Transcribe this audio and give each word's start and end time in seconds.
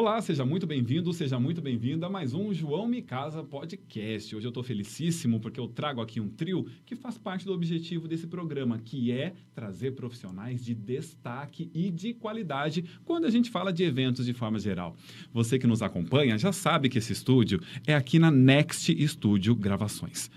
Olá, 0.00 0.18
seja 0.22 0.46
muito 0.46 0.66
bem-vindo, 0.66 1.12
seja 1.12 1.38
muito 1.38 1.60
bem-vinda 1.60 2.06
a 2.06 2.08
mais 2.08 2.32
um 2.32 2.54
João 2.54 2.88
Me 2.88 3.02
Casa 3.02 3.44
Podcast. 3.44 4.34
Hoje 4.34 4.46
eu 4.46 4.48
estou 4.48 4.62
felicíssimo 4.62 5.38
porque 5.38 5.60
eu 5.60 5.68
trago 5.68 6.00
aqui 6.00 6.18
um 6.18 6.28
trio 6.30 6.66
que 6.86 6.96
faz 6.96 7.18
parte 7.18 7.44
do 7.44 7.52
objetivo 7.52 8.08
desse 8.08 8.26
programa, 8.26 8.78
que 8.78 9.12
é 9.12 9.34
trazer 9.54 9.90
profissionais 9.90 10.64
de 10.64 10.74
destaque 10.74 11.70
e 11.74 11.90
de 11.90 12.14
qualidade 12.14 12.82
quando 13.04 13.26
a 13.26 13.30
gente 13.30 13.50
fala 13.50 13.74
de 13.74 13.84
eventos 13.84 14.24
de 14.24 14.32
forma 14.32 14.58
geral. 14.58 14.96
Você 15.34 15.58
que 15.58 15.66
nos 15.66 15.82
acompanha 15.82 16.38
já 16.38 16.50
sabe 16.50 16.88
que 16.88 16.96
esse 16.96 17.12
estúdio 17.12 17.60
é 17.86 17.94
aqui 17.94 18.18
na 18.18 18.30
Next 18.30 19.06
Studio 19.06 19.54
Gravações. 19.54 20.30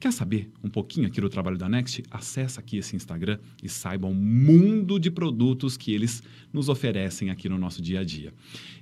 Quer 0.00 0.12
saber 0.12 0.48
um 0.62 0.68
pouquinho 0.68 1.08
aqui 1.08 1.20
do 1.20 1.28
trabalho 1.28 1.58
da 1.58 1.68
Next? 1.68 2.04
Acesse 2.08 2.60
aqui 2.60 2.76
esse 2.76 2.94
Instagram 2.94 3.36
e 3.60 3.68
saiba 3.68 4.06
o 4.06 4.14
mundo 4.14 4.96
de 4.96 5.10
produtos 5.10 5.76
que 5.76 5.92
eles 5.92 6.22
nos 6.52 6.68
oferecem 6.68 7.30
aqui 7.30 7.48
no 7.48 7.58
nosso 7.58 7.82
dia 7.82 7.98
a 7.98 8.04
dia. 8.04 8.32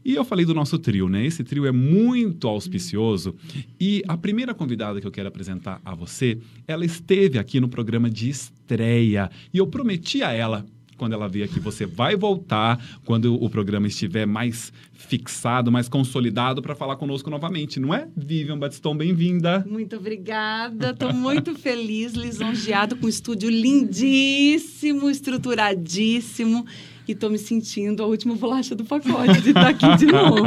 E 0.04 0.14
eu 0.14 0.26
falei 0.26 0.44
do 0.44 0.52
nosso 0.52 0.78
trio, 0.78 1.08
né? 1.08 1.24
Esse 1.24 1.42
trio 1.42 1.64
é 1.64 1.72
muito 1.72 2.46
auspicioso 2.46 3.34
e 3.80 4.02
a 4.06 4.14
primeira 4.14 4.54
convidada 4.54 5.00
que 5.00 5.06
eu 5.06 5.10
quero 5.10 5.28
apresentar 5.28 5.80
a 5.82 5.94
você, 5.94 6.38
ela 6.68 6.84
esteve 6.84 7.38
aqui 7.38 7.60
no 7.60 7.68
programa 7.68 8.10
de 8.10 8.28
estreia 8.28 9.30
e 9.54 9.56
eu 9.56 9.66
prometi 9.66 10.22
a 10.22 10.32
ela 10.32 10.66
quando 10.96 11.12
ela 11.12 11.28
veio 11.28 11.44
aqui, 11.44 11.60
você 11.60 11.86
vai 11.86 12.16
voltar 12.16 12.82
quando 13.04 13.34
o 13.34 13.48
programa 13.50 13.86
estiver 13.86 14.26
mais 14.26 14.72
fixado, 14.92 15.70
mais 15.70 15.88
consolidado 15.88 16.62
para 16.62 16.74
falar 16.74 16.96
conosco 16.96 17.30
novamente, 17.30 17.78
não 17.78 17.94
é? 17.94 18.08
Vivian 18.16 18.58
Batiston, 18.58 18.96
bem-vinda. 18.96 19.64
Muito 19.68 19.96
obrigada. 19.96 20.90
Estou 20.90 21.12
muito 21.12 21.54
feliz, 21.54 22.14
lisonjeado 22.14 22.96
com 22.96 23.06
um 23.06 23.08
estúdio 23.08 23.50
lindíssimo, 23.50 25.10
estruturadíssimo 25.10 26.66
e 27.08 27.12
estou 27.12 27.30
me 27.30 27.38
sentindo 27.38 28.02
a 28.02 28.06
última 28.06 28.34
bolacha 28.34 28.74
do 28.74 28.84
pacote 28.84 29.40
de 29.40 29.50
estar 29.50 29.68
aqui 29.68 29.96
de 29.96 30.06
novo. 30.06 30.38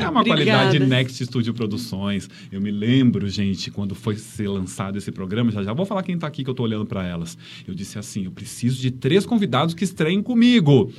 É 0.00 0.08
uma 0.08 0.20
Obrigada. 0.20 0.64
qualidade 0.64 0.78
Next 0.80 1.24
Studio 1.26 1.54
Produções. 1.54 2.28
Eu 2.50 2.60
me 2.60 2.70
lembro, 2.70 3.28
gente, 3.28 3.70
quando 3.70 3.94
foi 3.94 4.16
ser 4.16 4.48
lançado 4.48 4.98
esse 4.98 5.12
programa, 5.12 5.50
já 5.50 5.62
já 5.62 5.72
vou 5.72 5.86
falar 5.86 6.02
quem 6.02 6.14
está 6.14 6.26
aqui 6.26 6.42
que 6.42 6.50
eu 6.50 6.52
estou 6.52 6.66
olhando 6.66 6.86
para 6.86 7.06
elas. 7.06 7.36
Eu 7.66 7.74
disse 7.74 7.98
assim, 7.98 8.24
eu 8.24 8.30
preciso 8.30 8.80
de 8.80 8.90
três 8.90 9.24
convidados 9.24 9.74
que 9.74 9.84
estreiem 9.84 10.22
comigo. 10.22 10.92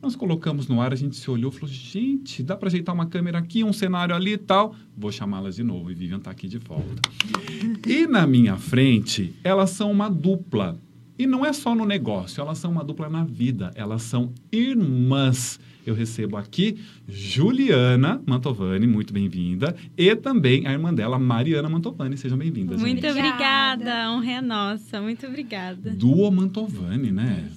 Nós 0.00 0.14
colocamos 0.14 0.68
no 0.68 0.80
ar, 0.80 0.92
a 0.92 0.96
gente 0.96 1.16
se 1.16 1.28
olhou 1.30 1.50
e 1.50 1.54
falou: 1.54 1.68
gente, 1.68 2.42
dá 2.42 2.56
para 2.56 2.68
ajeitar 2.68 2.94
uma 2.94 3.06
câmera 3.06 3.38
aqui, 3.38 3.64
um 3.64 3.72
cenário 3.72 4.14
ali 4.14 4.34
e 4.34 4.38
tal. 4.38 4.74
Vou 4.96 5.10
chamá-las 5.10 5.56
de 5.56 5.64
novo. 5.64 5.90
E 5.90 5.94
Vivian 5.94 6.18
está 6.18 6.30
aqui 6.30 6.46
de 6.46 6.58
volta. 6.58 7.10
E 7.86 8.06
na 8.06 8.26
minha 8.26 8.56
frente, 8.56 9.34
elas 9.42 9.70
são 9.70 9.90
uma 9.90 10.08
dupla. 10.08 10.78
E 11.18 11.26
não 11.26 11.46
é 11.46 11.52
só 11.52 11.74
no 11.74 11.86
negócio, 11.86 12.42
elas 12.42 12.58
são 12.58 12.70
uma 12.70 12.84
dupla 12.84 13.08
na 13.08 13.24
vida, 13.24 13.72
elas 13.74 14.02
são 14.02 14.32
irmãs. 14.52 15.58
Eu 15.86 15.94
recebo 15.94 16.36
aqui 16.36 16.78
Juliana 17.08 18.20
Mantovani, 18.26 18.86
muito 18.86 19.14
bem-vinda, 19.14 19.74
e 19.96 20.14
também 20.14 20.66
a 20.66 20.72
irmã 20.72 20.92
dela, 20.92 21.18
Mariana 21.18 21.70
Mantovani. 21.70 22.18
Sejam 22.18 22.36
bem-vindas. 22.36 22.80
Muito 22.80 23.00
gente. 23.00 23.18
obrigada, 23.18 24.10
honra 24.10 24.32
é 24.32 24.40
nossa, 24.42 25.00
muito 25.00 25.26
obrigada. 25.26 25.90
Duo 25.90 26.30
Mantovani, 26.30 27.10
né? 27.10 27.48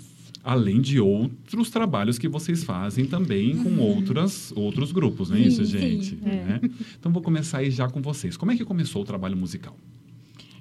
Além 0.42 0.80
de 0.80 1.02
outros 1.02 1.70
trabalhos 1.70 2.18
que 2.18 2.30
vocês 2.30 2.64
fazem 2.64 3.06
também 3.06 3.58
com 3.58 3.70
uhum. 3.70 3.82
outras, 3.82 4.54
outros 4.56 4.94
grupos, 4.94 5.30
não 5.32 5.38
é 5.38 5.42
isso, 5.42 5.66
gente? 5.66 6.12
Sim, 6.12 6.20
é. 6.24 6.30
Né? 6.30 6.62
Então 6.98 7.12
vou 7.12 7.22
começar 7.22 7.58
aí 7.58 7.70
já 7.70 7.90
com 7.90 8.02
vocês. 8.02 8.38
Como 8.38 8.52
é 8.52 8.56
que 8.56 8.64
começou 8.64 9.02
o 9.02 9.06
trabalho 9.06 9.36
musical? 9.36 9.76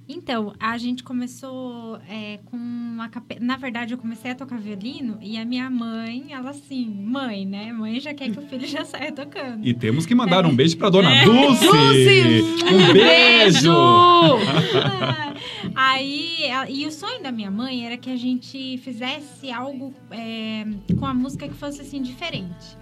Então, 0.08 0.54
a 0.58 0.78
gente 0.78 1.04
começou 1.04 1.98
é, 2.08 2.38
com 2.46 2.56
uma 2.56 3.10
cape... 3.10 3.38
Na 3.40 3.58
verdade, 3.58 3.92
eu 3.92 3.98
comecei 3.98 4.30
a 4.30 4.34
tocar 4.34 4.58
violino 4.58 5.18
e 5.20 5.36
a 5.36 5.44
minha 5.44 5.68
mãe, 5.68 6.28
ela 6.30 6.50
assim, 6.50 6.88
mãe, 6.88 7.44
né? 7.44 7.70
Mãe 7.72 8.00
já 8.00 8.14
quer 8.14 8.30
que 8.30 8.38
o 8.38 8.42
filho 8.42 8.66
já 8.66 8.86
saia 8.86 9.12
tocando. 9.12 9.66
E 9.66 9.74
temos 9.74 10.06
que 10.06 10.14
mandar 10.14 10.46
é. 10.46 10.48
um 10.48 10.56
beijo 10.56 10.78
pra 10.78 10.88
dona 10.88 11.14
é. 11.14 11.24
Dulce! 11.24 11.66
Dulce! 11.66 12.64
Um 12.72 12.92
beijo! 12.94 13.72
Aí, 15.76 16.38
e 16.70 16.86
o 16.86 16.90
sonho 16.90 17.22
da 17.22 17.30
minha 17.30 17.50
mãe 17.50 17.86
era 17.86 17.96
que 17.96 18.10
a 18.10 18.16
gente 18.16 18.78
fizesse 18.78 19.50
algo 19.50 19.94
é, 20.10 20.64
com 20.98 21.04
a 21.04 21.12
música 21.12 21.46
que 21.46 21.54
fosse 21.54 21.82
assim 21.82 22.00
diferente. 22.00 22.76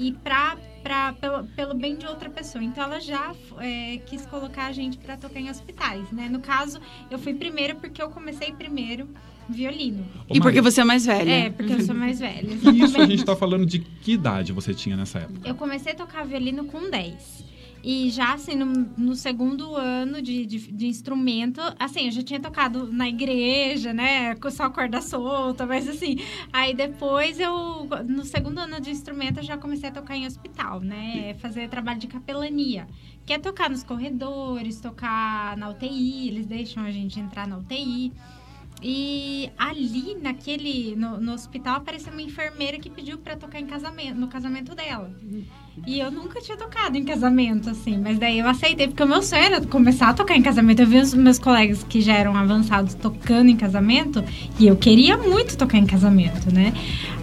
E 0.00 0.12
pra 0.12 0.56
pra, 0.82 1.12
pelo, 1.12 1.44
pelo 1.48 1.74
bem 1.74 1.96
de 1.96 2.06
outra 2.06 2.30
pessoa. 2.30 2.62
Então 2.62 2.84
ela 2.84 3.00
já 3.00 3.34
é, 3.58 3.98
quis 4.06 4.26
colocar 4.26 4.66
a 4.66 4.72
gente 4.72 4.98
para 4.98 5.16
tocar 5.16 5.40
em 5.40 5.50
hospitais, 5.50 6.10
né? 6.10 6.28
No 6.28 6.40
caso, 6.40 6.80
eu 7.10 7.18
fui 7.18 7.34
primeiro 7.34 7.76
porque 7.76 8.02
eu 8.02 8.10
comecei 8.10 8.52
primeiro 8.52 9.08
violino. 9.48 10.06
Ô, 10.28 10.34
e 10.34 10.40
porque 10.40 10.60
você 10.60 10.80
é 10.80 10.84
mais 10.84 11.04
velha. 11.04 11.30
É, 11.30 11.50
porque 11.50 11.72
eu 11.72 11.80
sou 11.82 11.94
mais 11.94 12.20
velha. 12.20 12.52
Exatamente. 12.52 12.84
Isso 12.84 13.00
a 13.00 13.06
gente 13.06 13.24
tá 13.24 13.36
falando 13.36 13.66
de 13.66 13.80
que 13.80 14.12
idade 14.12 14.52
você 14.52 14.72
tinha 14.72 14.96
nessa 14.96 15.20
época? 15.20 15.48
Eu 15.48 15.54
comecei 15.54 15.92
a 15.92 15.94
tocar 15.94 16.24
violino 16.24 16.64
com 16.64 16.88
10. 16.90 17.50
E 17.82 18.10
já, 18.10 18.34
assim, 18.34 18.54
no, 18.54 18.66
no 18.96 19.14
segundo 19.14 19.74
ano 19.74 20.20
de, 20.20 20.44
de, 20.44 20.58
de, 20.70 20.86
instrumento, 20.86 21.60
assim, 21.78 22.06
eu 22.06 22.12
já 22.12 22.22
tinha 22.22 22.38
tocado 22.38 22.92
na 22.92 23.08
igreja, 23.08 23.92
né? 23.92 24.34
Com 24.34 24.50
só 24.50 24.68
corda 24.68 25.00
solta, 25.00 25.66
mas 25.66 25.88
assim. 25.88 26.16
Aí 26.52 26.74
depois 26.74 27.40
eu, 27.40 27.88
no 28.06 28.24
segundo 28.24 28.58
ano 28.58 28.80
de 28.80 28.90
instrumento, 28.90 29.38
eu 29.38 29.44
já 29.44 29.56
comecei 29.56 29.88
a 29.88 29.92
tocar 29.92 30.14
em 30.14 30.26
hospital, 30.26 30.80
né? 30.80 31.34
Fazer 31.34 31.68
trabalho 31.68 31.98
de 31.98 32.06
capelania. 32.06 32.86
Que 33.24 33.32
é 33.32 33.38
tocar 33.38 33.70
nos 33.70 33.82
corredores, 33.82 34.80
tocar 34.80 35.56
na 35.56 35.70
UTI, 35.70 36.28
eles 36.28 36.46
deixam 36.46 36.84
a 36.84 36.90
gente 36.90 37.18
entrar 37.18 37.46
na 37.46 37.56
UTI. 37.56 38.12
E 38.82 39.50
ali, 39.58 40.14
naquele, 40.14 40.96
no, 40.96 41.20
no 41.20 41.32
hospital, 41.32 41.76
apareceu 41.76 42.12
uma 42.12 42.22
enfermeira 42.22 42.78
que 42.78 42.88
pediu 42.88 43.18
para 43.18 43.36
tocar 43.36 43.60
em 43.60 43.66
casamento, 43.66 44.18
no 44.18 44.28
casamento 44.28 44.74
dela. 44.74 45.14
E 45.86 45.98
eu 45.98 46.10
nunca 46.10 46.40
tinha 46.40 46.56
tocado 46.56 46.96
em 46.96 47.04
casamento, 47.04 47.70
assim. 47.70 47.98
Mas 47.98 48.18
daí 48.18 48.38
eu 48.38 48.46
aceitei, 48.46 48.86
porque 48.86 49.02
o 49.02 49.08
meu 49.08 49.22
sonho 49.22 49.42
era 49.42 49.60
começar 49.62 50.10
a 50.10 50.12
tocar 50.12 50.36
em 50.36 50.42
casamento. 50.42 50.80
Eu 50.80 50.86
vi 50.86 50.98
os 50.98 51.14
meus 51.14 51.38
colegas 51.38 51.84
que 51.88 52.00
já 52.00 52.12
eram 52.14 52.36
avançados 52.36 52.94
tocando 52.94 53.48
em 53.48 53.56
casamento. 53.56 54.22
E 54.58 54.66
eu 54.66 54.76
queria 54.76 55.16
muito 55.16 55.56
tocar 55.56 55.78
em 55.78 55.86
casamento, 55.86 56.52
né? 56.52 56.72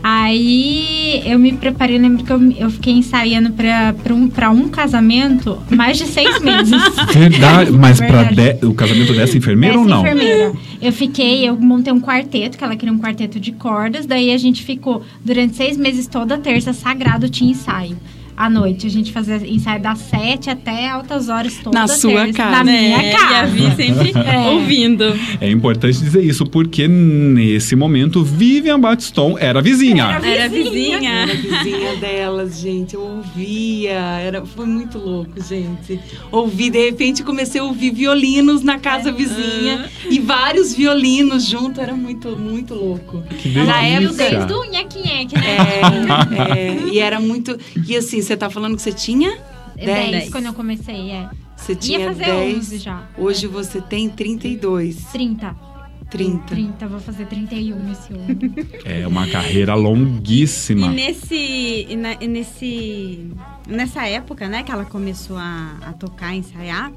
Aí 0.02 1.22
eu 1.26 1.38
me 1.38 1.54
preparei, 1.54 1.98
lembro 1.98 2.24
que 2.24 2.32
eu, 2.32 2.52
eu 2.54 2.70
fiquei 2.70 2.94
ensaiando 2.94 3.52
pra, 3.52 3.94
pra, 3.94 4.14
um, 4.14 4.28
pra 4.28 4.50
um 4.50 4.70
casamento 4.70 5.62
mais 5.70 5.98
de 5.98 6.06
seis 6.06 6.40
meses. 6.42 6.82
Verdade, 7.14 7.72
mas 7.72 8.00
Verdade. 8.00 8.36
pra 8.56 8.68
o 8.68 8.74
casamento 8.74 9.14
dessa 9.14 9.38
enfermeira 9.38 9.76
dessa 9.78 9.86
ou 9.86 9.90
não? 9.90 10.02
enfermeira. 10.02 10.54
Eu 10.82 10.92
fiquei, 10.92 11.48
eu 11.48 11.56
montei 11.56 11.94
um 11.94 12.02
quarteto, 12.02 12.58
que 12.58 12.64
ela 12.64 12.76
queria 12.76 12.94
um 12.94 13.00
quarteto 13.00 13.40
de 13.40 13.52
cordas. 13.52 14.06
Daí 14.06 14.32
a 14.32 14.38
gente 14.38 14.64
ficou 14.64 15.04
durante 15.24 15.56
seis 15.56 15.78
meses, 15.78 16.08
toda 16.08 16.38
terça, 16.38 16.74
sagrado, 16.74 17.30
tinha 17.30 17.52
ensaio 17.52 17.98
à 18.38 18.50
noite. 18.50 18.86
A 18.86 18.90
gente 18.90 19.12
fazia 19.12 19.38
ensaio 19.38 19.82
das 19.82 19.98
sete 19.98 20.50
até 20.50 20.88
altas 20.88 21.28
horas 21.28 21.56
todas. 21.56 21.74
Na 21.74 21.88
sua 21.88 22.26
terça, 22.26 22.34
casa. 22.34 22.52
Na 22.52 22.64
minha 22.64 23.02
é, 23.02 23.12
casa. 23.12 23.58
E 23.58 23.66
a 23.66 23.70
Vi 23.70 23.76
sempre 23.76 24.14
é. 24.22 24.50
ouvindo. 24.52 25.04
É 25.42 25.50
importante 25.50 26.00
dizer 26.00 26.24
isso, 26.24 26.46
porque 26.46 26.88
nesse 26.88 27.76
momento 27.76 28.24
Vivian 28.24 28.80
Batiston 28.80 29.38
era 29.40 29.60
vizinha. 29.60 30.20
Era 30.24 30.48
vizinha. 30.48 31.10
Era 31.10 31.34
vizinha 31.34 31.96
delas, 31.96 32.60
gente. 32.60 32.94
Eu 32.94 33.02
ouvia. 33.02 34.00
Era, 34.20 34.46
foi 34.46 34.68
muito 34.68 35.00
louco, 35.00 35.32
gente. 35.42 36.00
Ouvi, 36.32 36.70
de 36.70 36.86
repente 36.86 37.24
comecei 37.24 37.60
a 37.60 37.64
ouvir 37.64 37.92
violinos 37.92 38.62
na 38.62 38.78
casa 38.78 39.12
vizinha. 39.12 39.90
Uhum. 40.06 40.12
E 40.12 40.20
vários 40.20 40.76
violinos 40.76 41.46
junto. 41.46 41.82
Era 41.82 41.96
muito, 41.96 42.38
muito 42.38 42.76
louco. 42.76 43.24
Que 43.40 43.50
delícia. 43.50 43.66
Na 43.66 43.82
época, 43.82 44.30
desde 44.30 44.54
o 44.54 44.64
nheque-nheque, 44.66 45.36
né? 45.36 45.58
É, 45.58 46.60
é, 46.60 46.78
e 46.92 47.00
era 47.00 47.20
muito... 47.20 47.58
E 47.88 47.96
assim, 47.96 48.22
você 48.28 48.38
tá 48.38 48.50
falando 48.50 48.76
que 48.76 48.82
você 48.82 48.92
tinha 48.92 49.38
10? 49.76 50.12
10 50.12 50.30
quando 50.30 50.46
eu 50.46 50.54
comecei, 50.54 51.12
é. 51.12 51.30
Você 51.56 51.76
tinha 51.76 52.00
Ia 52.00 52.08
fazer 52.08 52.26
10. 52.26 52.58
11 52.58 52.78
já. 52.78 53.08
Hoje 53.18 53.46
é. 53.46 53.50
você 53.50 53.82
tem 53.82 54.10
32. 54.10 55.04
30. 55.12 55.56
30. 56.10 56.46
30, 56.46 56.88
vou 56.88 57.00
fazer 57.00 57.26
31 57.26 57.92
esse 57.92 58.14
ano. 58.14 58.56
É 58.86 59.06
uma 59.06 59.28
carreira 59.28 59.76
longuíssima. 59.76 60.88
E 60.88 60.90
nesse, 60.90 61.96
na, 61.98 62.16
nesse, 62.16 63.30
nessa 63.68 64.08
época, 64.08 64.48
né, 64.48 64.64
que 64.64 64.72
ela 64.72 64.86
começou 64.86 65.38
a, 65.38 65.78
a 65.82 65.94
tocar, 65.94 66.28
a 66.28 66.36
ensaiar, 66.36 66.94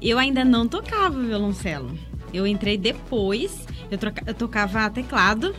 eu 0.00 0.18
ainda 0.18 0.44
não 0.44 0.68
tocava 0.68 1.20
violoncelo. 1.20 1.90
Eu 2.32 2.46
entrei 2.46 2.78
depois, 2.78 3.66
eu, 3.90 3.98
troca, 3.98 4.22
eu 4.26 4.34
tocava 4.34 4.88
teclado, 4.90 5.54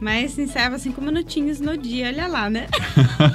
mas 0.00 0.38
ensaiava 0.38 0.78
cinco 0.78 1.02
minutinhos 1.02 1.60
no 1.60 1.76
dia, 1.76 2.06
olha 2.08 2.26
lá, 2.26 2.48
né? 2.48 2.66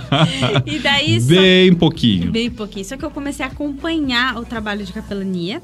e 0.65 0.79
daí. 0.79 1.19
Bem 1.21 1.71
só... 1.71 1.77
pouquinho. 1.77 2.31
Bem 2.31 2.49
pouquinho. 2.49 2.85
Só 2.85 2.97
que 2.97 3.05
eu 3.05 3.11
comecei 3.11 3.45
a 3.45 3.49
acompanhar 3.49 4.37
o 4.37 4.45
trabalho 4.45 4.83
de 4.83 4.91
capelania. 4.91 5.61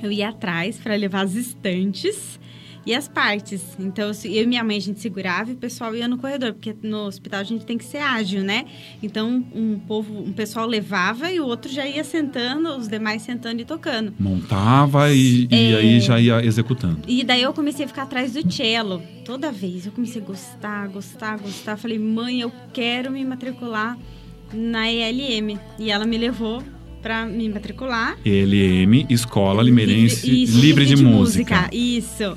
Eu 0.00 0.12
ia 0.12 0.28
atrás 0.28 0.76
para 0.76 0.94
levar 0.94 1.24
as 1.24 1.34
estantes 1.34 2.38
e 2.88 2.94
as 2.94 3.06
partes. 3.06 3.62
Então, 3.78 4.10
eu 4.24 4.44
e 4.44 4.46
minha 4.46 4.64
mãe, 4.64 4.78
a 4.78 4.80
gente 4.80 4.98
segurava 4.98 5.50
e 5.50 5.52
o 5.52 5.56
pessoal 5.58 5.94
ia 5.94 6.08
no 6.08 6.16
corredor, 6.16 6.54
porque 6.54 6.74
no 6.82 7.04
hospital 7.04 7.40
a 7.40 7.44
gente 7.44 7.66
tem 7.66 7.76
que 7.76 7.84
ser 7.84 7.98
ágil, 7.98 8.42
né? 8.42 8.64
Então, 9.02 9.44
um 9.54 9.78
povo, 9.78 10.22
um 10.22 10.32
pessoal 10.32 10.66
levava 10.66 11.30
e 11.30 11.38
o 11.38 11.44
outro 11.44 11.70
já 11.70 11.86
ia 11.86 12.02
sentando, 12.02 12.74
os 12.78 12.88
demais 12.88 13.20
sentando 13.20 13.60
e 13.60 13.66
tocando. 13.66 14.14
Montava 14.18 15.12
e, 15.12 15.46
é... 15.50 15.70
e 15.70 15.76
aí 15.76 16.00
já 16.00 16.18
ia 16.18 16.42
executando. 16.42 17.02
E 17.06 17.22
daí 17.22 17.42
eu 17.42 17.52
comecei 17.52 17.84
a 17.84 17.88
ficar 17.88 18.04
atrás 18.04 18.32
do 18.32 18.50
cello. 18.50 19.02
Toda 19.22 19.52
vez 19.52 19.84
eu 19.84 19.92
comecei 19.92 20.22
a 20.22 20.24
gostar, 20.24 20.88
gostar, 20.88 21.36
gostar. 21.36 21.76
Falei, 21.76 21.98
mãe, 21.98 22.40
eu 22.40 22.50
quero 22.72 23.10
me 23.10 23.22
matricular 23.22 23.98
na 24.50 24.90
ELM. 24.90 25.58
E 25.78 25.90
ela 25.90 26.06
me 26.06 26.16
levou 26.16 26.62
para 27.02 27.26
me 27.26 27.50
matricular. 27.50 28.16
ELM, 28.24 29.04
Escola 29.10 29.62
Limeirense 29.62 30.26
Livre, 30.26 30.42
isso, 30.42 30.58
Livre 30.58 30.86
de, 30.86 30.96
música. 30.96 31.68
Isso. 31.70 32.34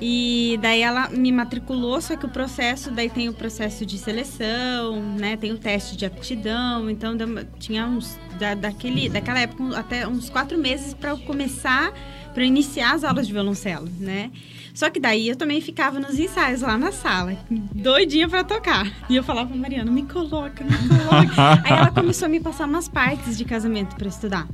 E 0.00 0.58
daí 0.62 0.80
ela 0.82 1.08
me 1.08 1.32
matriculou, 1.32 2.00
só 2.00 2.16
que 2.16 2.24
o 2.24 2.28
processo, 2.28 2.90
daí 2.90 3.10
tem 3.10 3.28
o 3.28 3.32
processo 3.32 3.84
de 3.84 3.98
seleção, 3.98 5.02
né? 5.18 5.36
Tem 5.36 5.50
o 5.50 5.58
teste 5.58 5.96
de 5.96 6.06
aptidão, 6.06 6.88
então 6.88 7.16
tinha 7.58 7.84
uns 7.86 8.18
da, 8.38 8.54
daquele, 8.54 9.08
daquela 9.08 9.40
época 9.40 9.76
até 9.76 10.06
uns 10.06 10.30
quatro 10.30 10.56
meses 10.56 10.94
para 10.94 11.10
eu 11.10 11.18
começar, 11.18 11.92
para 12.32 12.44
iniciar 12.44 12.94
as 12.94 13.02
aulas 13.02 13.26
de 13.26 13.32
violoncelo, 13.32 13.88
né? 13.98 14.30
Só 14.72 14.88
que 14.88 15.00
daí 15.00 15.28
eu 15.28 15.34
também 15.34 15.60
ficava 15.60 15.98
nos 15.98 16.20
ensaios 16.20 16.60
lá 16.60 16.78
na 16.78 16.92
sala, 16.92 17.36
doidinha 17.50 18.28
para 18.28 18.44
tocar. 18.44 18.86
E 19.10 19.16
eu 19.16 19.24
falava, 19.24 19.52
Mariana, 19.52 19.90
me 19.90 20.04
coloca, 20.04 20.62
me 20.62 20.70
coloca. 20.70 21.34
Aí 21.66 21.72
ela 21.72 21.90
começou 21.90 22.26
a 22.26 22.28
me 22.28 22.38
passar 22.38 22.66
umas 22.66 22.88
partes 22.88 23.36
de 23.36 23.44
casamento 23.44 23.96
para 23.96 24.06
estudar. 24.06 24.46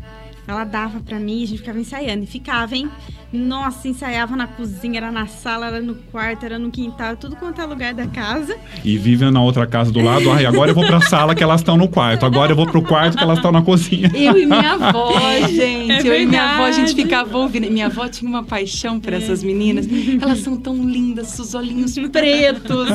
Ela 0.46 0.64
dava 0.64 1.00
pra 1.00 1.19
mim, 1.19 1.43
a 1.43 1.46
gente 1.46 1.58
ficava 1.58 1.79
ensaiando. 1.79 2.25
E 2.25 2.26
ficava, 2.26 2.75
hein? 2.75 2.88
Nossa, 3.32 3.88
ensaiava 3.88 4.37
na 4.37 4.46
cozinha, 4.46 4.99
era 4.99 5.11
na 5.11 5.26
sala, 5.26 5.67
era 5.67 5.81
no 5.81 5.96
quarto, 5.96 6.44
era 6.46 6.56
no 6.56 6.70
quintal, 6.70 7.17
tudo 7.17 7.35
quanto 7.35 7.61
é 7.61 7.64
lugar 7.64 7.93
da 7.93 8.06
casa. 8.06 8.56
E 8.85 8.96
vivem 8.96 9.31
na 9.32 9.43
outra 9.43 9.67
casa 9.67 9.91
do 9.91 10.00
lado. 10.00 10.31
Ai, 10.31 10.46
agora 10.46 10.70
eu 10.70 10.75
vou 10.75 10.87
pra 10.87 11.00
sala 11.00 11.35
que 11.35 11.43
elas 11.43 11.61
estão 11.61 11.76
no 11.76 11.88
quarto. 11.88 12.25
Agora 12.25 12.52
eu 12.52 12.56
vou 12.56 12.67
pro 12.67 12.81
quarto 12.82 13.17
que 13.17 13.25
elas 13.25 13.38
estão 13.38 13.50
na 13.50 13.62
cozinha. 13.62 14.11
Eu 14.14 14.38
e 14.38 14.46
minha 14.46 14.73
avó, 14.75 15.12
gente. 15.49 16.06
É 16.06 16.08
eu 16.08 16.20
e 16.20 16.26
minha 16.26 16.43
avó, 16.43 16.64
a 16.64 16.70
gente 16.70 16.94
verdade. 16.94 17.02
ficava 17.02 17.38
ouvindo. 17.38 17.70
Minha 17.70 17.87
avó 17.87 18.06
tinha 18.08 18.29
uma 18.29 18.44
paixão 18.44 19.00
por 19.00 19.12
essas 19.12 19.43
meninas. 19.43 19.88
Elas 20.20 20.38
são 20.38 20.56
tão 20.56 20.76
lindas, 20.88 21.37
os 21.38 21.55
olhinhos 21.55 21.94
pretos. 22.11 22.88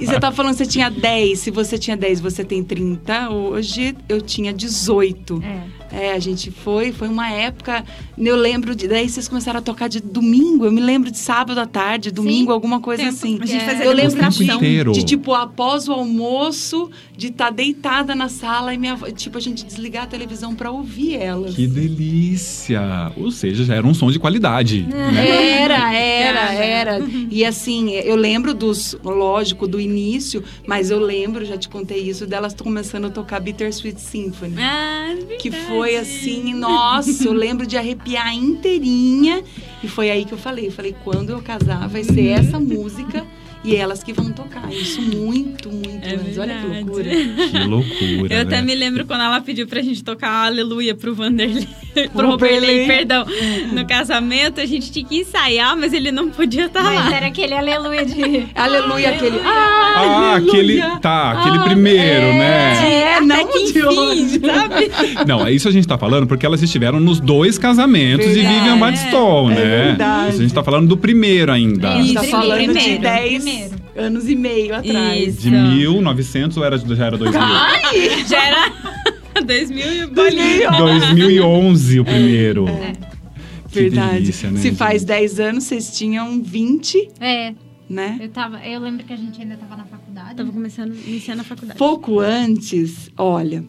E 0.00 0.06
você 0.06 0.20
tá 0.20 0.30
falando 0.30 0.52
que 0.52 0.58
você 0.58 0.66
tinha 0.66 0.90
10. 0.90 1.38
Se 1.38 1.50
você 1.50 1.78
tinha 1.78 1.96
10, 1.96 2.20
você 2.20 2.44
tem 2.44 2.62
30. 2.62 3.30
Hoje 3.30 3.96
eu 4.08 4.20
tinha 4.20 4.52
18. 4.52 5.42
É. 5.42 5.85
É, 5.92 6.12
a 6.12 6.18
gente 6.18 6.50
foi, 6.50 6.92
foi 6.92 7.08
uma 7.08 7.30
época. 7.30 7.84
Eu 8.18 8.36
lembro 8.36 8.74
de. 8.74 8.88
Daí 8.88 9.08
vocês 9.08 9.28
começaram 9.28 9.58
a 9.58 9.62
tocar 9.62 9.88
de 9.88 10.00
domingo. 10.00 10.64
Eu 10.64 10.72
me 10.72 10.80
lembro 10.80 11.10
de 11.10 11.18
sábado 11.18 11.58
à 11.58 11.66
tarde, 11.66 12.10
domingo, 12.10 12.52
alguma 12.52 12.80
coisa 12.80 13.04
Tempo 13.04 13.14
assim. 13.14 13.38
A 13.40 13.46
gente 13.46 13.62
é- 13.62 13.66
fazia 13.66 13.84
Eu 13.84 13.92
lembro 13.92 14.18
tempo 14.18 14.42
inteiro. 14.42 14.92
de, 14.92 15.04
tipo, 15.04 15.32
após 15.32 15.88
o 15.88 15.92
almoço, 15.92 16.90
de 17.16 17.28
estar 17.28 17.50
deitada 17.50 18.14
na 18.14 18.28
sala 18.28 18.74
e 18.74 18.78
minha 18.78 18.92
avó, 18.92 19.10
tipo, 19.10 19.38
a 19.38 19.40
gente 19.40 19.64
desligar 19.64 20.04
a 20.04 20.06
televisão 20.06 20.54
pra 20.54 20.70
ouvir 20.70 21.14
elas. 21.16 21.54
Que 21.54 21.66
delícia! 21.66 23.12
Ou 23.16 23.30
seja, 23.30 23.64
já 23.64 23.74
era 23.74 23.86
um 23.86 23.94
som 23.94 24.10
de 24.10 24.18
qualidade. 24.18 24.82
né? 24.82 25.60
Era, 25.62 25.94
era, 25.94 26.52
era. 26.54 26.98
E 27.30 27.44
assim, 27.44 27.92
eu 27.92 28.16
lembro 28.16 28.52
dos, 28.52 28.96
lógico, 29.02 29.66
do 29.66 29.80
início, 29.80 30.42
mas 30.66 30.90
eu 30.90 30.98
lembro, 31.00 31.44
já 31.44 31.56
te 31.56 31.68
contei 31.68 31.98
isso, 32.02 32.26
delas 32.26 32.54
começando 32.54 33.06
a 33.06 33.10
tocar 33.10 33.40
Bittersweet 33.40 34.00
Symphony. 34.00 34.54
Ah, 34.58 35.14
Que 35.40 35.50
foi 35.50 35.96
assim, 35.96 36.52
nossa, 36.54 37.24
eu 37.24 37.32
lembro 37.32 37.66
de 37.66 37.76
arrepiar 37.76 38.34
inteirinha. 38.34 39.42
E 39.82 39.88
foi 39.88 40.10
aí 40.10 40.24
que 40.24 40.32
eu 40.32 40.38
falei, 40.38 40.66
eu 40.68 40.72
falei, 40.72 40.94
quando 41.04 41.30
eu 41.30 41.40
casar, 41.42 41.88
vai 41.88 42.02
ser 42.04 42.26
essa 42.28 42.58
música 42.58 43.24
e 43.66 43.76
elas 43.76 44.02
que 44.02 44.12
vão 44.12 44.30
tocar. 44.32 44.70
Isso 44.72 45.00
muito, 45.02 45.68
muito 45.70 46.06
É 46.06 46.14
antes. 46.14 46.38
Olha 46.38 46.54
que 46.60 46.66
loucura. 46.66 47.04
Que 47.10 47.58
loucura. 47.66 48.34
Eu 48.34 48.42
até 48.42 48.56
né? 48.56 48.62
me 48.62 48.74
lembro 48.74 49.04
quando 49.06 49.22
ela 49.22 49.40
pediu 49.40 49.66
pra 49.66 49.82
gente 49.82 50.02
tocar 50.04 50.46
Aleluia 50.46 50.94
pro 50.94 51.14
Vanderlei, 51.14 51.66
pro 52.14 52.30
Roberley. 52.30 52.86
perdão, 52.86 53.24
no 53.72 53.86
casamento, 53.86 54.60
a 54.60 54.66
gente 54.66 54.90
tinha 54.92 55.04
que 55.04 55.18
ensaiar, 55.20 55.76
mas 55.76 55.92
ele 55.92 56.12
não 56.12 56.28
podia 56.30 56.66
estar 56.66 56.82
Mas 56.82 56.94
lá. 57.10 57.16
era 57.16 57.26
aquele 57.26 57.54
aleluia 57.54 58.04
de. 58.04 58.46
Aleluia, 58.54 59.10
aquele. 59.10 59.38
Ah, 59.44 60.34
aleluia. 60.36 60.36
aquele. 60.50 61.00
Tá, 61.00 61.30
aquele 61.32 61.58
Ah, 61.58 61.62
primeiro, 61.64 62.26
é. 62.26 62.38
né? 62.38 62.92
É, 62.92 63.14
Até 63.14 63.20
não 63.24 63.46
que 63.52 63.72
de 63.72 63.82
hoje. 63.84 64.20
enfim, 64.22 64.40
sabe? 64.46 64.90
Não, 65.26 65.46
é 65.46 65.52
isso 65.52 65.68
a 65.68 65.72
gente 65.72 65.86
tá 65.86 65.96
falando 65.98 66.26
porque 66.26 66.44
elas 66.46 66.62
estiveram 66.62 67.00
nos 67.00 67.18
dois 67.20 67.58
casamentos 67.58 68.26
de 68.26 68.34
Verdade. 68.34 68.54
Vivian 68.58 68.78
Batistone, 68.78 69.52
É 69.52 69.64
né? 69.64 69.84
verdade. 69.86 70.28
Isso 70.30 70.38
a 70.38 70.42
gente 70.42 70.54
tá 70.54 70.62
falando 70.64 70.86
do 70.88 70.96
primeiro 70.96 71.50
ainda. 71.52 71.94
A 71.94 72.02
gente 72.02 72.14
tá 72.14 72.20
Primeiro, 72.20 72.40
falando 72.48 72.60
de 72.60 72.80
primeiro, 72.80 73.02
10 73.02 73.44
primeiro. 73.60 73.82
anos 73.96 74.28
e 74.28 74.34
meio 74.36 74.74
atrás. 74.74 75.28
Isso. 75.28 75.40
De 75.42 75.50
1900 75.50 76.56
ou 76.56 76.64
era, 76.64 76.78
já 76.78 77.06
era 77.06 77.16
2000? 77.18 77.40
Já 78.28 78.44
era 78.44 78.72
2000 79.44 79.92
e 79.92 80.06
bolinha. 80.06 80.70
2011 80.70 82.00
o 82.00 82.04
primeiro. 82.04 82.64
Que 83.70 83.80
Verdade. 83.82 84.20
delícia, 84.20 84.50
né, 84.50 84.60
Se 84.60 84.72
faz 84.72 85.02
gente? 85.02 85.08
10 85.08 85.40
anos, 85.40 85.64
vocês 85.64 85.96
tinham 85.96 86.42
20, 86.42 87.10
É, 87.20 87.52
né? 87.90 88.18
eu 88.22 88.28
tava. 88.30 88.58
Eu 88.66 88.80
lembro 88.80 89.04
que 89.04 89.12
a 89.12 89.16
gente 89.16 89.40
ainda 89.40 89.56
tava 89.56 89.76
na 89.76 89.84
faculdade. 89.84 90.34
Tava 90.36 90.50
começando, 90.50 90.94
iniciando 91.06 91.42
a 91.42 91.44
faculdade. 91.44 91.78
Pouco 91.78 92.20
antes, 92.20 93.10
olha, 93.18 93.64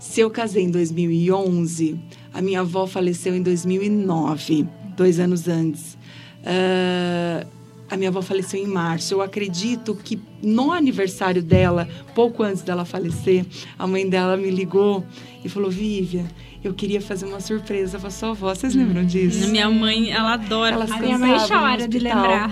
se 0.00 0.20
eu 0.20 0.28
casei 0.30 0.64
em 0.64 0.70
2011, 0.70 1.96
a 2.34 2.42
minha 2.42 2.60
avó 2.60 2.86
faleceu 2.88 3.36
em 3.36 3.42
2009, 3.42 4.66
dois 4.96 5.20
anos 5.20 5.46
antes. 5.46 5.96
Ah, 6.44 7.46
a 7.92 7.96
minha 7.96 8.08
avó 8.08 8.22
faleceu 8.22 8.58
em 8.58 8.66
março. 8.66 9.12
Eu 9.12 9.20
acredito 9.20 9.94
que 9.94 10.18
no 10.42 10.72
aniversário 10.72 11.42
dela, 11.42 11.86
pouco 12.14 12.42
antes 12.42 12.62
dela 12.62 12.86
falecer, 12.86 13.44
a 13.78 13.86
mãe 13.86 14.08
dela 14.08 14.34
me 14.34 14.50
ligou 14.50 15.04
e 15.44 15.48
falou: 15.48 15.70
Vivian, 15.70 16.24
eu 16.64 16.72
queria 16.72 17.02
fazer 17.02 17.26
uma 17.26 17.38
surpresa 17.38 17.98
para 17.98 18.08
sua 18.08 18.30
avó. 18.30 18.54
Vocês 18.54 18.74
lembram 18.74 19.04
disso? 19.04 19.46
Minha 19.48 19.68
mãe, 19.68 20.10
ela 20.10 20.32
adora. 20.32 20.74
Elas 20.74 20.90
A 20.90 20.98
minha 20.98 21.18
mãe 21.18 21.36
chora 21.46 21.86
de 21.86 21.98
lembrar. 21.98 22.50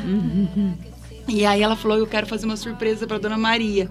E 1.26 1.46
aí 1.46 1.62
ela 1.62 1.76
falou, 1.76 1.96
eu 1.96 2.06
quero 2.06 2.26
fazer 2.26 2.44
uma 2.44 2.56
surpresa 2.56 3.06
para 3.06 3.18
Dona 3.18 3.38
Maria. 3.38 3.88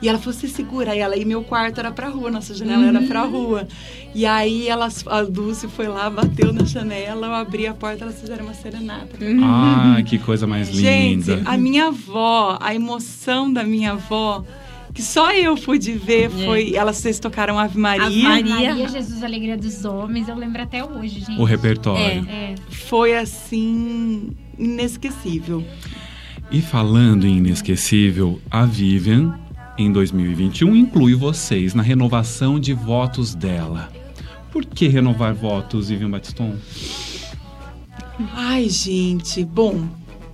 E 0.00 0.08
ela 0.08 0.18
falou, 0.18 0.32
você 0.32 0.46
segura 0.46 0.96
ela. 0.96 1.16
E 1.16 1.24
meu 1.24 1.42
quarto 1.42 1.78
era 1.78 1.90
pra 1.90 2.08
rua, 2.08 2.30
nossa 2.30 2.54
janela 2.54 2.86
era 2.86 3.02
pra 3.02 3.22
rua. 3.22 3.66
E 4.14 4.24
aí 4.24 4.68
elas, 4.68 5.04
a 5.06 5.22
Dulce 5.22 5.66
foi 5.68 5.88
lá, 5.88 6.08
bateu 6.08 6.52
na 6.52 6.64
janela, 6.64 7.26
eu 7.26 7.34
abri 7.34 7.66
a 7.66 7.74
porta, 7.74 8.04
elas 8.04 8.20
fizeram 8.20 8.44
uma 8.44 8.54
serenata. 8.54 9.08
Ah, 9.42 10.00
que 10.04 10.18
coisa 10.18 10.46
mais 10.46 10.68
Gente, 10.68 11.30
linda. 11.30 11.42
a 11.44 11.56
minha 11.56 11.88
avó, 11.88 12.56
a 12.60 12.74
emoção 12.74 13.52
da 13.52 13.64
minha 13.64 13.92
avó, 13.92 14.44
que 14.94 15.02
só 15.02 15.32
eu 15.32 15.56
pude 15.56 15.92
ver, 15.92 16.30
foi... 16.30 16.74
Elas, 16.74 16.96
vocês 16.96 17.18
tocaram 17.18 17.58
Ave 17.58 17.78
Maria. 17.78 18.06
Ave 18.06 18.22
Maria. 18.22 18.54
Maria, 18.70 18.88
Jesus, 18.88 19.22
Alegria 19.22 19.56
dos 19.56 19.84
Homens, 19.84 20.28
eu 20.28 20.36
lembro 20.36 20.62
até 20.62 20.84
hoje, 20.84 21.20
gente. 21.20 21.40
O 21.40 21.44
repertório. 21.44 22.26
É. 22.28 22.54
Foi, 22.70 23.16
assim, 23.16 24.30
inesquecível. 24.58 25.64
E 26.50 26.62
falando 26.62 27.26
em 27.26 27.36
inesquecível, 27.36 28.40
a 28.50 28.64
Vivian, 28.64 29.38
em 29.78 29.92
2021, 29.92 30.74
inclui 30.74 31.14
vocês 31.14 31.72
na 31.72 31.82
renovação 31.82 32.58
de 32.58 32.74
votos 32.74 33.34
dela. 33.34 33.88
Por 34.50 34.64
que 34.64 34.88
renovar 34.88 35.32
votos, 35.32 35.88
Vivian 35.88 36.10
Batiston? 36.10 36.56
Ai, 38.34 38.68
gente, 38.68 39.44
bom, 39.44 39.88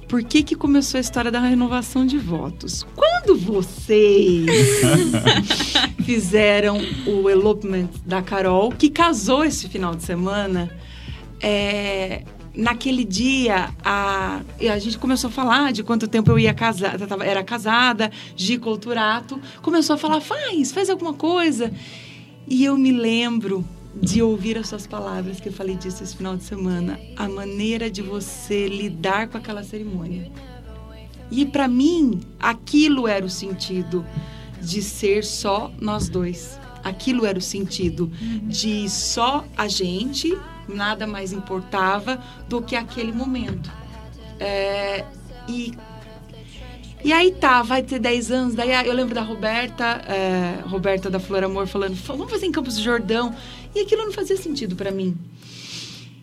por 0.09 0.23
que 0.25 0.43
que 0.43 0.55
começou 0.55 0.97
a 0.97 1.01
história 1.03 1.31
da 1.31 1.41
renovação 1.41 2.07
de 2.07 2.17
votos? 2.17 2.87
Quando 2.97 3.37
vocês 3.37 4.47
fizeram 6.05 6.79
o 7.07 7.29
elopement 7.29 7.89
da 8.07 8.23
Carol, 8.23 8.71
que 8.71 8.89
casou 8.89 9.45
esse 9.45 9.69
final 9.69 9.95
de 9.95 10.03
semana, 10.05 10.71
é, 11.41 12.23
naquele 12.55 13.05
dia 13.05 13.71
a, 13.85 14.41
a 14.61 14.79
gente 14.79 14.99
começou 14.99 15.29
a 15.29 15.33
falar 15.33 15.73
de 15.73 15.83
quanto 15.83 16.07
tempo 16.07 16.31
eu 16.31 16.39
ia 16.39 16.55
casar, 16.55 16.97
era 17.25 17.43
casada, 17.43 18.11
Gi 18.37 18.59
Culturato, 18.59 19.41
começou 19.61 19.95
a 19.95 19.99
falar, 19.99 20.21
faz, 20.21 20.73
faz 20.73 20.89
alguma 20.89 21.13
coisa. 21.13 21.73
E 22.47 22.65
eu 22.65 22.77
me 22.77 22.93
lembro 22.93 23.65
de 23.95 24.23
ouvir 24.23 24.59
as 24.59 24.69
suas 24.69 24.87
palavras, 24.87 25.41
que 25.41 25.49
eu 25.49 25.53
falei 25.53 25.77
disso 25.77 26.03
esse 26.03 26.17
final 26.17 26.37
de 26.37 26.45
semana, 26.45 26.99
a 27.17 27.29
maneira 27.29 27.91
de 27.91 28.03
você 28.03 28.67
lidar 28.69 29.29
com 29.29 29.39
aquela 29.39 29.63
cerimônia. 29.63 30.31
E 31.31 31.47
para 31.47 31.67
mim, 31.67 32.21
aquilo 32.39 33.09
era 33.09 33.25
o 33.25 33.31
sentido 33.31 34.05
de 34.61 34.83
ser 34.83 35.25
só 35.25 35.73
nós 35.81 36.09
dois. 36.09 36.59
Aquilo 36.83 37.25
era 37.25 37.39
o 37.39 37.43
sentido 37.43 38.11
de 38.43 38.89
só 38.91 39.45
a 39.57 39.67
gente, 39.69 40.37
nada 40.69 41.07
mais 41.07 41.33
importava 41.33 42.21
do 42.49 42.61
que 42.63 42.77
aquele 42.77 43.13
momento. 43.13 43.71
É, 44.41 45.05
e 45.49 45.73
e 47.05 47.13
aí 47.13 47.33
tá, 47.33 47.63
vai 47.63 47.83
ter 47.83 47.99
10 47.99 48.31
anos. 48.31 48.55
Daí 48.55 48.71
eu 48.87 48.95
lembro 48.95 49.15
da 49.15 49.21
Roberta, 49.21 49.85
é, 50.09 50.61
Roberta 50.67 51.11
da 51.11 51.21
Flor 51.21 51.45
Amor, 51.45 51.67
falando: 51.67 51.95
vamos 52.07 52.31
fazer 52.31 52.47
em 52.47 52.53
Campos 52.53 52.77
do 52.77 52.83
Jordão. 52.83 53.35
E 53.75 53.81
aquilo 53.81 54.05
não 54.05 54.13
fazia 54.13 54.37
sentido 54.39 54.75
pra 54.75 54.91
mim. 54.91 55.15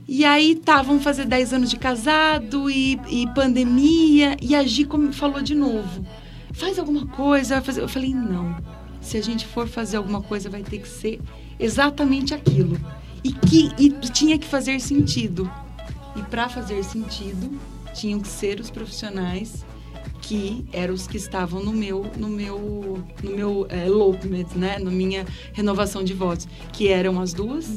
E 0.08 0.26
aí 0.26 0.56
tá, 0.56 0.82
vamos 0.82 1.04
fazer 1.04 1.26
10 1.26 1.54
anos 1.54 1.70
de 1.70 1.78
casado 1.78 2.70
e, 2.70 3.00
e 3.10 3.28
pandemia. 3.36 4.36
E 4.42 4.56
a 4.56 4.64
Gi 4.64 4.86
como- 4.86 5.14
falou 5.14 5.42
de 5.44 5.54
novo: 5.54 6.04
faz 6.52 6.80
alguma 6.80 7.06
coisa. 7.06 7.62
Eu 7.78 7.88
falei: 7.88 8.14
não. 8.16 8.58
Se 9.02 9.18
a 9.18 9.22
gente 9.22 9.46
for 9.46 9.68
fazer 9.68 9.98
alguma 9.98 10.22
coisa, 10.22 10.50
vai 10.50 10.64
ter 10.64 10.80
que 10.80 10.88
ser 10.88 11.20
exatamente 11.60 12.34
aquilo. 12.34 12.80
E 13.24 13.32
que 13.32 13.70
e 13.78 13.90
tinha 14.10 14.38
que 14.38 14.48
fazer 14.48 14.80
sentido. 14.80 15.52
E 16.16 16.22
para 16.24 16.50
fazer 16.50 16.84
sentido, 16.84 17.60
tinham 17.94 18.20
que 18.20 18.28
ser 18.28 18.60
os 18.60 18.70
profissionais 18.70 19.66
que 20.22 20.66
eram 20.72 20.94
os 20.94 21.08
que 21.08 21.18
estavam 21.18 21.64
no 21.64 21.74
meu 21.74 22.06
no 22.18 22.28
meu 22.28 23.04
no 23.24 23.32
meu 23.32 23.66
é, 23.70 23.86
elopement, 23.86 24.48
né, 24.56 24.78
na 24.80 24.92
minha 24.92 25.26
renovação 25.54 26.04
de 26.04 26.14
votos, 26.14 26.48
que 26.72 26.88
eram 26.88 27.20
as 27.20 27.34
duas 27.34 27.68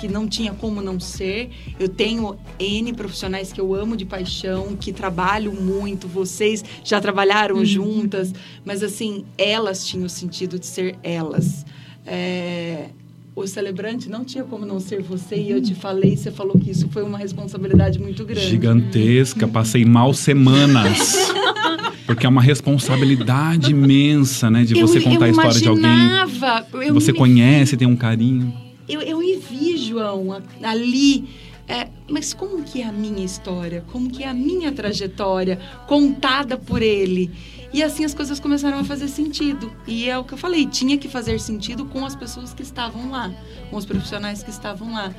que 0.00 0.08
não 0.08 0.26
tinha 0.26 0.54
como 0.54 0.80
não 0.80 0.98
ser. 0.98 1.50
Eu 1.78 1.88
tenho 1.88 2.38
N 2.58 2.92
profissionais 2.94 3.52
que 3.52 3.60
eu 3.60 3.74
amo 3.74 3.96
de 3.98 4.06
paixão, 4.06 4.74
que 4.74 4.94
trabalham 4.94 5.52
muito, 5.52 6.08
vocês 6.08 6.64
já 6.82 6.98
trabalharam 7.00 7.56
uhum. 7.56 7.64
juntas, 7.66 8.32
mas 8.64 8.82
assim, 8.82 9.26
elas 9.36 9.86
tinham 9.86 10.06
o 10.06 10.08
sentido 10.08 10.58
de 10.58 10.64
ser 10.64 10.98
elas. 11.02 11.66
É, 12.06 12.88
o 13.34 13.46
celebrante 13.46 14.08
não 14.08 14.24
tinha 14.24 14.44
como 14.44 14.66
não 14.66 14.80
ser 14.80 15.02
você 15.02 15.36
e 15.36 15.50
eu 15.50 15.62
te 15.62 15.74
falei, 15.74 16.16
você 16.16 16.30
falou 16.30 16.58
que 16.58 16.70
isso 16.70 16.88
foi 16.88 17.02
uma 17.02 17.18
responsabilidade 17.18 17.98
muito 17.98 18.24
grande. 18.24 18.48
Gigantesca, 18.48 19.46
passei 19.46 19.84
mal 19.84 20.12
semanas. 20.12 21.32
Porque 22.06 22.26
é 22.26 22.28
uma 22.28 22.42
responsabilidade 22.42 23.70
imensa, 23.70 24.50
né, 24.50 24.64
de 24.64 24.74
você 24.74 24.98
eu, 24.98 25.02
contar 25.02 25.20
eu 25.20 25.22
a 25.26 25.30
história 25.30 25.60
de 25.60 25.68
alguém. 25.68 26.86
Eu 26.86 26.92
você 26.94 27.12
me... 27.12 27.18
conhece, 27.18 27.76
tem 27.76 27.86
um 27.86 27.94
carinho. 27.94 28.52
Eu, 28.88 29.00
eu 29.00 29.18
me 29.18 29.36
vi, 29.36 29.76
João, 29.76 30.36
ali. 30.62 31.28
É, 31.68 31.86
mas 32.10 32.34
como 32.34 32.64
que 32.64 32.82
é 32.82 32.86
a 32.86 32.90
minha 32.92 33.24
história? 33.24 33.84
Como 33.92 34.10
que 34.10 34.24
é 34.24 34.28
a 34.28 34.34
minha 34.34 34.72
trajetória 34.72 35.60
contada 35.86 36.56
por 36.56 36.82
ele? 36.82 37.30
E 37.72 37.82
assim 37.82 38.04
as 38.04 38.14
coisas 38.14 38.40
começaram 38.40 38.78
a 38.78 38.84
fazer 38.84 39.08
sentido. 39.08 39.72
E 39.86 40.08
é 40.08 40.18
o 40.18 40.24
que 40.24 40.34
eu 40.34 40.38
falei, 40.38 40.66
tinha 40.66 40.98
que 40.98 41.08
fazer 41.08 41.38
sentido 41.38 41.84
com 41.84 42.04
as 42.04 42.16
pessoas 42.16 42.52
que 42.52 42.62
estavam 42.62 43.10
lá, 43.10 43.32
com 43.70 43.76
os 43.76 43.86
profissionais 43.86 44.42
que 44.42 44.50
estavam 44.50 44.92
lá. 44.92 45.14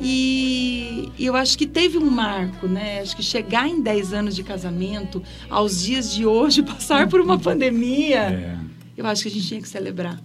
E 0.00 1.12
eu 1.18 1.36
acho 1.36 1.58
que 1.58 1.66
teve 1.66 1.98
um 1.98 2.10
marco, 2.10 2.66
né? 2.66 3.00
Acho 3.00 3.14
que 3.14 3.22
chegar 3.22 3.68
em 3.68 3.82
10 3.82 4.14
anos 4.14 4.34
de 4.34 4.42
casamento, 4.42 5.22
aos 5.50 5.82
dias 5.82 6.10
de 6.10 6.24
hoje, 6.24 6.62
passar 6.64 7.06
por 7.06 7.20
uma 7.20 7.38
pandemia, 7.38 8.18
é. 8.18 8.58
eu 8.96 9.06
acho 9.06 9.22
que 9.22 9.28
a 9.28 9.30
gente 9.32 9.46
tinha 9.46 9.60
que 9.60 9.68
celebrar. 9.68 10.18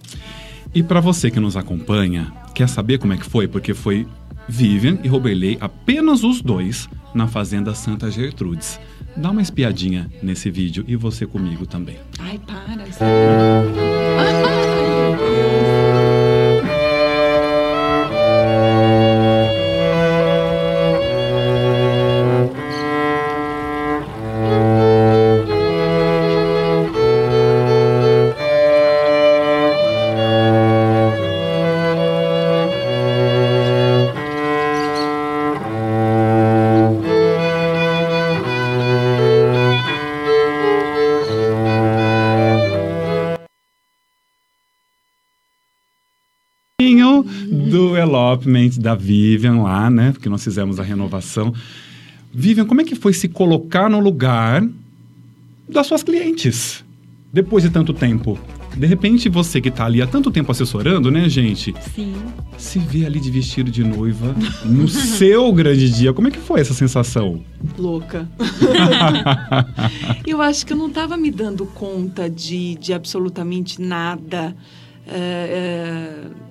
E 0.74 0.82
para 0.82 1.00
você 1.00 1.30
que 1.30 1.38
nos 1.38 1.56
acompanha, 1.56 2.32
quer 2.54 2.68
saber 2.68 2.98
como 2.98 3.12
é 3.12 3.18
que 3.18 3.26
foi? 3.26 3.46
Porque 3.46 3.74
foi 3.74 4.06
Vivian 4.48 4.98
e 5.04 5.08
Roberley, 5.08 5.58
apenas 5.60 6.24
os 6.24 6.40
dois, 6.40 6.88
na 7.14 7.26
Fazenda 7.26 7.74
Santa 7.74 8.10
Gertrudes. 8.10 8.80
Dá 9.16 9.30
uma 9.30 9.40
espiadinha 9.40 10.10
nesse 10.22 10.50
vídeo 10.50 10.84
e 10.86 10.94
você 10.94 11.26
comigo 11.26 11.66
também. 11.66 11.98
Ai, 12.18 12.38
para. 12.46 12.84
Development 48.26 48.78
da 48.78 48.94
Vivian 48.94 49.62
lá, 49.62 49.88
né? 49.88 50.12
Porque 50.12 50.28
nós 50.28 50.42
fizemos 50.42 50.80
a 50.80 50.82
renovação. 50.82 51.54
Vivian, 52.32 52.66
como 52.66 52.80
é 52.80 52.84
que 52.84 52.94
foi 52.94 53.12
se 53.12 53.28
colocar 53.28 53.88
no 53.88 54.00
lugar 54.00 54.66
das 55.68 55.86
suas 55.86 56.02
clientes 56.02 56.84
depois 57.32 57.62
de 57.62 57.70
tanto 57.70 57.92
tempo? 57.92 58.38
De 58.76 58.86
repente, 58.86 59.30
você 59.30 59.58
que 59.58 59.70
está 59.70 59.86
ali 59.86 60.02
há 60.02 60.06
tanto 60.06 60.30
tempo 60.30 60.52
assessorando, 60.52 61.10
né, 61.10 61.30
gente? 61.30 61.74
Sim. 61.94 62.14
Se 62.58 62.78
vê 62.78 63.06
ali 63.06 63.18
de 63.18 63.30
vestido 63.30 63.70
de 63.70 63.82
noiva 63.82 64.34
no 64.66 64.86
seu 64.88 65.50
grande 65.50 65.90
dia. 65.90 66.12
Como 66.12 66.28
é 66.28 66.30
que 66.30 66.38
foi 66.38 66.60
essa 66.60 66.74
sensação? 66.74 67.42
Louca. 67.78 68.28
eu 70.26 70.42
acho 70.42 70.66
que 70.66 70.74
eu 70.74 70.76
não 70.76 70.88
estava 70.88 71.16
me 71.16 71.30
dando 71.30 71.64
conta 71.64 72.28
de, 72.28 72.74
de 72.74 72.92
absolutamente 72.92 73.80
nada. 73.80 74.54
É, 75.06 76.20
é 76.32 76.45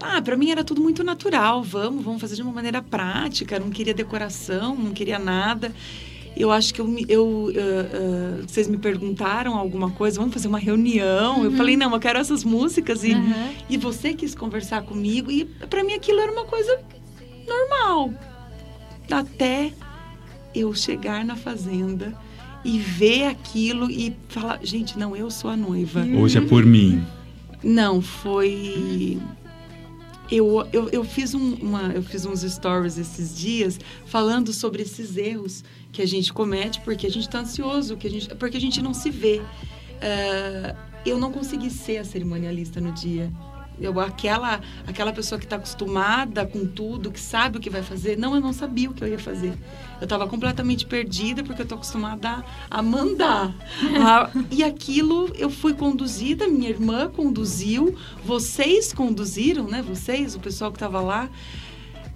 ah, 0.00 0.20
para 0.20 0.36
mim 0.36 0.50
era 0.50 0.64
tudo 0.64 0.80
muito 0.80 1.02
natural. 1.04 1.62
Vamos, 1.62 2.04
vamos 2.04 2.20
fazer 2.20 2.36
de 2.36 2.42
uma 2.42 2.52
maneira 2.52 2.82
prática. 2.82 3.58
Não 3.58 3.70
queria 3.70 3.94
decoração, 3.94 4.76
não 4.76 4.92
queria 4.92 5.18
nada. 5.18 5.72
Eu 6.36 6.50
acho 6.50 6.74
que 6.74 6.80
eu, 6.80 6.96
eu 7.08 7.24
uh, 7.24 7.50
uh, 7.50 8.42
vocês 8.46 8.66
me 8.66 8.76
perguntaram 8.76 9.56
alguma 9.56 9.90
coisa, 9.90 10.18
vamos 10.18 10.34
fazer 10.34 10.48
uma 10.48 10.58
reunião. 10.58 11.38
Uhum. 11.38 11.44
Eu 11.44 11.52
falei 11.52 11.76
não, 11.76 11.92
eu 11.92 12.00
quero 12.00 12.18
essas 12.18 12.42
músicas 12.42 13.04
e, 13.04 13.12
uhum. 13.12 13.54
e 13.70 13.76
você 13.76 14.12
quis 14.12 14.34
conversar 14.34 14.82
comigo 14.82 15.30
e 15.30 15.44
para 15.44 15.84
mim 15.84 15.92
aquilo 15.92 16.20
era 16.20 16.32
uma 16.32 16.44
coisa 16.44 16.80
normal. 17.46 18.12
Até 19.08 19.72
eu 20.52 20.74
chegar 20.74 21.24
na 21.24 21.36
fazenda 21.36 22.18
e 22.64 22.78
ver 22.78 23.26
aquilo 23.26 23.88
e 23.88 24.16
falar, 24.28 24.58
gente, 24.62 24.98
não, 24.98 25.14
eu 25.14 25.30
sou 25.30 25.50
a 25.50 25.56
noiva. 25.56 26.04
Hoje 26.16 26.38
é 26.38 26.40
por 26.40 26.64
mim. 26.64 27.04
Não, 27.62 28.02
foi 28.02 29.20
eu, 30.36 30.66
eu, 30.72 30.88
eu, 30.90 31.04
fiz 31.04 31.34
um, 31.34 31.54
uma, 31.54 31.92
eu 31.92 32.02
fiz 32.02 32.26
uns 32.26 32.40
stories 32.40 32.98
esses 32.98 33.36
dias 33.36 33.78
falando 34.06 34.52
sobre 34.52 34.82
esses 34.82 35.16
erros 35.16 35.62
que 35.92 36.02
a 36.02 36.06
gente 36.06 36.32
comete 36.32 36.80
porque 36.80 37.06
a 37.06 37.10
gente 37.10 37.26
está 37.26 37.40
ansioso, 37.40 37.96
que 37.96 38.06
a 38.06 38.10
gente, 38.10 38.34
porque 38.34 38.56
a 38.56 38.60
gente 38.60 38.82
não 38.82 38.92
se 38.92 39.10
vê. 39.10 39.40
Uh, 39.40 40.76
eu 41.06 41.18
não 41.18 41.30
consegui 41.30 41.70
ser 41.70 41.98
a 41.98 42.04
cerimonialista 42.04 42.80
no 42.80 42.92
dia. 42.92 43.30
Eu, 43.80 43.98
aquela, 43.98 44.60
aquela 44.86 45.12
pessoa 45.12 45.38
que 45.38 45.44
está 45.44 45.56
acostumada 45.56 46.46
com 46.46 46.64
tudo, 46.64 47.10
que 47.10 47.20
sabe 47.20 47.58
o 47.58 47.60
que 47.60 47.68
vai 47.68 47.82
fazer. 47.82 48.16
Não, 48.16 48.34
eu 48.34 48.40
não 48.40 48.52
sabia 48.52 48.88
o 48.88 48.94
que 48.94 49.02
eu 49.02 49.08
ia 49.08 49.18
fazer. 49.18 49.52
Eu 50.00 50.04
estava 50.04 50.28
completamente 50.28 50.86
perdida 50.86 51.42
porque 51.42 51.62
eu 51.62 51.64
estou 51.64 51.76
acostumada 51.76 52.44
a, 52.70 52.78
a 52.78 52.82
mandar. 52.82 53.52
a, 54.00 54.30
e 54.50 54.62
aquilo 54.62 55.30
eu 55.36 55.50
fui 55.50 55.74
conduzida, 55.74 56.46
minha 56.46 56.68
irmã 56.68 57.08
conduziu, 57.08 57.96
vocês 58.24 58.92
conduziram, 58.92 59.66
né? 59.66 59.82
Vocês, 59.82 60.34
o 60.34 60.40
pessoal 60.40 60.70
que 60.70 60.76
estava 60.76 61.00
lá. 61.00 61.28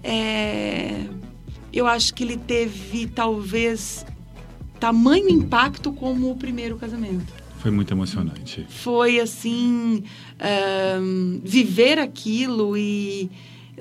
É, 0.01 1.05
eu 1.73 1.85
acho 1.85 2.13
que 2.13 2.23
ele 2.23 2.37
teve 2.37 3.07
talvez 3.07 4.05
tamanho 4.79 5.29
impacto 5.29 5.91
como 5.91 6.31
o 6.31 6.35
primeiro 6.37 6.77
casamento. 6.77 7.38
Foi 7.59 7.71
muito 7.71 7.93
emocionante. 7.93 8.65
Foi 8.69 9.19
assim, 9.19 10.03
um, 11.01 11.41
viver 11.43 11.99
aquilo 11.99 12.77
e 12.77 13.29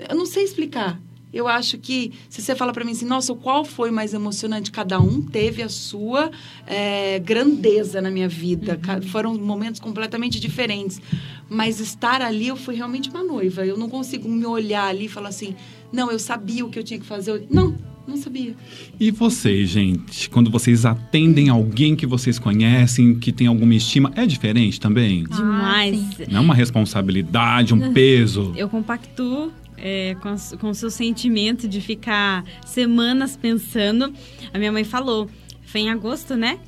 eu 0.08 0.16
não 0.16 0.26
sei 0.26 0.42
explicar. 0.42 1.00
Eu 1.32 1.47
acho 1.47 1.78
que 1.78 2.12
se 2.28 2.40
você 2.42 2.56
fala 2.56 2.73
para 2.73 2.85
mim 2.85 2.92
assim, 2.92 3.04
nossa, 3.04 3.35
qual 3.35 3.64
foi 3.64 3.90
mais 3.90 4.14
emocionante? 4.14 4.73
Cada 4.73 4.99
um 4.99 5.23
teve 5.23 5.62
a 5.62 5.68
sua 5.68 6.30
é, 6.66 7.18
grandeza 7.18 8.00
na 8.00 8.11
minha 8.11 8.28
vida. 8.28 8.80
Uhum. 8.88 9.02
Foram 9.02 9.35
momentos 9.35 9.78
completamente 9.78 10.40
diferentes. 10.40 11.00
Mas 11.49 11.80
estar 11.80 12.20
ali, 12.23 12.49
eu 12.49 12.56
fui 12.56 12.75
realmente 12.75 13.11
uma 13.11 13.23
noiva. 13.23 13.64
Eu 13.64 13.76
não 13.76 13.88
consigo 13.88 14.28
me 14.28 14.47
olhar 14.47 14.87
ali 14.87 15.04
e 15.04 15.08
falar 15.08 15.28
assim, 15.28 15.54
não, 15.92 16.11
eu 16.11 16.18
sabia 16.18 16.64
o 16.64 16.70
que 16.70 16.78
eu 16.78 16.85
tinha 16.85 16.99
que 16.99 17.06
fazer. 17.06 17.47
Não, 17.50 17.76
não 18.08 18.16
sabia. 18.16 18.54
E 18.98 19.10
vocês, 19.10 19.68
gente, 19.68 20.30
quando 20.30 20.50
vocês 20.50 20.84
atendem 20.86 21.48
alguém 21.48 21.94
que 21.94 22.06
vocês 22.06 22.38
conhecem, 22.38 23.18
que 23.18 23.30
tem 23.30 23.46
alguma 23.46 23.74
estima, 23.74 24.10
é 24.16 24.26
diferente 24.26 24.80
também? 24.80 25.24
Demais. 25.24 26.00
Ah, 26.20 26.24
Não 26.30 26.38
é 26.38 26.40
uma 26.40 26.54
responsabilidade, 26.54 27.74
um 27.74 27.92
peso? 27.92 28.52
Eu 28.56 28.68
compactuo 28.68 29.52
é, 29.76 30.16
com, 30.20 30.34
com 30.58 30.70
o 30.70 30.74
seu 30.74 30.90
sentimento 30.90 31.68
de 31.68 31.80
ficar 31.80 32.44
semanas 32.66 33.36
pensando. 33.36 34.12
A 34.52 34.58
minha 34.58 34.72
mãe 34.72 34.84
falou, 34.84 35.28
foi 35.64 35.82
em 35.82 35.90
agosto, 35.90 36.34
né? 36.34 36.58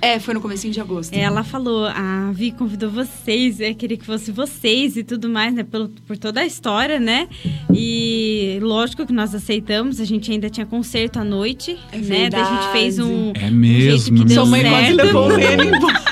É, 0.00 0.18
foi 0.18 0.34
no 0.34 0.40
comecinho 0.40 0.72
de 0.72 0.80
agosto. 0.80 1.14
Ela 1.14 1.42
falou, 1.42 1.86
a 1.86 2.30
Vi 2.32 2.52
convidou 2.52 2.90
vocês, 2.90 3.60
é, 3.60 3.72
queria 3.72 3.96
que 3.96 4.04
fosse 4.04 4.30
vocês 4.30 4.96
e 4.96 5.02
tudo 5.02 5.28
mais, 5.28 5.54
né? 5.54 5.64
Por, 5.64 5.88
por 6.06 6.16
toda 6.16 6.40
a 6.40 6.46
história, 6.46 6.98
né? 6.98 7.28
E 7.74 8.58
lógico 8.60 9.06
que 9.06 9.12
nós 9.12 9.34
aceitamos, 9.34 10.00
a 10.00 10.04
gente 10.04 10.30
ainda 10.30 10.50
tinha 10.50 10.66
concerto 10.66 11.18
à 11.18 11.24
noite, 11.24 11.78
é 11.92 11.98
né? 11.98 12.30
Daí 12.30 12.40
a 12.40 12.44
gente 12.44 12.72
fez 12.72 12.98
um, 12.98 13.32
é 13.34 13.50
mesmo, 13.50 13.82
um 13.82 13.90
jeito 13.90 14.14
que 14.14 14.24
deu 14.24 14.34
Sua 14.34 14.46
mãe 14.46 14.60
certo. 14.62 14.74
quase 14.74 14.92
levou 14.92 15.38
ele 15.38 15.70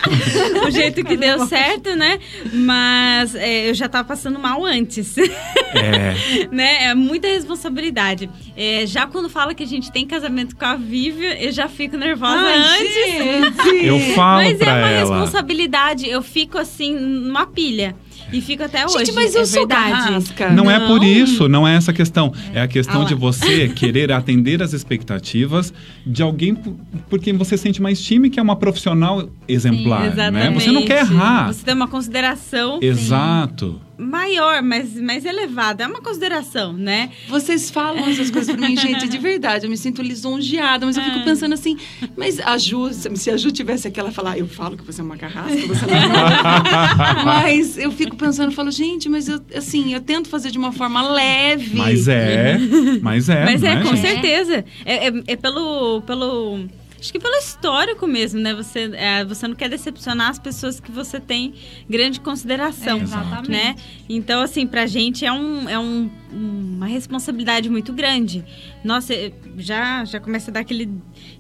o 0.67 0.71
jeito 0.71 1.05
que 1.05 1.17
deu 1.17 1.47
certo, 1.47 1.95
né? 1.95 2.19
Mas 2.53 3.35
é, 3.35 3.71
eu 3.71 3.75
já 3.75 3.89
tava 3.89 4.07
passando 4.09 4.39
mal 4.39 4.65
antes. 4.65 5.17
É. 5.19 6.49
né? 6.51 6.85
É 6.85 6.95
muita 6.95 7.29
responsabilidade. 7.29 8.31
É, 8.57 8.87
já 8.87 9.07
quando 9.07 9.29
fala 9.29 9.55
que 9.55 9.63
a 9.63 9.67
gente 9.67 9.93
tem 9.93 10.07
casamento 10.07 10.57
com 10.57 10.65
a 10.65 10.77
Vívia, 10.77 11.41
eu 11.43 11.53
já 11.53 11.69
fico 11.69 11.97
nervosa 11.97 12.41
Ai, 12.41 12.81
antes. 12.81 13.58
Eu 13.83 13.99
falo 14.15 14.43
Mas 14.45 14.61
é 14.61 14.65
pra 14.65 14.73
uma 14.75 14.89
ela. 14.89 15.21
responsabilidade. 15.21 16.09
Eu 16.09 16.23
fico 16.23 16.59
assim, 16.59 16.95
numa 16.99 17.47
pilha. 17.47 17.95
E 18.31 18.43
fico 18.43 18.63
até 18.63 18.85
hoje. 18.85 18.99
Gente, 18.99 19.13
mas 19.13 19.35
eu 19.35 19.41
é 19.43 19.47
sou 19.47 19.67
carrasca. 19.67 20.51
Não, 20.51 20.71
é 20.71 20.79
por 20.87 20.99
Não. 21.01 21.05
isso, 21.07 21.49
não 21.49 21.67
é 21.67 21.77
essa 21.77 21.93
a 21.93 21.95
questão. 21.95 22.31
É 22.53 22.61
a 22.61 22.69
questão 22.69 23.03
Ah 23.03 23.05
de 23.07 23.15
você 23.15 23.69
querer 23.75 24.13
atender 24.13 24.63
as 24.63 24.75
expectativas 24.75 25.73
de 26.07 26.23
alguém 26.23 26.55
por- 26.55 27.19
quem 27.21 27.33
você 27.39 27.57
sente 27.57 27.81
mais 27.81 27.99
time, 28.03 28.29
que 28.29 28.39
é 28.39 28.43
uma 28.43 28.57
profissional 28.57 29.31
exemplar, 29.49 30.01
né? 30.01 30.09
Exatamente. 30.09 30.63
Você 30.65 30.71
não 30.73 30.85
quer 30.85 30.99
errar. 31.01 31.47
Você 31.53 31.65
tem 31.65 31.75
uma 31.75 31.89
consideração 31.89 32.79
Exato. 32.83 33.81
Maior, 33.99 34.63
mas 34.63 34.95
mais 34.95 35.25
elevada. 35.25 35.85
É 35.85 35.87
uma 35.87 36.01
consideração, 36.01 36.73
né? 36.73 37.11
Vocês 37.29 37.71
falam 37.71 38.07
essas 38.09 38.31
coisas 38.31 38.55
pra 38.55 38.69
mim, 38.69 38.77
gente, 38.79 39.09
de 39.09 39.19
verdade. 39.19 39.67
Eu 39.67 39.71
me 39.71 39.77
sinto 39.77 40.01
lisonjeada, 40.03 40.87
mas 40.87 40.97
eu 40.97 41.03
fico 41.03 41.25
pensando 41.25 41.53
assim, 41.55 41.77
mas 42.17 42.39
a 42.41 42.57
Ju, 42.57 42.91
se 42.93 43.31
a 43.31 43.37
Ju 43.37 43.51
tivesse 43.51 43.89
aqui, 43.89 43.99
ela 43.99 44.09
ia 44.11 44.15
falar, 44.15 44.39
eu 44.39 44.47
falo 44.47 44.77
que 44.77 44.85
você 44.85 45.01
é 45.01 45.05
uma 45.05 45.17
carrasca, 45.17 45.67
você 45.67 45.85
não 45.87 45.95
é. 45.95 47.25
mas 47.25 47.77
eu 47.77 47.91
fico 47.91 48.17
pensando, 48.17 48.51
eu 48.51 48.55
falo, 48.55 48.71
gente, 48.71 49.09
mas 49.09 49.29
eu, 49.29 49.41
assim, 49.55 49.93
eu 49.93 50.01
tento 50.01 50.29
fazer 50.29 50.51
de 50.51 50.59
uma 50.59 50.73
forma 50.73 51.03
leve. 51.11 51.77
Mas 51.77 52.09
é, 52.09 52.59
mas 53.03 53.29
é. 53.29 53.45
Mas 53.45 53.63
é, 53.63 53.75
né, 53.75 53.83
com 53.83 53.97
certeza. 53.97 54.65
É, 54.85 55.09
é- 55.09 55.23
é 55.27 55.37
pelo, 55.37 56.03
pelo. 56.03 56.61
Acho 57.01 57.13
que 57.13 57.19
pelo 57.19 57.37
histórico 57.37 58.07
mesmo, 58.07 58.41
né? 58.41 58.53
Você, 58.55 58.91
é, 58.95 59.25
você 59.25 59.47
não 59.47 59.55
quer 59.55 59.69
decepcionar 59.69 60.31
as 60.31 60.39
pessoas 60.39 60.81
que 60.81 60.91
você 60.91 61.21
tem 61.21 61.55
grande 61.89 62.21
consideração. 62.21 62.99
É, 62.99 63.03
exatamente. 63.03 63.51
Né? 63.51 63.77
Então, 64.09 64.43
assim, 64.43 64.67
pra 64.67 64.87
gente 64.87 65.25
é, 65.25 65.33
um, 65.33 65.69
é 65.69 65.79
um, 65.79 66.11
uma 66.33 66.87
responsabilidade 66.87 67.69
muito 67.69 67.93
grande. 67.93 68.45
Nossa, 68.85 69.15
já, 69.57 70.05
já 70.05 70.21
começa 70.21 70.51
a 70.51 70.55
dar 70.55 70.61
aquele 70.61 70.89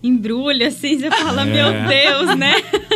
embrulho, 0.02 0.66
assim, 0.66 0.99
você 0.99 1.11
fala, 1.11 1.42
É. 1.42 1.52
meu 1.52 1.88
Deus, 1.88 2.37
né? 2.38 2.54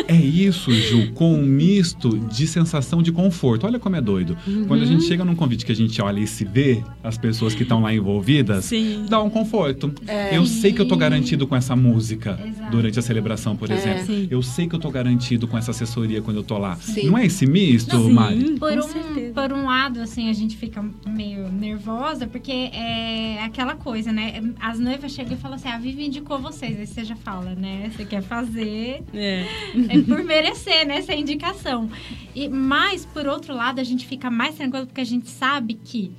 É 0.08 0.16
isso, 0.16 0.70
Ju, 0.72 1.12
com 1.12 1.34
um 1.34 1.42
misto 1.44 2.18
de 2.18 2.46
sensação 2.46 3.02
de 3.02 3.12
conforto. 3.12 3.66
Olha 3.66 3.78
como 3.78 3.96
é 3.96 4.00
doido. 4.00 4.36
Quando 4.66 4.82
a 4.82 4.86
gente 4.86 5.04
chega 5.04 5.24
num 5.24 5.34
convite 5.34 5.64
que 5.66 5.72
a 5.72 5.76
gente 5.76 6.00
olha 6.00 6.20
e 6.20 6.26
se 6.26 6.44
vê 6.44 6.82
as 7.02 7.16
pessoas 7.18 7.54
que 7.54 7.62
estão 7.62 7.80
lá 7.82 7.92
envolvidas, 7.94 8.64
Sim. 8.64 9.06
dá 9.08 9.22
um 9.22 9.30
conforto. 9.30 9.92
Eu 10.32 10.46
sei 10.46 10.72
que 10.72 10.80
eu 10.80 10.86
tô 10.88 10.96
garantido 10.96 11.46
com 11.46 11.54
essa 11.56 11.76
música 11.76 12.38
Exato. 12.44 12.70
durante 12.70 12.98
a 12.98 13.02
celebração, 13.02 13.56
por 13.56 13.70
É. 13.70 13.74
exemplo. 13.74 14.06
Sim. 14.06 14.28
Eu 14.30 14.42
sei 14.42 14.66
que 14.68 14.74
eu 14.74 14.78
tô 14.80 14.90
garantido 14.90 15.46
com 15.46 15.56
essa 15.58 15.70
assessoria 15.70 16.20
quando 16.22 16.38
eu 16.38 16.42
tô 16.44 16.58
lá. 16.58 16.76
Sim. 16.76 17.06
Não 17.06 17.18
é 17.18 17.26
esse 17.26 17.46
misto, 17.46 17.96
Sim. 17.96 18.12
Mari? 18.12 18.52
Por 18.58 18.72
um, 18.72 19.32
por 19.32 19.52
um 19.52 19.66
lado, 19.66 20.00
assim, 20.00 20.28
a 20.28 20.32
gente 20.32 20.56
fica 20.56 20.84
meio 21.06 21.50
nervosa, 21.86 22.26
porque 22.28 22.52
é 22.72 23.42
aquela 23.42 23.74
coisa, 23.74 24.12
né? 24.12 24.40
As 24.60 24.78
noivas 24.78 25.12
chegam 25.12 25.34
e 25.34 25.36
falam 25.36 25.56
assim, 25.56 25.68
a 25.68 25.78
Vivi 25.78 26.06
indicou 26.06 26.38
vocês. 26.38 26.78
Aí 26.78 26.86
você 26.86 27.04
já 27.04 27.16
fala, 27.16 27.54
né? 27.54 27.90
Você 27.94 28.04
quer 28.04 28.22
fazer 28.22 29.02
É. 29.12 29.44
é 29.88 30.02
por 30.02 30.22
merecer, 30.22 30.86
né? 30.86 30.98
Essa 30.98 31.14
indicação. 31.14 31.90
E, 32.34 32.48
mas, 32.48 33.04
por 33.04 33.26
outro 33.26 33.54
lado, 33.54 33.80
a 33.80 33.84
gente 33.84 34.06
fica 34.06 34.30
mais 34.30 34.54
tranquilo 34.54 34.86
porque 34.86 35.00
a 35.00 35.04
gente 35.04 35.28
sabe 35.28 35.74
que 35.74 36.12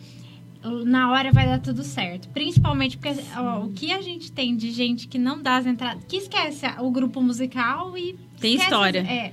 na 0.86 1.12
hora 1.12 1.32
vai 1.32 1.46
dar 1.46 1.60
tudo 1.60 1.84
certo. 1.84 2.30
Principalmente 2.30 2.98
porque 2.98 3.20
ó, 3.38 3.66
o 3.66 3.72
que 3.72 3.92
a 3.92 4.02
gente 4.02 4.32
tem 4.32 4.56
de 4.56 4.72
gente 4.72 5.08
que 5.08 5.18
não 5.18 5.42
dá 5.42 5.58
as 5.58 5.66
entradas, 5.66 6.04
que 6.06 6.18
esquece 6.18 6.66
o 6.80 6.90
grupo 6.92 7.22
musical 7.22 7.98
e. 7.98 8.16
Tem 8.40 8.54
esquece- 8.56 8.64
história. 8.72 9.00
É, 9.00 9.32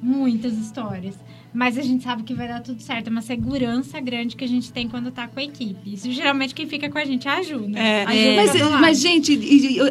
muitas 0.00 0.52
histórias. 0.54 1.18
Mas 1.54 1.78
a 1.78 1.82
gente 1.82 2.02
sabe 2.02 2.24
que 2.24 2.34
vai 2.34 2.48
dar 2.48 2.60
tudo 2.60 2.82
certo. 2.82 3.06
É 3.06 3.10
uma 3.10 3.22
segurança 3.22 4.00
grande 4.00 4.34
que 4.34 4.42
a 4.44 4.48
gente 4.48 4.72
tem 4.72 4.88
quando 4.88 5.12
tá 5.12 5.28
com 5.28 5.38
a 5.38 5.44
equipe. 5.44 5.94
Isso 5.94 6.10
geralmente 6.10 6.52
quem 6.52 6.66
fica 6.66 6.90
com 6.90 6.98
a 6.98 7.04
gente 7.04 7.28
é 7.28 7.30
a 7.30 7.42
Ju, 7.42 7.60
né? 7.60 8.02
É, 8.02 8.04
A 8.04 8.12
Ju 8.12 8.36
mas, 8.36 8.50
fica 8.50 8.64
do 8.64 8.70
lado. 8.70 8.80
mas, 8.80 9.00
gente, 9.00 9.40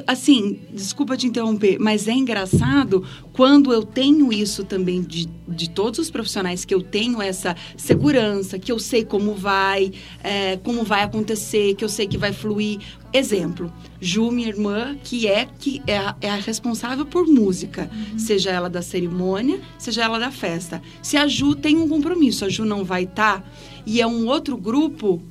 assim, 0.05 0.60
desculpa 0.74 1.15
te 1.15 1.25
interromper, 1.25 1.77
mas 1.79 2.08
é 2.10 2.12
engraçado 2.12 3.05
quando 3.32 3.72
eu 3.72 3.84
tenho 3.84 4.32
isso 4.34 4.65
também 4.65 5.01
de, 5.01 5.29
de 5.48 5.70
todos 5.70 6.00
os 6.00 6.12
profissionais, 6.12 6.65
que 6.65 6.74
eu 6.74 6.82
tenho 6.82 7.22
essa 7.22 7.55
segurança, 7.77 8.60
que 8.60 8.72
eu 8.72 8.77
sei 8.77 9.05
como 9.05 9.34
vai, 9.34 9.91
é, 10.22 10.58
como 10.58 10.84
vai 10.84 11.03
acontecer, 11.03 11.75
que 11.75 11.84
eu 11.84 11.89
sei 11.89 12.08
que 12.08 12.17
vai 12.17 12.34
fluir. 12.34 12.79
Exemplo, 13.13 13.72
Ju, 14.01 14.32
minha 14.32 14.48
irmã, 14.48 14.98
que 15.03 15.27
é, 15.27 15.48
que 15.60 15.82
é, 15.86 15.98
a, 16.00 16.15
é 16.20 16.29
a 16.32 16.36
responsável 16.36 17.05
por 17.05 17.27
música, 17.27 17.89
seja 18.17 18.50
ela 18.50 18.70
da 18.70 18.82
cerimônia, 18.82 19.60
seja 19.77 20.03
ela 20.03 20.17
da 20.17 20.32
festa. 20.32 20.82
Se 21.01 21.15
a 21.15 21.27
Ju 21.27 21.53
tem 21.55 21.77
um 21.77 21.88
compromisso, 21.88 22.43
a 22.43 22.50
Ju 22.50 22.65
não 22.65 22.84
vai 22.84 23.04
estar, 23.04 23.47
e 23.86 24.02
é 24.02 24.08
um 24.08 24.26
outro 24.28 24.58
grupo, 24.58 25.21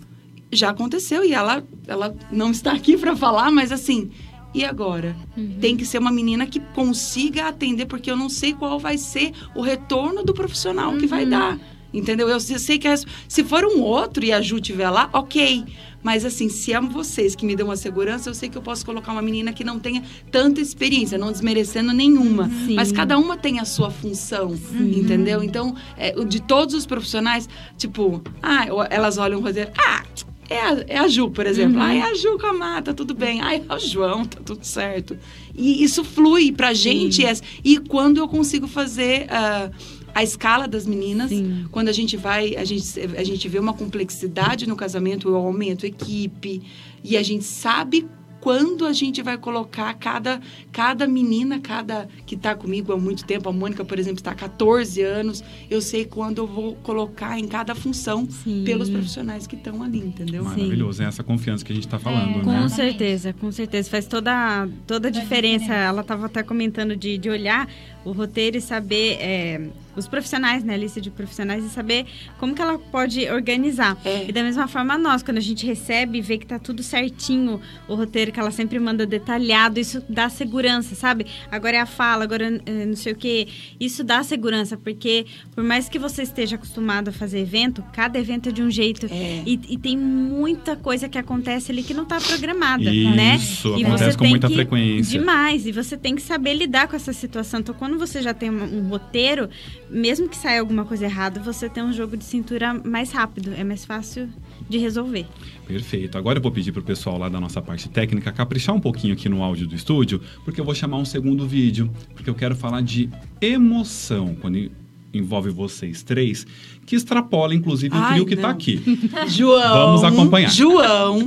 já 0.52 0.70
aconteceu 0.70 1.24
e 1.24 1.32
ela, 1.32 1.64
ela 1.88 2.14
não 2.30 2.50
está 2.52 2.70
aqui 2.72 2.96
para 2.96 3.16
falar, 3.16 3.50
mas 3.50 3.72
assim, 3.72 4.10
e 4.54 4.64
agora? 4.64 5.16
Tem 5.60 5.76
que 5.76 5.84
ser 5.84 5.98
uma 5.98 6.12
menina 6.12 6.46
que 6.46 6.60
consiga 6.60 7.48
atender, 7.48 7.86
porque 7.86 8.10
eu 8.10 8.16
não 8.16 8.28
sei 8.28 8.52
qual 8.52 8.78
vai 8.78 8.96
ser 8.96 9.32
o 9.56 9.60
retorno 9.62 10.22
do 10.22 10.32
profissional 10.34 10.96
que 10.98 11.06
vai 11.06 11.24
dar. 11.26 11.58
Entendeu? 11.94 12.26
Eu 12.28 12.40
se- 12.40 12.58
sei 12.58 12.78
que 12.78 12.88
as- 12.88 13.04
se 13.28 13.44
for 13.44 13.64
um 13.66 13.80
outro 13.80 14.24
e 14.24 14.32
a 14.32 14.40
Ju 14.40 14.56
estiver 14.56 14.88
lá, 14.88 15.10
ok. 15.12 15.64
Mas 16.02 16.24
assim, 16.24 16.48
se 16.48 16.72
é 16.72 16.80
vocês 16.80 17.34
que 17.34 17.46
me 17.46 17.54
dão 17.54 17.70
a 17.70 17.76
segurança, 17.76 18.28
eu 18.28 18.34
sei 18.34 18.48
que 18.48 18.58
eu 18.58 18.62
posso 18.62 18.84
colocar 18.84 19.12
uma 19.12 19.22
menina 19.22 19.52
que 19.52 19.62
não 19.62 19.78
tenha 19.78 20.02
tanta 20.30 20.60
experiência, 20.60 21.16
não 21.16 21.30
desmerecendo 21.30 21.92
nenhuma. 21.92 22.48
Sim. 22.66 22.74
Mas 22.74 22.90
cada 22.90 23.18
uma 23.18 23.36
tem 23.36 23.60
a 23.60 23.64
sua 23.64 23.90
função, 23.90 24.58
entendeu? 24.74 25.42
Então, 25.42 25.74
é, 25.96 26.12
de 26.24 26.40
todos 26.40 26.74
os 26.74 26.86
profissionais, 26.86 27.48
tipo, 27.78 28.22
ah, 28.42 28.66
elas 28.90 29.16
olham 29.18 29.38
o 29.38 29.42
roteiro, 29.42 29.70
ah, 29.78 30.02
é 30.50 30.60
a, 30.60 30.84
é 30.88 30.98
a 30.98 31.08
Ju, 31.08 31.30
por 31.30 31.46
exemplo. 31.46 31.80
Ah, 31.80 31.94
é 31.94 32.02
a 32.02 32.14
Ju 32.14 32.36
com 32.38 32.46
a 32.46 32.52
Mata, 32.52 32.92
tudo 32.92 33.14
bem. 33.14 33.40
Ah, 33.40 33.54
é 33.54 33.62
o 33.74 33.78
João, 33.78 34.24
tá 34.24 34.38
tudo 34.44 34.64
certo. 34.64 35.16
E 35.54 35.82
isso 35.82 36.04
flui 36.04 36.52
pra 36.52 36.74
gente. 36.74 37.24
é- 37.24 37.32
e 37.64 37.78
quando 37.78 38.18
eu 38.18 38.28
consigo 38.28 38.66
fazer 38.66 39.26
ah, 39.30 39.70
a 40.14 40.22
escala 40.22 40.68
das 40.68 40.86
meninas, 40.86 41.30
Sim. 41.30 41.66
quando 41.70 41.88
a 41.88 41.92
gente 41.92 42.16
vai, 42.16 42.54
a 42.56 42.64
gente, 42.64 42.84
a 43.16 43.24
gente 43.24 43.48
vê 43.48 43.58
uma 43.58 43.72
complexidade 43.72 44.68
no 44.68 44.76
casamento, 44.76 45.28
eu 45.28 45.36
aumento 45.36 45.86
equipe. 45.86 46.62
E 47.02 47.16
a 47.16 47.22
gente 47.22 47.44
sabe 47.44 48.06
quando 48.42 48.84
a 48.84 48.92
gente 48.92 49.22
vai 49.22 49.38
colocar 49.38 49.94
cada, 49.94 50.40
cada 50.72 51.06
menina, 51.06 51.60
cada 51.60 52.08
que 52.26 52.34
está 52.34 52.56
comigo 52.56 52.92
há 52.92 52.96
muito 52.96 53.24
tempo, 53.24 53.48
a 53.48 53.52
Mônica, 53.52 53.84
por 53.84 54.00
exemplo, 54.00 54.18
está 54.18 54.32
há 54.32 54.34
14 54.34 55.00
anos, 55.00 55.44
eu 55.70 55.80
sei 55.80 56.04
quando 56.04 56.38
eu 56.38 56.46
vou 56.48 56.74
colocar 56.82 57.38
em 57.38 57.46
cada 57.46 57.72
função 57.72 58.28
Sim. 58.28 58.64
pelos 58.64 58.90
profissionais 58.90 59.46
que 59.46 59.54
estão 59.54 59.80
ali, 59.80 60.00
entendeu? 60.00 60.42
Maravilhoso, 60.42 61.04
é 61.04 61.06
essa 61.06 61.22
confiança 61.22 61.64
que 61.64 61.70
a 61.70 61.74
gente 61.76 61.86
tá 61.86 62.00
falando, 62.00 62.40
É, 62.40 62.40
Com 62.40 62.50
né? 62.50 62.64
Exatamente. 62.64 62.74
certeza, 62.74 63.32
com 63.32 63.52
certeza. 63.52 63.88
Faz 63.88 64.06
toda, 64.06 64.68
toda 64.88 65.06
a 65.06 65.10
diferença. 65.10 65.72
Ela 65.72 66.00
estava 66.00 66.26
até 66.26 66.42
comentando 66.42 66.96
de, 66.96 67.16
de 67.18 67.30
olhar 67.30 67.68
o 68.04 68.10
roteiro 68.10 68.56
e 68.56 68.60
saber 68.60 69.18
é, 69.20 69.68
os 69.96 70.08
profissionais, 70.08 70.64
né? 70.64 70.74
A 70.74 70.76
lista 70.76 71.00
de 71.00 71.10
profissionais 71.10 71.64
e 71.64 71.68
saber 71.68 72.06
como 72.38 72.54
que 72.54 72.62
ela 72.62 72.78
pode 72.78 73.28
organizar. 73.30 73.96
É. 74.04 74.26
E 74.28 74.32
da 74.32 74.42
mesma 74.42 74.66
forma 74.68 74.96
nós, 74.98 75.22
quando 75.22 75.38
a 75.38 75.40
gente 75.40 75.66
recebe 75.66 76.18
e 76.18 76.20
vê 76.22 76.38
que 76.38 76.46
tá 76.46 76.58
tudo 76.58 76.82
certinho, 76.82 77.60
o 77.88 77.94
roteiro 77.94 78.32
que 78.32 78.40
ela 78.40 78.50
sempre 78.50 78.78
manda 78.78 79.04
detalhado, 79.06 79.78
isso 79.78 80.02
dá 80.08 80.28
segurança, 80.28 80.94
sabe? 80.94 81.26
Agora 81.50 81.76
é 81.76 81.80
a 81.80 81.86
fala, 81.86 82.24
agora 82.24 82.60
é, 82.64 82.86
não 82.86 82.96
sei 82.96 83.12
o 83.12 83.16
quê. 83.16 83.48
Isso 83.78 84.02
dá 84.04 84.22
segurança, 84.22 84.76
porque 84.76 85.26
por 85.54 85.62
mais 85.64 85.88
que 85.88 85.98
você 85.98 86.22
esteja 86.22 86.56
acostumado 86.56 87.08
a 87.08 87.12
fazer 87.12 87.40
evento, 87.40 87.82
cada 87.92 88.18
evento 88.18 88.48
é 88.48 88.52
de 88.52 88.62
um 88.62 88.70
jeito. 88.70 89.06
É. 89.06 89.42
E, 89.46 89.60
e 89.68 89.78
tem 89.78 89.96
muita 89.96 90.76
coisa 90.76 91.08
que 91.08 91.18
acontece 91.18 91.70
ali 91.72 91.82
que 91.82 91.94
não 91.94 92.04
está 92.04 92.20
programada, 92.20 92.84
né? 92.84 93.36
Isso, 93.36 93.76
E 93.78 93.84
acontece 93.84 94.12
você 94.12 94.16
com 94.18 94.22
tem 94.24 94.30
muita 94.30 94.48
que- 94.48 94.54
frequência. 94.54 95.18
Demais. 95.18 95.66
E 95.66 95.72
você 95.72 95.96
tem 95.96 96.14
que 96.14 96.22
saber 96.22 96.54
lidar 96.54 96.88
com 96.88 96.96
essa 96.96 97.12
situação. 97.12 97.60
Então, 97.60 97.74
quando 97.74 97.98
você 97.98 98.22
já 98.22 98.32
tem 98.34 98.50
um, 98.50 98.62
um 98.78 98.88
roteiro, 98.88 99.48
mesmo 99.92 100.28
que 100.28 100.36
saia 100.36 100.60
alguma 100.60 100.84
coisa 100.84 101.04
errada, 101.04 101.38
você 101.40 101.68
tem 101.68 101.82
um 101.82 101.92
jogo 101.92 102.16
de 102.16 102.24
cintura 102.24 102.74
mais 102.74 103.12
rápido. 103.12 103.52
É 103.56 103.62
mais 103.62 103.84
fácil 103.84 104.28
de 104.68 104.78
resolver. 104.78 105.26
Perfeito. 105.66 106.16
Agora 106.16 106.38
eu 106.38 106.42
vou 106.42 106.50
pedir 106.50 106.72
pro 106.72 106.82
pessoal 106.82 107.18
lá 107.18 107.28
da 107.28 107.38
nossa 107.38 107.60
parte 107.60 107.88
técnica 107.88 108.32
caprichar 108.32 108.74
um 108.74 108.80
pouquinho 108.80 109.12
aqui 109.12 109.28
no 109.28 109.42
áudio 109.42 109.66
do 109.66 109.74
estúdio, 109.74 110.20
porque 110.44 110.60
eu 110.60 110.64
vou 110.64 110.74
chamar 110.74 110.96
um 110.96 111.04
segundo 111.04 111.46
vídeo, 111.46 111.90
porque 112.14 112.30
eu 112.30 112.34
quero 112.34 112.56
falar 112.56 112.80
de 112.82 113.10
emoção 113.40 114.34
quando 114.40 114.70
envolve 115.12 115.50
vocês 115.50 116.02
três, 116.02 116.46
que 116.86 116.96
extrapola 116.96 117.54
inclusive 117.54 117.94
o 117.94 118.00
Ai, 118.00 118.14
trio 118.14 118.26
que 118.26 118.34
tá 118.34 118.42
não. 118.42 118.50
aqui. 118.50 118.82
João. 119.28 119.86
Vamos 119.86 120.04
acompanhar. 120.04 120.50
João. 120.50 121.18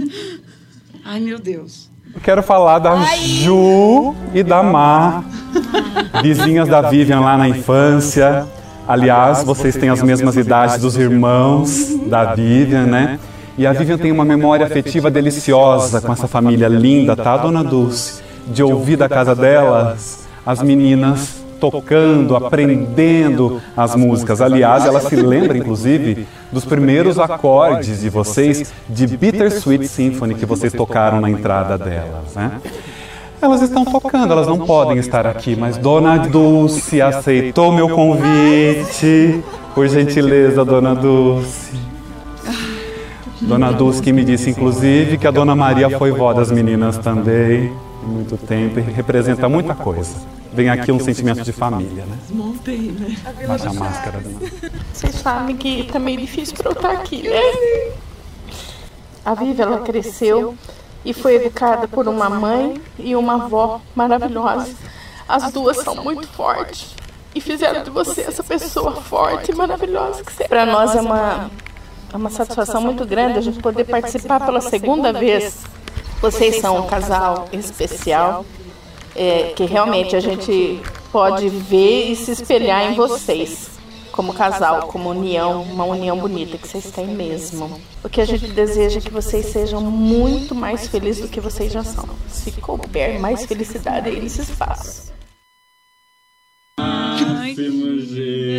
Ai, 1.05 1.19
meu 1.19 1.37
Deus. 1.37 1.91
Eu 2.13 2.21
quero 2.21 2.41
falar 2.41 2.79
da 2.79 2.95
Ju 3.17 4.15
e 4.33 4.41
da 4.41 4.63
Mar, 4.63 5.23
vizinhas 6.23 6.67
da 6.67 6.81
Vivian 6.81 7.19
lá 7.19 7.37
na 7.37 7.49
infância. 7.49 8.47
Aliás, 8.87 9.43
vocês 9.43 9.75
têm 9.75 9.89
as 9.89 10.01
mesmas 10.01 10.35
idades 10.35 10.77
dos 10.77 10.95
irmãos 10.95 11.95
da 12.07 12.35
Vivian, 12.35 12.85
né? 12.85 13.19
E 13.57 13.65
a 13.65 13.73
Vivian 13.73 13.97
tem 13.97 14.11
uma 14.11 14.25
memória 14.25 14.65
afetiva 14.65 15.09
deliciosa 15.09 16.01
com 16.01 16.11
essa 16.11 16.27
família 16.27 16.67
linda, 16.67 17.15
tá, 17.15 17.37
dona 17.37 17.63
Dulce? 17.63 18.21
De 18.47 18.61
ouvir 18.61 18.95
da 18.95 19.09
casa 19.09 19.35
delas 19.35 20.27
as 20.45 20.61
meninas 20.61 21.45
tocando, 21.59 22.35
aprendendo 22.35 23.61
as 23.75 23.95
músicas. 23.95 24.41
Aliás, 24.41 24.85
ela 24.85 25.01
se 25.01 25.15
lembra, 25.15 25.57
inclusive, 25.57 26.27
dos 26.51 26.65
primeiros 26.65 27.17
acordes 27.17 28.01
de 28.01 28.09
vocês 28.09 28.71
de 28.87 29.07
Bittersweet 29.07 29.87
Symphony 29.87 30.35
que 30.35 30.45
vocês 30.45 30.73
tocaram 30.73 31.19
na 31.19 31.29
entrada 31.29 31.77
delas, 31.77 32.35
né? 32.35 32.51
Elas 33.45 33.61
estão 33.61 33.85
tocando, 33.85 34.31
elas 34.31 34.47
não 34.47 34.57
podem 34.57 34.97
estar 34.97 35.27
aqui, 35.27 35.55
mas 35.55 35.77
Dona 35.77 36.17
Dulce 36.17 36.99
aceitou 36.99 37.71
meu 37.71 37.87
convite 37.89 39.43
Por 39.75 39.87
gentileza, 39.87 40.65
dona 40.65 40.95
Dulce. 40.95 41.73
Dona 43.41 43.71
Dulce 43.71 44.01
que 44.01 44.11
me 44.11 44.25
disse, 44.25 44.49
inclusive, 44.49 45.19
que 45.19 45.27
a 45.27 45.31
dona 45.31 45.55
Maria 45.55 45.95
foi 45.95 46.11
vó 46.11 46.33
das 46.33 46.49
meninas 46.49 46.97
também, 46.97 47.71
há 48.03 48.07
muito 48.07 48.35
tempo, 48.35 48.79
e 48.79 48.81
representa 48.81 49.47
muita 49.47 49.75
coisa. 49.75 50.15
Vem 50.51 50.69
aqui 50.69 50.91
um 50.91 50.99
sentimento 50.99 51.43
de 51.43 51.51
família, 51.51 52.03
né? 52.03 52.17
Montei, 52.31 52.95
né? 52.99 53.15
Baixa 53.47 53.69
a 53.69 53.73
máscara, 53.73 54.21
dona. 54.21 54.39
Vocês 54.91 55.13
sabem 55.15 55.55
que 55.55 55.83
tá 55.83 55.99
meio 55.99 56.17
difícil 56.17 56.55
pra 56.55 56.71
eu 56.71 56.73
estar 56.73 56.91
aqui, 56.91 57.21
né? 57.29 57.41
A 59.23 59.35
Vivi, 59.35 59.61
ela 59.61 59.79
cresceu 59.81 60.55
e 61.05 61.13
foi 61.13 61.35
educada 61.35 61.87
por 61.87 62.07
uma 62.07 62.29
mãe 62.29 62.81
e 62.97 63.15
uma 63.15 63.45
avó 63.45 63.79
maravilhosas. 63.95 64.75
As 65.29 65.51
duas 65.51 65.77
são 65.77 65.95
muito 65.95 66.27
fortes 66.27 66.95
e 67.33 67.39
fizeram 67.39 67.83
de 67.83 67.89
você 67.89 68.21
essa 68.21 68.43
pessoa 68.43 68.93
forte 68.93 69.51
e 69.51 69.55
maravilhosa 69.55 70.23
que 70.23 70.33
você 70.33 70.43
é. 70.43 70.47
Para 70.47 70.65
nós 70.65 70.95
é 70.95 71.01
uma, 71.01 71.51
é 72.13 72.17
uma 72.17 72.29
satisfação 72.29 72.81
muito 72.81 73.05
grande 73.05 73.37
a 73.37 73.41
gente 73.41 73.59
poder 73.59 73.85
participar 73.85 74.43
pela 74.43 74.61
segunda 74.61 75.13
vez. 75.13 75.63
Vocês 76.21 76.59
são 76.59 76.79
um 76.79 76.87
casal 76.87 77.47
especial 77.53 78.45
é, 79.15 79.53
que 79.55 79.65
realmente 79.65 80.15
a 80.15 80.19
gente 80.19 80.81
pode 81.11 81.47
ver 81.49 82.11
e 82.11 82.15
se 82.15 82.31
espelhar 82.31 82.91
em 82.91 82.95
vocês 82.95 83.75
como 84.15 84.33
casal, 84.33 84.87
como 84.87 85.09
união, 85.09 85.61
uma 85.63 85.83
união 85.83 86.17
bonita 86.17 86.57
que 86.57 86.65
vocês 86.65 86.89
têm 86.89 87.07
mesmo. 87.07 87.81
O 88.01 88.07
que 88.07 88.21
a 88.21 88.25
gente 88.25 88.47
deseja 88.47 88.99
é 88.99 89.01
que 89.01 89.11
vocês 89.11 89.47
sejam 89.47 89.81
muito 89.81 90.55
mais 90.55 90.87
felizes 90.87 91.23
do 91.23 91.27
que 91.27 91.41
vocês 91.41 91.71
já 91.71 91.83
são. 91.83 92.07
Se 92.29 92.51
couber 92.53 93.19
mais 93.19 93.45
felicidade 93.45 94.07
aí 94.07 94.21
nesse 94.21 94.41
espaço. 94.41 95.14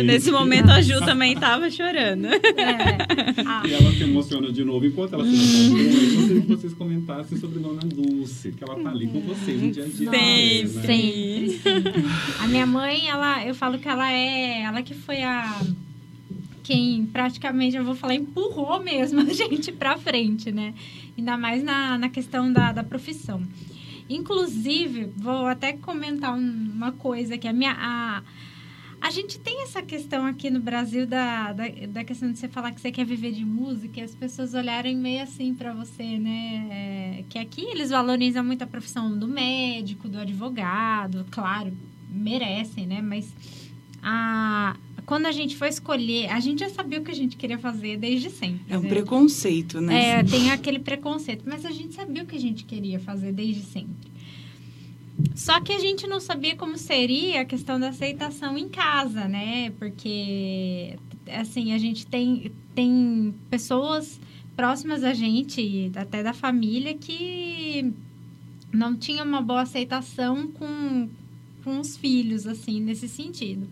Nesse 0.05 0.31
momento 0.31 0.69
a 0.71 0.81
Ju 0.81 0.99
também 1.01 1.35
tava 1.35 1.69
chorando. 1.69 2.27
É. 2.27 2.97
Ah, 3.45 3.63
E 3.65 3.73
ela 3.73 3.91
se 3.91 4.03
emociona 4.03 4.51
de 4.51 4.63
novo 4.63 4.85
enquanto 4.85 5.13
ela 5.13 5.23
se 5.23 5.29
emociona. 5.29 5.81
Eu 5.81 6.15
gostaria 6.15 6.41
que 6.41 6.47
vocês 6.47 6.73
comentassem 6.73 7.37
sobre 7.37 7.59
Dona 7.59 7.81
Dulce, 7.81 8.51
que 8.51 8.63
ela 8.63 8.79
tá 8.79 8.89
ali 8.89 9.07
com 9.07 9.19
vocês 9.21 9.61
no 9.61 9.71
dia 9.71 9.83
a 9.83 9.87
dia. 9.87 10.09
Sempre. 10.09 10.63
né? 10.63 10.67
Sempre, 10.83 11.59
sempre. 11.59 12.03
A 12.39 12.47
minha 12.47 12.65
mãe, 12.65 13.07
ela, 13.07 13.45
eu 13.45 13.53
falo 13.53 13.77
que 13.77 13.87
ela 13.87 14.11
é, 14.11 14.61
ela 14.63 14.81
que 14.81 14.93
foi 14.93 15.21
a 15.23 15.61
quem 16.63 17.05
praticamente, 17.05 17.77
eu 17.77 17.83
vou 17.85 17.95
falar, 17.95 18.15
empurrou 18.15 18.81
mesmo 18.83 19.21
a 19.21 19.25
gente 19.33 19.71
pra 19.71 19.97
frente, 19.97 20.51
né? 20.51 20.73
Ainda 21.17 21.37
mais 21.37 21.63
na, 21.63 21.97
na 21.97 22.09
questão 22.09 22.51
da, 22.51 22.71
da 22.71 22.83
profissão. 22.83 23.41
Inclusive, 24.09 25.11
vou 25.15 25.45
até 25.47 25.73
comentar 25.73 26.33
um- 26.33 26.71
uma 26.73 26.91
coisa 26.91 27.37
que 27.37 27.47
a 27.47 27.53
minha 27.53 27.75
a, 27.77 28.23
a 29.01 29.11
gente 29.11 29.39
tem 29.39 29.63
essa 29.63 29.81
questão 29.81 30.25
aqui 30.25 30.49
no 30.49 30.59
Brasil 30.59 31.05
da, 31.05 31.53
da, 31.53 31.63
da 31.89 32.03
questão 32.03 32.31
de 32.31 32.39
você 32.39 32.47
falar 32.47 32.71
que 32.71 32.81
você 32.81 32.91
quer 32.91 33.05
viver 33.05 33.31
de 33.31 33.45
música 33.45 33.99
e 33.99 34.03
as 34.03 34.15
pessoas 34.15 34.53
olharem 34.53 34.95
meio 34.97 35.21
assim 35.23 35.53
pra 35.53 35.73
você, 35.73 36.17
né? 36.17 36.67
É, 37.19 37.23
que 37.29 37.37
aqui 37.37 37.61
eles 37.65 37.89
valorizam 37.89 38.43
muito 38.43 38.63
a 38.63 38.67
profissão 38.67 39.17
do 39.17 39.27
médico, 39.27 40.07
do 40.09 40.19
advogado, 40.19 41.25
claro, 41.29 41.71
merecem, 42.09 42.87
né? 42.87 43.01
Mas 43.01 43.31
a, 44.01 44.75
quando 45.07 45.25
a 45.25 45.31
gente 45.31 45.55
foi 45.55 45.69
escolher, 45.69 46.29
a 46.29 46.39
gente 46.41 46.59
já 46.59 46.69
sabia 46.69 46.99
o 46.99 47.01
que 47.01 47.09
a 47.09 47.15
gente 47.15 47.37
queria 47.37 47.57
fazer 47.57 47.97
desde 47.97 48.29
sempre. 48.29 48.59
É 48.69 48.77
um 48.77 48.81
né? 48.81 48.89
preconceito, 48.89 49.79
né? 49.79 50.19
É, 50.19 50.23
tem 50.23 50.51
aquele 50.51 50.79
preconceito, 50.79 51.45
mas 51.47 51.65
a 51.65 51.71
gente 51.71 51.95
sabia 51.95 52.23
o 52.23 52.25
que 52.25 52.35
a 52.35 52.39
gente 52.39 52.65
queria 52.65 52.99
fazer 52.99 53.31
desde 53.31 53.61
sempre. 53.61 54.11
Só 55.33 55.61
que 55.61 55.71
a 55.71 55.79
gente 55.79 56.05
não 56.05 56.19
sabia 56.19 56.57
como 56.57 56.77
seria 56.77 57.39
a 57.39 57.45
questão 57.45 57.79
da 57.79 57.87
aceitação 57.87 58.57
em 58.57 58.67
casa, 58.67 59.29
né? 59.29 59.69
Porque, 59.79 60.99
assim, 61.25 61.71
a 61.71 61.77
gente 61.77 62.05
tem, 62.05 62.51
tem 62.75 63.33
pessoas 63.49 64.19
próximas 64.57 65.05
a 65.05 65.13
gente, 65.13 65.89
até 65.95 66.21
da 66.21 66.33
família, 66.33 66.93
que 66.93 67.93
não 68.73 68.93
tinham 68.93 69.25
uma 69.25 69.41
boa 69.41 69.61
aceitação 69.61 70.47
com, 70.51 71.07
com 71.63 71.79
os 71.79 71.95
filhos, 71.95 72.45
assim, 72.45 72.81
nesse 72.81 73.07
sentido. 73.07 73.69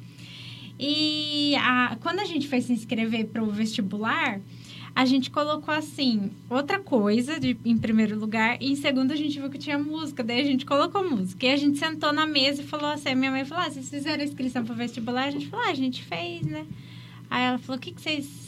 E 0.80 1.56
a, 1.56 1.98
quando 2.02 2.20
a 2.20 2.26
gente 2.26 2.48
foi 2.48 2.62
se 2.62 2.74
inscrever 2.74 3.28
para 3.28 3.44
o 3.44 3.50
vestibular, 3.50 4.42
a 4.96 5.06
gente 5.06 5.30
colocou 5.30 5.74
assim, 5.74 6.32
outra 6.50 6.80
coisa 6.80 7.38
de, 7.38 7.58
em 7.66 7.78
primeiro 7.78 8.18
lugar, 8.18 8.58
e 8.62 8.72
em 8.72 8.76
segundo 8.76 9.12
a 9.12 9.16
gente 9.16 9.38
viu 9.38 9.50
que 9.50 9.58
tinha 9.58 9.78
música, 9.78 10.24
daí 10.24 10.40
a 10.40 10.46
gente 10.46 10.66
colocou 10.66 11.10
música. 11.10 11.46
E 11.46 11.50
a 11.50 11.58
gente 11.58 11.78
sentou 11.78 12.14
na 12.14 12.26
mesa 12.26 12.62
e 12.62 12.66
falou 12.66 12.90
assim, 12.90 13.10
a 13.10 13.16
minha 13.16 13.32
mãe 13.32 13.44
falou, 13.44 13.66
ah, 13.66 13.70
vocês 13.70 13.90
fizeram 13.90 14.22
a 14.22 14.26
inscrição 14.26 14.64
para 14.64 14.74
o 14.74 14.78
vestibular? 14.78 15.26
A 15.26 15.32
gente 15.32 15.48
falou, 15.48 15.66
ah, 15.66 15.72
a 15.72 15.76
gente 15.76 16.02
fez, 16.02 16.44
né? 16.44 16.66
Aí 17.30 17.44
ela 17.44 17.58
falou, 17.58 17.78
o 17.78 17.82
que, 17.82 17.92
que 17.92 18.02
vocês. 18.02 18.45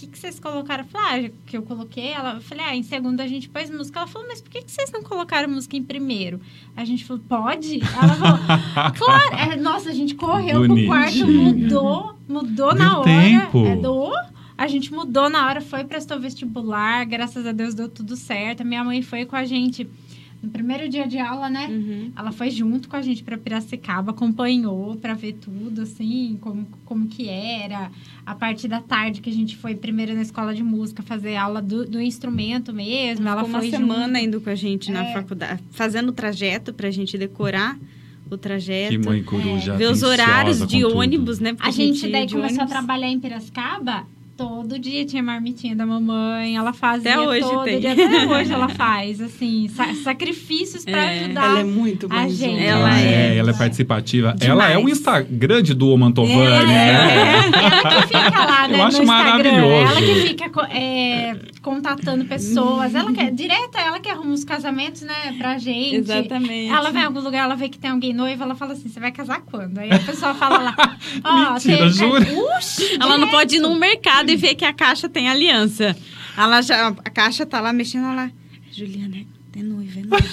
Que, 0.00 0.06
que, 0.06 0.18
vocês 0.18 0.40
colocaram? 0.40 0.82
Eu 0.84 0.88
falei, 0.88 1.26
ah, 1.26 1.30
que 1.44 1.56
eu 1.56 1.62
coloquei. 1.62 2.08
Ela, 2.08 2.34
eu 2.36 2.40
falei, 2.40 2.64
ah, 2.64 2.74
em 2.74 2.82
segundo 2.82 3.20
a 3.20 3.26
gente 3.26 3.50
pôs 3.50 3.68
música. 3.68 3.98
Ela 3.98 4.08
falou, 4.08 4.26
mas 4.26 4.40
por 4.40 4.50
que, 4.50 4.62
que 4.62 4.70
vocês 4.70 4.90
não 4.90 5.02
colocaram 5.02 5.46
música 5.46 5.76
em 5.76 5.82
primeiro? 5.82 6.40
A 6.74 6.86
gente 6.86 7.04
falou, 7.04 7.22
pode? 7.28 7.80
Ela 7.80 8.14
falou, 8.14 8.38
claro. 8.96 9.52
É, 9.52 9.56
nossa, 9.56 9.90
a 9.90 9.92
gente 9.92 10.14
correu 10.14 10.64
pro 10.64 10.86
quarto, 10.86 11.18
Bonitinho. 11.18 11.42
mudou, 11.42 12.14
mudou 12.26 12.74
Deu 12.74 12.82
na 12.82 12.98
hora. 12.98 13.04
tempo. 13.04 13.66
É, 13.66 13.76
do, 13.76 14.10
a 14.56 14.66
gente 14.66 14.90
mudou 14.92 15.28
na 15.28 15.46
hora, 15.46 15.60
foi, 15.60 15.84
prestou 15.84 16.18
vestibular, 16.18 17.04
graças 17.04 17.46
a 17.46 17.52
Deus 17.52 17.74
deu 17.74 17.88
tudo 17.88 18.16
certo. 18.16 18.62
A 18.62 18.64
minha 18.64 18.82
mãe 18.82 19.02
foi 19.02 19.26
com 19.26 19.36
a 19.36 19.44
gente 19.44 19.86
no 20.42 20.48
primeiro 20.50 20.88
dia 20.88 21.06
de 21.06 21.18
aula, 21.18 21.50
né? 21.50 21.66
Uhum. 21.68 22.12
Ela 22.16 22.32
foi 22.32 22.50
junto 22.50 22.88
com 22.88 22.96
a 22.96 23.02
gente 23.02 23.22
para 23.22 23.36
Piracicaba, 23.36 24.12
acompanhou 24.12 24.96
para 24.96 25.12
ver 25.14 25.34
tudo, 25.34 25.82
assim, 25.82 26.38
como, 26.40 26.66
como 26.84 27.06
que 27.08 27.28
era. 27.28 27.90
A 28.24 28.34
parte 28.34 28.66
da 28.66 28.80
tarde 28.80 29.20
que 29.20 29.28
a 29.28 29.32
gente 29.32 29.56
foi 29.56 29.74
primeiro 29.74 30.14
na 30.14 30.22
escola 30.22 30.54
de 30.54 30.62
música 30.62 31.02
fazer 31.02 31.36
aula 31.36 31.60
do, 31.60 31.84
do 31.84 32.00
instrumento 32.00 32.72
mesmo. 32.72 33.26
Ela 33.28 33.44
Ficou 33.44 33.50
uma 33.50 33.58
foi 33.60 33.70
semana 33.70 34.18
junto. 34.18 34.28
indo 34.28 34.40
com 34.40 34.50
a 34.50 34.54
gente 34.54 34.90
na 34.90 35.04
É. 35.04 35.12
faculdade, 35.12 35.62
fazendo 35.72 36.08
o 36.08 36.12
trajeto 36.12 36.72
pra 36.72 36.90
gente 36.90 37.18
decorar 37.18 37.78
o 38.30 38.38
trajeto. 38.38 38.92
Que 38.92 38.98
mãe 38.98 39.22
coruja. 39.22 39.76
Ver 39.76 39.90
os 39.90 40.02
horários 40.02 40.66
de 40.66 40.80
tudo. 40.82 40.96
ônibus, 40.96 41.38
né? 41.40 41.52
Porque 41.52 41.68
A 41.68 41.72
gente 41.72 42.06
ia 42.06 42.12
daí 42.12 42.26
de 42.26 42.34
começou 42.34 42.60
a 42.60 42.62
ônibus. 42.62 42.70
trabalhar 42.72 43.08
em 43.08 43.18
Piracicaba. 43.20 44.06
Todo 44.40 44.78
dia 44.78 45.04
tinha 45.04 45.22
marmitinha 45.22 45.76
da 45.76 45.84
mamãe, 45.84 46.56
ela 46.56 46.72
fazia 46.72 47.12
Até 47.12 47.20
hoje 47.20 47.40
todo 47.42 47.64
tem. 47.64 47.78
dia, 47.80 47.92
até 47.92 48.24
hoje 48.26 48.50
ela 48.52 48.68
faz, 48.70 49.20
assim, 49.20 49.68
sa- 49.68 49.94
sacrifícios 50.02 50.82
para 50.82 51.12
É, 51.12 51.24
ajudar. 51.24 51.44
Ela 51.50 51.60
é 51.60 51.64
muito 51.64 52.06
A 52.08 52.26
gente. 52.26 52.58
Ela 52.64 52.88
Ela 52.88 53.00
é, 53.00 53.34
é. 53.34 53.36
ela 53.36 53.50
é 53.50 53.52
participativa. 53.54 54.32
Demais. 54.38 54.48
Ela 54.50 54.70
é 54.70 54.78
o 54.82 54.88
Instagram 54.88 55.62
de 55.62 55.74
Duo 55.74 55.96
Mantovani, 55.98 56.40
É, 56.40 56.66
né? 56.66 57.50
ela 57.52 58.02
que 58.02 58.06
fica 58.08 58.44
lá, 58.46 58.68
né, 58.68 58.78
Eu 58.78 58.82
acho 58.82 58.96
no 58.96 59.02
Instagram. 59.04 59.06
maravilhoso. 59.52 59.90
Ela 59.92 60.00
que 60.00 60.14
fica 60.28 60.68
é, 60.74 61.36
contatando 61.62 62.24
pessoas. 62.24 62.94
Ela 62.94 63.12
quer, 63.12 63.30
direto 63.32 63.76
é 63.76 63.86
ela 63.86 64.00
que 64.00 64.08
arruma 64.08 64.32
os 64.32 64.44
casamentos, 64.44 65.02
né, 65.02 65.34
pra 65.38 65.58
gente. 65.58 65.96
Exatamente. 65.96 66.70
Ela 66.72 66.90
vai 66.90 67.02
em 67.02 67.06
algum 67.06 67.20
lugar, 67.20 67.44
ela 67.44 67.54
vê 67.54 67.68
que 67.68 67.78
tem 67.78 67.90
alguém 67.90 68.12
noivo, 68.12 68.42
ela 68.42 68.54
fala 68.54 68.72
assim, 68.72 68.88
você 68.88 68.98
vai 69.00 69.12
casar 69.12 69.40
quando? 69.42 69.78
Aí 69.78 69.90
a 69.92 69.98
pessoa 69.98 70.34
fala 70.34 70.58
lá, 70.58 70.76
ó, 71.24 71.52
Mentira, 71.54 71.76
tem- 71.78 71.90
jura? 71.90 72.26
Uxi, 72.58 72.98
Ela 73.00 73.18
não 73.18 73.28
pode 73.28 73.56
ir 73.56 73.60
num 73.60 73.74
mercado 73.78 74.30
e 74.30 74.36
ver 74.36 74.54
que 74.54 74.64
a 74.64 74.72
caixa 74.72 75.08
tem 75.08 75.28
aliança. 75.28 75.96
Ela 76.36 76.62
já, 76.62 76.88
a 76.88 77.10
caixa 77.10 77.44
tá 77.44 77.60
lá 77.60 77.72
mexendo, 77.72 78.06
ela... 78.06 78.30
Juliana, 78.72 79.16
é 79.56 79.62
noiva, 79.62 80.00
é 80.00 80.02
noiva. 80.04 80.26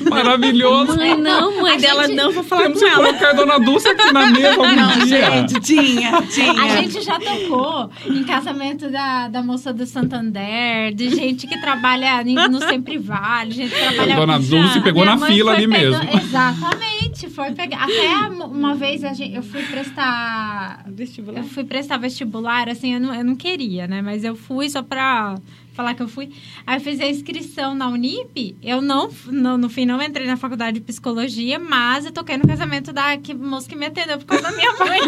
Maravilhoso. 0.10 0.96
Mãe, 0.96 1.16
não, 1.16 1.62
mãe 1.62 1.74
A 1.74 1.76
dela, 1.78 2.06
gente- 2.06 2.16
não, 2.16 2.32
vou 2.32 2.42
falar 2.42 2.62
Temos 2.64 2.80
com 2.80 2.86
que 2.86 2.92
ela. 2.92 3.04
colocar 3.06 3.30
a 3.30 3.32
Dona 3.32 3.58
Dulce 3.60 3.88
aqui 3.88 4.12
na 4.12 4.26
mesa 4.30 4.50
algum 4.60 4.74
Não, 4.76 5.06
dia. 5.06 5.30
gente, 5.30 5.60
tinha, 5.60 6.22
tinha. 6.26 6.52
A 6.62 6.68
gente 6.80 7.00
já 7.02 7.18
tocou 7.20 7.90
em 8.06 8.24
casamento 8.24 8.90
da, 8.90 9.28
da 9.28 9.42
moça 9.42 9.72
do 9.72 9.86
Santander, 9.86 10.92
de 10.94 11.10
gente 11.10 11.46
que 11.46 11.60
trabalha 11.60 12.22
no 12.24 12.58
Sempre 12.60 12.98
Vale, 12.98 13.52
gente 13.52 13.70
que 13.74 13.80
trabalha... 13.80 14.16
Dona 14.16 14.40
Já. 14.40 14.56
Dulce 14.56 14.80
pegou 14.80 15.02
Minha 15.04 15.16
na 15.16 15.26
fila 15.26 15.52
ali 15.52 15.68
pegando- 15.68 16.04
mesmo. 16.04 16.20
Exatamente, 16.20 17.28
foi 17.30 17.52
pegar. 17.52 17.84
Até 17.84 18.08
uma 18.44 18.74
vez 18.74 19.04
a 19.04 19.12
gente, 19.12 19.34
eu 19.36 19.42
fui 19.42 19.62
prestar. 19.62 20.84
Vestibular. 20.88 21.38
Eu 21.38 21.44
fui 21.44 21.64
prestar 21.64 21.96
vestibular, 21.98 22.68
assim, 22.68 22.94
eu 22.94 23.00
não, 23.00 23.14
eu 23.14 23.24
não 23.24 23.36
queria, 23.36 23.86
né? 23.86 24.02
Mas 24.02 24.24
eu 24.24 24.34
fui 24.34 24.68
só 24.68 24.82
pra 24.82 25.36
falar 25.74 25.94
que 25.94 26.02
eu 26.02 26.08
fui. 26.08 26.30
Aí 26.66 26.76
eu 26.78 26.80
fiz 26.80 27.00
a 27.00 27.06
inscrição 27.06 27.74
na 27.74 27.88
Unip. 27.88 28.56
Eu 28.62 28.80
não, 28.80 29.10
no, 29.26 29.58
no 29.58 29.68
fim, 29.68 29.84
não 29.84 30.00
entrei 30.00 30.26
na 30.26 30.36
faculdade 30.36 30.78
de 30.78 30.84
psicologia, 30.84 31.58
mas 31.58 32.06
eu 32.06 32.12
toquei 32.12 32.36
no 32.36 32.46
casamento 32.46 32.92
da 32.92 33.16
que, 33.18 33.34
moça 33.34 33.68
que 33.68 33.76
me 33.76 33.84
atendeu 33.86 34.18
por 34.18 34.24
causa 34.26 34.44
da 34.44 34.52
minha 34.52 34.72
mãe. 34.78 35.00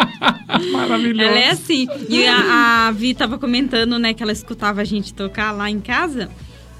Maravilhoso. 0.72 1.28
Ela 1.28 1.38
é 1.38 1.50
assim. 1.50 1.86
E 2.08 2.26
a, 2.26 2.86
a 2.88 2.90
Vi 2.92 3.12
tava 3.14 3.38
comentando, 3.38 3.98
né, 3.98 4.14
que 4.14 4.22
ela 4.22 4.32
escutava 4.32 4.80
a 4.80 4.84
gente 4.84 5.12
tocar 5.12 5.52
lá 5.52 5.68
em 5.68 5.80
casa. 5.80 6.30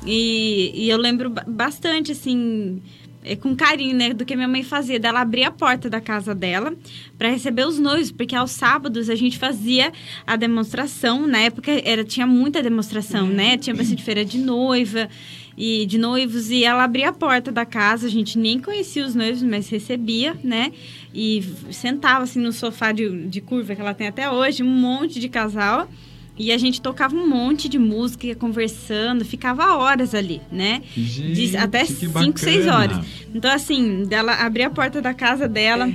E, 0.07 0.71
e 0.75 0.89
eu 0.91 0.99
lembro 0.99 1.31
ba- 1.31 1.45
bastante, 1.47 2.13
assim, 2.13 2.83
é, 3.25 3.35
com 3.35 3.57
carinho, 3.57 3.97
né, 3.97 4.13
do 4.13 4.25
que 4.25 4.37
minha 4.37 4.47
mãe 4.47 4.63
fazia. 4.63 5.01
Dela 5.01 5.21
abrir 5.21 5.45
a 5.45 5.51
porta 5.51 5.89
da 5.89 6.01
casa 6.01 6.35
dela 6.35 6.75
para 7.17 7.31
receber 7.31 7.67
os 7.67 7.79
noivos, 7.79 8.13
porque 8.13 8.37
aos 8.37 8.51
sábados 8.51 9.09
a 9.09 9.15
gente 9.15 9.39
fazia 9.39 9.93
a 10.27 10.37
demonstração. 10.37 11.27
Na 11.27 11.39
época 11.39 11.73
era 11.85 12.05
tinha 12.05 12.27
muita 12.27 12.63
demonstração, 12.63 13.27
né? 13.27 13.57
Tinha 13.57 13.75
bastante 13.75 14.03
feira 14.03 14.25
de 14.25 14.39
noiva 14.39 15.09
e 15.57 15.87
de 15.87 15.99
noivos 15.99 16.51
e 16.51 16.65
ela 16.65 16.85
abria 16.85 17.09
a 17.09 17.13
porta 17.13 17.51
da 17.51 17.65
casa. 17.65 18.07
A 18.07 18.11
gente 18.11 18.39
nem 18.39 18.61
conhecia 18.61 19.05
os 19.07 19.15
noivos, 19.15 19.43
mas 19.43 19.69
recebia, 19.69 20.37
né? 20.45 20.71
E 21.15 21.43
sentava 21.71 22.25
assim 22.25 22.41
no 22.41 22.53
sofá 22.53 22.93
de, 22.93 23.27
de 23.29 23.41
curva 23.41 23.75
que 23.75 23.81
ela 23.81 23.95
tem 23.95 24.09
até 24.09 24.31
hoje, 24.31 24.63
um 24.63 24.69
monte 24.69 25.19
de 25.19 25.29
casal. 25.29 25.89
E 26.37 26.51
a 26.51 26.59
gente 26.59 26.81
tocava 26.81 27.15
um 27.15 27.29
monte 27.29 27.69
de 27.69 27.79
música, 27.79 28.27
ia 28.27 28.35
conversando, 28.35 29.25
ficava 29.25 29.77
horas 29.77 30.15
ali, 30.15 30.41
né? 30.51 30.83
Gente, 30.97 31.33
De 31.51 31.57
até 31.57 31.85
que 31.85 31.93
5, 31.93 32.39
6 32.41 32.67
bacana. 32.67 32.77
horas. 32.77 33.07
Então, 33.33 33.53
assim, 33.53 34.03
dela 34.05 34.33
abrir 34.35 34.65
a 34.65 34.71
porta 34.71 35.01
da 35.01 35.15
casa 35.15 35.47
dela 35.47 35.93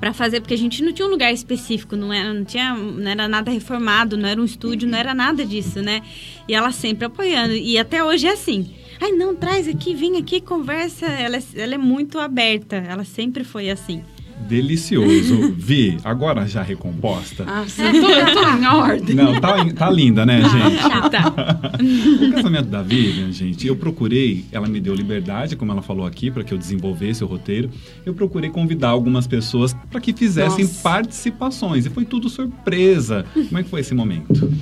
pra 0.00 0.12
fazer, 0.12 0.40
porque 0.40 0.54
a 0.54 0.58
gente 0.58 0.82
não 0.82 0.92
tinha 0.92 1.06
um 1.06 1.10
lugar 1.10 1.32
específico, 1.32 1.96
não 1.96 2.12
era, 2.12 2.34
não 2.34 2.44
tinha, 2.44 2.74
não 2.74 3.08
era 3.10 3.26
nada 3.28 3.50
reformado, 3.50 4.16
não 4.18 4.28
era 4.28 4.40
um 4.40 4.44
estúdio, 4.44 4.86
não 4.88 4.98
era 4.98 5.14
nada 5.14 5.44
disso, 5.46 5.80
né? 5.80 6.02
E 6.48 6.54
ela 6.54 6.70
sempre 6.72 7.06
apoiando. 7.06 7.54
E 7.54 7.78
até 7.78 8.04
hoje 8.04 8.26
é 8.26 8.32
assim. 8.32 8.70
Ai, 9.00 9.12
não, 9.12 9.34
traz 9.34 9.66
aqui, 9.66 9.94
vem 9.94 10.16
aqui, 10.18 10.40
conversa. 10.40 11.06
Ela, 11.06 11.36
é- 11.36 11.42
ela 11.56 11.74
é 11.74 11.78
muito 11.78 12.18
aberta. 12.18 12.76
Ela 12.76 13.04
sempre 13.04 13.44
foi 13.44 13.70
assim. 13.70 14.02
Delicioso. 14.48 15.52
Vi, 15.56 15.96
agora 16.04 16.46
já 16.46 16.62
recomposta. 16.62 17.44
Ah, 17.46 17.64
sim, 17.66 17.82
eu 17.82 18.26
tô, 18.26 18.40
tô 18.42 18.48
em 18.48 18.66
ordem. 18.66 19.14
Não, 19.16 19.40
tá, 19.40 19.64
tá 19.72 19.90
linda, 19.90 20.26
né, 20.26 20.42
gente? 20.42 21.10
Tá. 21.10 21.32
O 22.24 22.32
casamento 22.32 22.68
da 22.68 22.82
Vivian, 22.82 23.30
gente, 23.32 23.66
eu 23.66 23.76
procurei, 23.76 24.44
ela 24.52 24.66
me 24.68 24.80
deu 24.80 24.94
liberdade, 24.94 25.56
como 25.56 25.70
ela 25.72 25.82
falou 25.82 26.06
aqui, 26.06 26.30
para 26.30 26.42
que 26.44 26.52
eu 26.52 26.58
desenvolvesse 26.58 27.22
o 27.22 27.26
roteiro. 27.26 27.70
Eu 28.04 28.14
procurei 28.14 28.50
convidar 28.50 28.88
algumas 28.88 29.26
pessoas 29.26 29.74
para 29.90 30.00
que 30.00 30.12
fizessem 30.12 30.64
Nossa. 30.64 30.82
participações. 30.82 31.86
E 31.86 31.90
foi 31.90 32.04
tudo 32.04 32.28
surpresa. 32.28 33.24
Como 33.32 33.58
é 33.58 33.62
que 33.62 33.68
foi 33.70 33.80
esse 33.80 33.94
momento? 33.94 34.52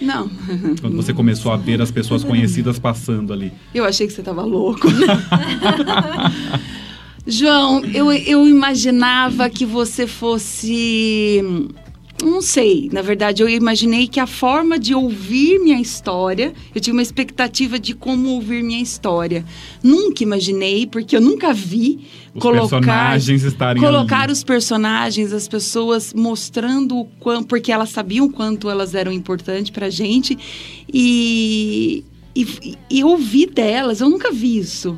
Não, 0.00 0.28
Quando 0.80 0.96
você 0.96 1.12
começou 1.14 1.52
a 1.52 1.56
ver 1.56 1.80
as 1.80 1.90
pessoas 1.90 2.24
conhecidas 2.24 2.78
passando 2.78 3.32
ali. 3.32 3.52
eu 3.74 3.84
achei 3.84 4.06
que 4.06 4.12
você 4.12 4.22
tava 4.22 4.42
louco. 4.42 4.88
João, 7.26 7.82
eu, 7.86 8.12
eu 8.12 8.46
imaginava 8.46 9.48
que 9.48 9.64
você 9.64 10.06
fosse. 10.06 11.42
Não 12.22 12.40
sei, 12.40 12.88
na 12.92 13.02
verdade, 13.02 13.42
eu 13.42 13.48
imaginei 13.48 14.06
que 14.06 14.20
a 14.20 14.26
forma 14.26 14.78
de 14.78 14.94
ouvir 14.94 15.58
minha 15.58 15.80
história, 15.80 16.54
eu 16.74 16.80
tinha 16.80 16.94
uma 16.94 17.02
expectativa 17.02 17.78
de 17.78 17.94
como 17.94 18.28
ouvir 18.30 18.62
minha 18.62 18.80
história. 18.80 19.44
Nunca 19.82 20.22
imaginei, 20.22 20.86
porque 20.86 21.16
eu 21.16 21.20
nunca 21.20 21.52
vi 21.52 22.06
Os 22.34 22.40
colocar 22.40 22.70
personagens 22.80 23.42
estarem 23.42 23.82
colocar 23.82 24.22
ali. 24.22 24.32
os 24.32 24.44
personagens, 24.44 25.32
as 25.32 25.48
pessoas 25.48 26.14
mostrando 26.14 26.98
o 26.98 27.04
quanto, 27.18 27.46
porque 27.46 27.72
elas 27.72 27.90
sabiam 27.90 28.26
o 28.26 28.32
quanto 28.32 28.70
elas 28.70 28.94
eram 28.94 29.12
importantes 29.12 29.70
pra 29.70 29.90
gente 29.90 30.38
e, 30.88 32.04
e, 32.34 32.76
e 32.90 33.04
ouvir 33.04 33.50
delas, 33.50 34.00
eu 34.00 34.08
nunca 34.08 34.30
vi 34.30 34.58
isso. 34.58 34.96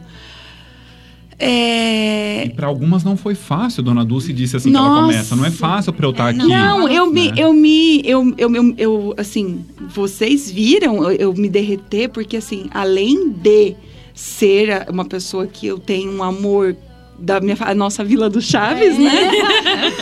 É, 1.38 2.46
E 2.46 2.50
para 2.50 2.66
algumas 2.66 3.04
não 3.04 3.16
foi 3.16 3.34
fácil, 3.34 3.82
Dona 3.82 4.04
Dulce 4.04 4.32
disse 4.32 4.56
assim 4.56 4.70
que 4.70 4.76
ela 4.76 4.88
Nossa. 4.88 5.02
começa. 5.02 5.36
Não 5.36 5.44
é 5.44 5.50
fácil 5.50 5.92
para 5.92 6.06
eu 6.06 6.10
estar 6.10 6.28
aqui. 6.30 6.38
Não, 6.38 6.88
eu 6.88 7.10
me, 7.10 7.30
né? 7.30 7.34
eu 7.36 7.52
me, 7.52 8.00
eu, 8.04 8.34
eu, 8.38 8.54
eu, 8.54 8.74
eu, 8.78 9.14
assim, 9.18 9.64
vocês 9.94 10.50
viram 10.50 11.02
eu, 11.04 11.12
eu 11.12 11.34
me 11.34 11.48
derreter 11.48 12.08
porque 12.08 12.38
assim, 12.38 12.66
além 12.72 13.30
de 13.30 13.74
ser 14.14 14.86
uma 14.88 15.04
pessoa 15.04 15.46
que 15.46 15.66
eu 15.66 15.78
tenho 15.78 16.10
um 16.10 16.22
amor 16.22 16.74
da 17.18 17.38
minha, 17.40 17.56
a 17.60 17.74
nossa 17.74 18.02
Vila 18.02 18.28
do 18.30 18.40
Chaves, 18.40 18.98
né? 18.98 19.30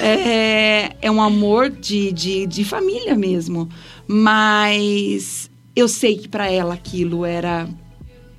É, 0.01 0.97
é 1.03 1.11
um 1.11 1.20
amor 1.20 1.70
de, 1.70 2.12
de, 2.12 2.47
de 2.47 2.64
família 2.64 3.14
mesmo, 3.14 3.68
mas 4.07 5.51
eu 5.75 5.88
sei 5.88 6.16
que 6.16 6.29
para 6.29 6.51
ela 6.51 6.75
aquilo 6.75 7.25
era 7.25 7.68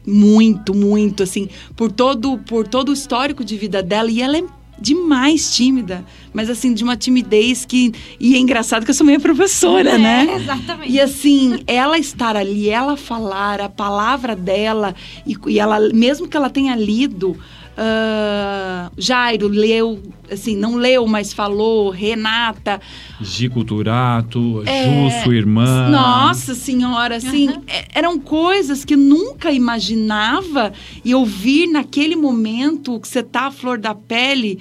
muito, 0.07 0.73
muito, 0.73 1.23
assim, 1.23 1.49
por 1.75 1.91
todo, 1.91 2.37
por 2.39 2.67
todo 2.67 2.89
o 2.89 2.93
histórico 2.93 3.43
de 3.43 3.57
vida 3.57 3.81
dela. 3.81 4.09
E 4.09 4.21
ela 4.21 4.37
é 4.37 4.43
demais 4.79 5.55
tímida, 5.55 6.05
mas 6.33 6.49
assim, 6.49 6.73
de 6.73 6.83
uma 6.83 6.97
timidez 6.97 7.65
que. 7.65 7.93
E 8.19 8.35
é 8.35 8.37
engraçado 8.37 8.83
que 8.83 8.91
eu 8.91 8.95
sou 8.95 9.05
minha 9.05 9.19
professora, 9.19 9.91
É, 9.91 9.97
né? 9.97 10.35
Exatamente. 10.35 10.91
E 10.91 10.99
assim, 10.99 11.63
ela 11.65 11.97
estar 11.97 12.35
ali, 12.35 12.69
ela 12.69 12.97
falar, 12.97 13.61
a 13.61 13.69
palavra 13.69 14.35
dela, 14.35 14.93
e, 15.25 15.35
e 15.47 15.59
ela, 15.59 15.79
mesmo 15.93 16.27
que 16.27 16.35
ela 16.35 16.49
tenha 16.49 16.75
lido. 16.75 17.37
Ah, 17.77 18.91
Jairo 18.97 19.47
leu, 19.47 20.01
assim, 20.31 20.55
não 20.55 20.75
leu, 20.75 21.05
mas 21.07 21.33
falou, 21.33 21.89
Renata, 21.89 22.79
Gico 23.21 23.63
Turato, 23.63 24.63
É, 24.65 24.83
Ju, 24.83 25.23
sua 25.23 25.35
irmã. 25.35 25.89
nossa 25.89 26.53
senhora, 26.55 27.15
assim, 27.17 27.49
é- 27.67 27.85
eram 27.93 28.19
coisas 28.19 28.83
que 28.85 28.93
eu 28.93 28.97
nunca 28.97 29.51
imaginava 29.51 30.73
e 31.03 31.13
ouvir 31.13 31.67
naquele 31.67 32.15
momento 32.15 32.99
que 32.99 33.07
você 33.07 33.21
tá 33.23 33.47
à 33.47 33.51
flor 33.51 33.77
da 33.77 33.93
pele, 33.95 34.59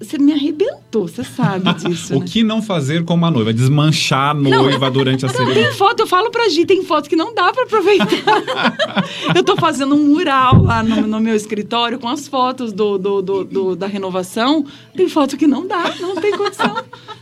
você 0.00 0.18
me 0.18 0.32
arrebentou, 0.32 1.06
você 1.08 1.22
sabe 1.22 1.72
disso, 1.84 2.16
O 2.16 2.20
né? 2.20 2.26
que 2.28 2.42
não 2.42 2.60
fazer 2.62 3.04
com 3.04 3.14
uma 3.14 3.30
noiva? 3.30 3.52
Desmanchar 3.52 4.30
a 4.30 4.34
noiva 4.34 4.90
durante 4.90 5.24
a 5.24 5.28
Não, 5.28 5.34
cerimônia. 5.34 5.62
tem 5.68 5.72
foto, 5.72 6.00
eu 6.00 6.06
falo 6.06 6.30
pra 6.30 6.48
Gi, 6.48 6.64
tem 6.66 6.82
foto 6.84 7.08
que 7.08 7.16
não 7.16 7.34
dá 7.34 7.52
pra 7.52 7.64
aproveitar. 7.64 8.06
eu 9.34 9.42
tô 9.44 9.56
fazendo 9.56 9.94
um 9.94 10.06
mural 10.08 10.62
lá 10.62 10.82
no, 10.82 11.06
no 11.06 11.20
meu 11.20 11.34
escritório 11.34 11.98
com 11.98 12.08
as 12.08 12.26
fotos 12.28 12.72
do, 12.72 12.98
do- 12.98 13.22
do- 13.22 13.44
do- 13.44 13.76
da 13.76 13.86
renovação. 13.86 14.64
Tem 14.96 15.08
foto 15.08 15.36
que 15.36 15.46
não 15.46 15.66
dá, 15.66 15.94
não 16.00 16.16
tem 16.16 16.36
condição. 16.36 16.76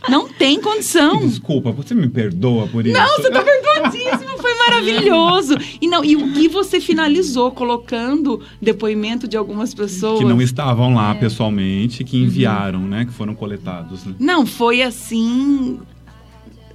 Não 0.09 0.27
tem 0.29 0.59
condição. 0.59 1.17
Desculpa, 1.19 1.71
você 1.71 1.93
me 1.93 2.07
perdoa 2.07 2.67
por 2.67 2.85
isso? 2.85 2.97
Não, 2.97 3.17
você 3.17 3.29
tá 3.29 3.41
perdoadíssimo, 3.43 4.37
foi 4.39 4.55
maravilhoso. 4.55 5.55
E 5.81 5.87
não, 5.87 6.03
e 6.03 6.15
o 6.15 6.33
que 6.33 6.47
você 6.47 6.79
finalizou 6.79 7.51
colocando 7.51 8.41
depoimento 8.61 9.27
de 9.27 9.35
algumas 9.37 9.73
pessoas? 9.73 10.19
Que 10.19 10.25
não 10.25 10.41
estavam 10.41 10.93
lá 10.95 11.11
É. 11.11 11.15
pessoalmente, 11.15 12.03
que 12.03 12.17
enviaram, 12.17 12.54
né? 12.87 13.05
Que 13.05 13.11
foram 13.11 13.35
coletados. 13.35 14.05
Né? 14.05 14.15
Não, 14.19 14.45
foi 14.45 14.81
assim. 14.81 15.79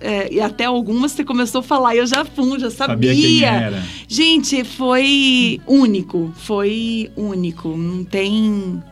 é, 0.00 0.32
e 0.32 0.40
até 0.40 0.64
algumas 0.64 1.12
você 1.12 1.24
começou 1.24 1.60
a 1.60 1.62
falar, 1.62 1.94
e 1.94 1.98
eu 1.98 2.06
já 2.06 2.24
fui, 2.24 2.58
já 2.58 2.70
sabia. 2.70 2.94
Sabia 2.94 3.14
quem 3.14 3.44
era. 3.44 3.82
Gente, 4.08 4.64
foi 4.64 5.60
único, 5.66 6.32
foi 6.36 7.10
único. 7.16 7.68
Não 7.76 8.04
tem. 8.04 8.82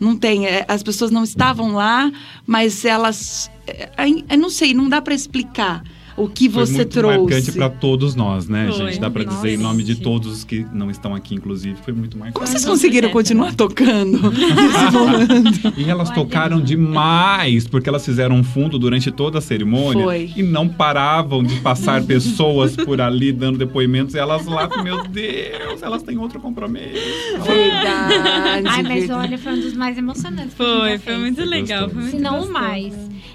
Não 0.00 0.16
tem. 0.16 0.46
é, 0.46 0.64
As 0.68 0.82
pessoas 0.82 1.10
não 1.10 1.24
estavam 1.24 1.72
lá, 1.74 2.10
mas 2.46 2.84
elas. 2.84 3.50
é, 3.66 3.90
ai, 3.96 4.24
Eu 4.30 4.38
não 4.38 4.50
sei, 4.50 4.74
não 4.74 4.88
dá 4.88 5.00
pra 5.00 5.14
explicar 5.14 5.82
o 6.18 6.28
que 6.28 6.48
Foi 6.50 6.66
você 6.66 6.72
muito 6.78 6.88
trouxe. 6.90 7.18
marcante 7.18 7.52
para 7.52 7.68
todos 7.70 8.14
nós, 8.14 8.48
né, 8.48 8.68
Foi. 8.70 8.86
gente? 8.86 9.00
Dá 9.00 9.10
para 9.10 9.24
dizer 9.24 9.54
em 9.54 9.56
nome 9.56 9.82
de 9.82 9.96
todos 9.96 10.30
os 10.32 10.44
que 10.44 10.66
não 10.72 10.90
estão 10.90 11.14
aqui, 11.14 11.34
inclusive, 11.34 11.76
foi 11.84 11.92
muito 11.94 12.16
marcante. 12.18 12.34
Como 12.34 12.46
vocês 12.46 12.64
conseguiram 12.64 13.10
continuar 13.10 13.54
tocando? 13.54 14.18
E 15.76 15.88
elas 15.88 16.10
tocaram 16.10 16.60
demais, 16.60 17.66
porque 17.66 17.88
elas 17.88 18.04
fizeram 18.04 18.36
um 18.36 18.44
fundo 18.44 18.78
durante 18.78 19.10
toda 19.10 19.38
a 19.38 19.40
cerimônia 19.40 20.02
Foi. 20.04 20.32
e 20.36 20.42
não 20.42 20.68
paravam 20.68 21.42
de 21.42 21.56
passar 21.60 22.02
pessoas 22.04 22.74
por 22.76 23.00
ali 23.00 23.32
dando 23.32 23.58
depoimentos. 23.58 24.14
E 24.14 24.18
elas 24.18 24.46
lá, 24.46 24.68
meu 24.82 25.04
Deus, 25.06 25.82
elas 25.82 26.02
têm 26.02 26.18
outro 26.18 26.40
compromisso. 26.40 26.92
Verdade. 27.44 28.66
Ai, 28.68 28.82
mas 28.82 29.10
olha, 29.10 29.38
foi 29.38 29.52
um 29.52 29.60
dos 29.60 29.74
mais 29.74 29.96
emocionantes. 29.98 30.54
Foi, 30.54 30.98
foi 30.98 31.16
muito 31.16 31.36
Foi 31.36 31.44
legal. 31.46 31.88
Foi 31.88 32.02
muito 32.02 32.16
Se 32.16 32.22
não 32.22 32.34
o 32.34 32.38
gostoso. 32.38 32.52
mais. 32.52 32.94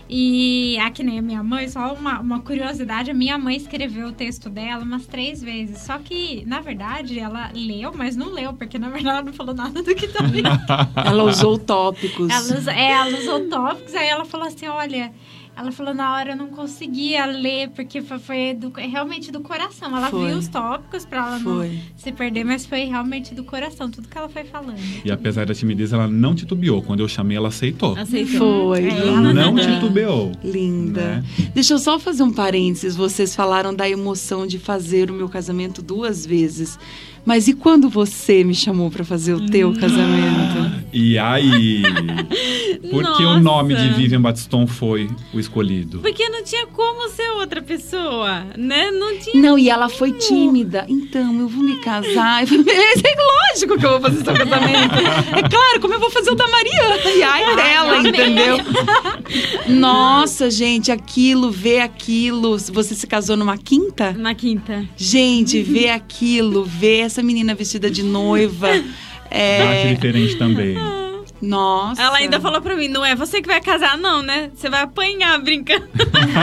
E 0.10 0.63
aqui 0.80 1.04
nem 1.04 1.20
a 1.20 1.22
minha 1.22 1.44
mãe, 1.44 1.68
só 1.68 1.94
uma, 1.94 2.20
uma 2.20 2.40
curiosidade, 2.42 3.12
a 3.12 3.14
minha 3.14 3.38
mãe 3.38 3.56
escreveu 3.56 4.08
o 4.08 4.12
texto 4.12 4.50
dela 4.50 4.84
umas 4.84 5.06
três 5.06 5.42
vezes. 5.42 5.80
Só 5.80 5.98
que, 5.98 6.44
na 6.46 6.62
verdade, 6.62 7.20
ela 7.20 7.52
leu, 7.54 7.92
mas 7.96 8.16
não 8.16 8.32
leu, 8.32 8.54
porque 8.54 8.78
na 8.78 8.90
verdade 8.90 9.10
ela 9.18 9.22
não 9.24 9.34
falou 9.34 9.54
nada 9.54 9.82
do 9.82 9.96
que 9.96 10.06
ali. 10.18 10.44
Ela 11.06 11.24
usou 11.24 11.58
tópicos. 11.58 12.30
ela, 12.30 12.72
é, 12.72 12.92
ela 12.92 13.18
usou 13.18 13.50
tópicos, 13.50 13.94
aí 13.96 14.08
ela 14.08 14.26
falou 14.26 14.48
assim, 14.48 14.68
olha... 14.68 15.12
Ela 15.56 15.72
falou, 15.72 15.94
na 15.94 16.14
hora 16.16 16.32
eu 16.32 16.36
não 16.36 16.48
conseguia 16.48 17.26
ler, 17.28 17.70
porque 17.70 18.02
foi, 18.02 18.56
do- 18.56 18.72
realmente 18.76 19.32
do 19.32 19.40
coração. 19.40 19.96
Ela 19.96 20.10
Foi. 20.10 20.28
viu 20.30 20.38
os 20.38 20.48
tópicos 20.48 21.06
pra 21.06 21.20
ela 21.20 21.40
não 21.40 21.58
Foi. 21.58 21.80
se 21.96 22.12
perder, 22.12 22.44
mas 22.44 22.66
foi 22.66 22.86
realmente 22.86 23.36
do 23.36 23.44
coração, 23.44 23.90
tudo 23.90 24.08
que 24.08 24.18
ela 24.18 24.28
foi 24.28 24.44
falando. 24.46 24.80
E 25.06 25.12
apesar 25.12 25.46
da 25.46 25.54
timidez, 25.54 25.94
ela 25.94 26.08
não 26.08 26.34
titubeou. 26.34 26.82
Quando 26.82 27.02
eu 27.02 27.08
chamei, 27.08 27.38
ela 27.38 27.50
aceitou. 27.50 27.96
Aceitou. 27.98 28.70
Foi. 28.74 28.84
É, 28.84 29.08
Ela 29.08 29.32
não 29.34 29.56
titubeou. 29.56 30.32
Linda. 30.44 31.18
Né? 31.18 31.24
Deixa 31.54 31.76
eu 31.76 31.80
só 31.80 32.00
fazer 32.00 32.24
um 32.24 32.34
parênteses. 32.34 32.96
Vocês 32.96 33.36
falaram 33.36 33.74
da 33.76 33.88
emoção 33.88 34.48
de 34.48 34.58
fazer 34.58 35.12
o 35.12 35.14
meu 35.14 35.30
casamento 35.30 35.82
duas 35.84 36.26
vezes. 36.26 36.80
Mas 37.26 37.48
e 37.48 37.54
quando 37.54 37.90
você 37.90 38.44
me 38.44 38.54
chamou 38.54 38.92
para 38.92 39.04
fazer 39.06 39.34
o 39.34 39.46
teu 39.46 39.74
casamento? 39.74 40.84
E 40.92 41.18
aí? 41.18 41.82
Por 42.92 43.18
que 43.18 43.24
o 43.24 43.40
nome 43.40 43.76
de 43.76 43.90
Vivian 43.90 44.22
Batiston 44.22 44.68
foi 44.68 45.10
o 45.34 45.40
escolhido? 45.40 46.00
Porque 46.00 46.28
não 46.30 46.44
tinha 46.44 46.68
como 46.68 47.10
ser 47.10 47.30
outra 47.32 47.62
pessoa, 47.62 48.46
né? 48.58 48.92
Não 48.92 49.18
tinha. 49.18 49.42
Não, 49.42 49.58
e 49.58 49.70
ela 49.70 49.90
foi 49.90 50.12
tímida. 50.12 50.86
Então, 50.88 51.40
eu 51.40 51.48
vou 51.48 51.64
me 51.64 51.78
casar. 51.78 52.44
É 53.04 53.52
lógico 53.54 53.78
que 53.78 53.86
eu 53.86 53.92
vou 53.92 54.02
fazer 54.02 54.24
seu 54.24 54.34
casamento. 54.34 54.96
É 55.36 55.50
claro, 55.50 55.80
como 55.82 55.94
eu 55.94 56.00
vou 56.00 56.10
fazer 56.10 56.32
o 56.32 56.36
da 56.36 56.48
Mariana. 56.48 56.96
E 57.16 57.24
ai 57.24 57.56
dela, 57.56 57.98
entendeu? 58.00 58.58
Nossa, 59.68 60.50
gente, 60.50 60.92
aquilo, 60.92 61.52
ver 61.52 61.82
aquilo. 61.82 62.58
Você 62.58 62.96
se 62.96 63.06
casou 63.06 63.36
numa 63.38 63.58
quinta? 63.58 64.12
Na 64.14 64.34
quinta. 64.34 64.88
Gente, 64.96 65.62
ver 65.62 65.90
aquilo, 65.90 66.64
ver 66.64 67.10
essa 67.14 67.24
menina 67.24 67.54
vestida 67.54 67.90
de 67.90 68.02
noiva. 68.04 68.68
Bate 69.24 69.36
É, 69.36 69.94
diferente 69.96 70.36
também. 70.36 70.76
nossa. 71.42 72.00
Ela 72.02 72.18
ainda 72.18 72.40
falou 72.40 72.62
pra 72.62 72.76
mim: 72.76 72.88
não 72.88 73.04
é 73.04 73.16
você 73.16 73.42
que 73.42 73.48
vai 73.48 73.60
casar, 73.62 73.98
não, 73.98 74.22
né? 74.22 74.52
Você 74.56 74.70
vai 74.70 74.82
apanhar 74.82 75.40
brincando. 75.42 75.88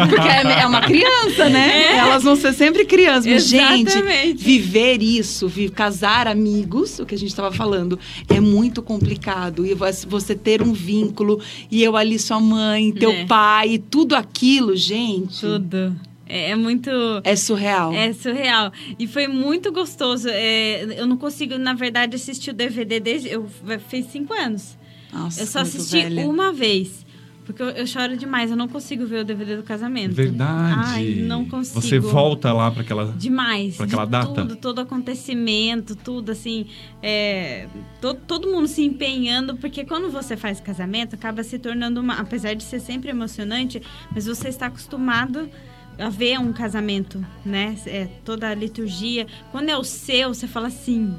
Porque 0.08 0.28
é 0.28 0.60
é 0.62 0.66
uma 0.66 0.80
criança, 0.80 1.48
né? 1.48 1.96
Elas 1.96 2.24
vão 2.24 2.34
ser 2.34 2.52
sempre 2.52 2.84
crianças. 2.84 3.26
Mas, 3.26 3.46
gente, 3.46 3.90
Exatamente. 3.92 4.42
viver 4.42 5.00
isso, 5.02 5.46
vi- 5.46 5.68
casar 5.68 6.26
amigos, 6.26 6.98
o 6.98 7.06
que 7.06 7.14
a 7.14 7.18
gente 7.18 7.28
estava 7.30 7.52
falando, 7.52 7.98
é 8.28 8.40
muito 8.40 8.82
complicado. 8.82 9.64
E 9.64 9.72
vo- 9.74 9.84
você 10.08 10.34
ter 10.34 10.60
um 10.62 10.72
vínculo, 10.72 11.40
e 11.70 11.82
eu 11.84 11.96
ali, 11.96 12.18
sua 12.18 12.40
mãe, 12.40 12.90
teu 12.92 13.12
É. 13.12 13.24
pai, 13.26 13.74
e 13.74 13.78
tudo 13.78 14.16
aquilo, 14.16 14.74
gente. 14.74 15.40
Tudo. 15.40 15.94
É, 16.30 16.50
é 16.50 16.56
muito. 16.56 16.90
É 17.24 17.34
surreal. 17.34 17.92
É 17.92 18.12
surreal. 18.12 18.72
E 18.98 19.06
foi 19.06 19.26
muito 19.26 19.72
gostoso. 19.72 20.28
É, 20.30 20.84
eu 21.00 21.06
não 21.06 21.16
consigo, 21.16 21.58
na 21.58 21.74
verdade, 21.74 22.14
assistir 22.14 22.50
o 22.50 22.54
DVD 22.54 23.00
desde. 23.00 23.28
Eu 23.28 23.48
fez 23.88 24.06
cinco 24.06 24.32
anos. 24.32 24.78
Nossa, 25.12 25.42
eu 25.42 25.46
só 25.46 25.58
assisti 25.60 26.02
velha. 26.02 26.26
uma 26.26 26.52
vez. 26.52 27.04
Porque 27.44 27.60
eu, 27.60 27.70
eu 27.70 27.84
choro 27.84 28.16
demais. 28.16 28.48
Eu 28.52 28.56
não 28.56 28.68
consigo 28.68 29.04
ver 29.06 29.22
o 29.22 29.24
DVD 29.24 29.56
do 29.56 29.64
casamento. 29.64 30.14
Verdade. 30.14 30.74
Ai, 30.86 31.04
não 31.26 31.44
consigo. 31.44 31.80
Você 31.80 31.98
volta 31.98 32.52
lá 32.52 32.70
para 32.70 32.82
aquela. 32.82 33.06
Demais. 33.18 33.76
Pra 33.76 33.86
aquela 33.86 34.04
de 34.04 34.10
data? 34.12 34.32
Tudo, 34.42 34.54
todo 34.56 34.78
acontecimento, 34.80 35.96
tudo 35.96 36.30
assim. 36.30 36.66
É, 37.02 37.66
to- 38.00 38.14
todo 38.14 38.48
mundo 38.48 38.68
se 38.68 38.82
empenhando, 38.84 39.56
porque 39.56 39.84
quando 39.84 40.10
você 40.10 40.36
faz 40.36 40.60
casamento, 40.60 41.14
acaba 41.16 41.42
se 41.42 41.58
tornando 41.58 42.00
uma. 42.00 42.14
Apesar 42.20 42.54
de 42.54 42.62
ser 42.62 42.78
sempre 42.78 43.10
emocionante, 43.10 43.82
mas 44.14 44.26
você 44.26 44.48
está 44.48 44.66
acostumado 44.66 45.48
a 46.00 46.08
ver 46.08 46.38
um 46.38 46.52
casamento, 46.52 47.24
né? 47.44 47.76
É, 47.86 48.06
toda 48.24 48.48
a 48.48 48.54
liturgia. 48.54 49.26
Quando 49.52 49.68
é 49.68 49.76
o 49.76 49.84
seu, 49.84 50.32
você 50.34 50.46
fala 50.46 50.68
assim. 50.68 51.14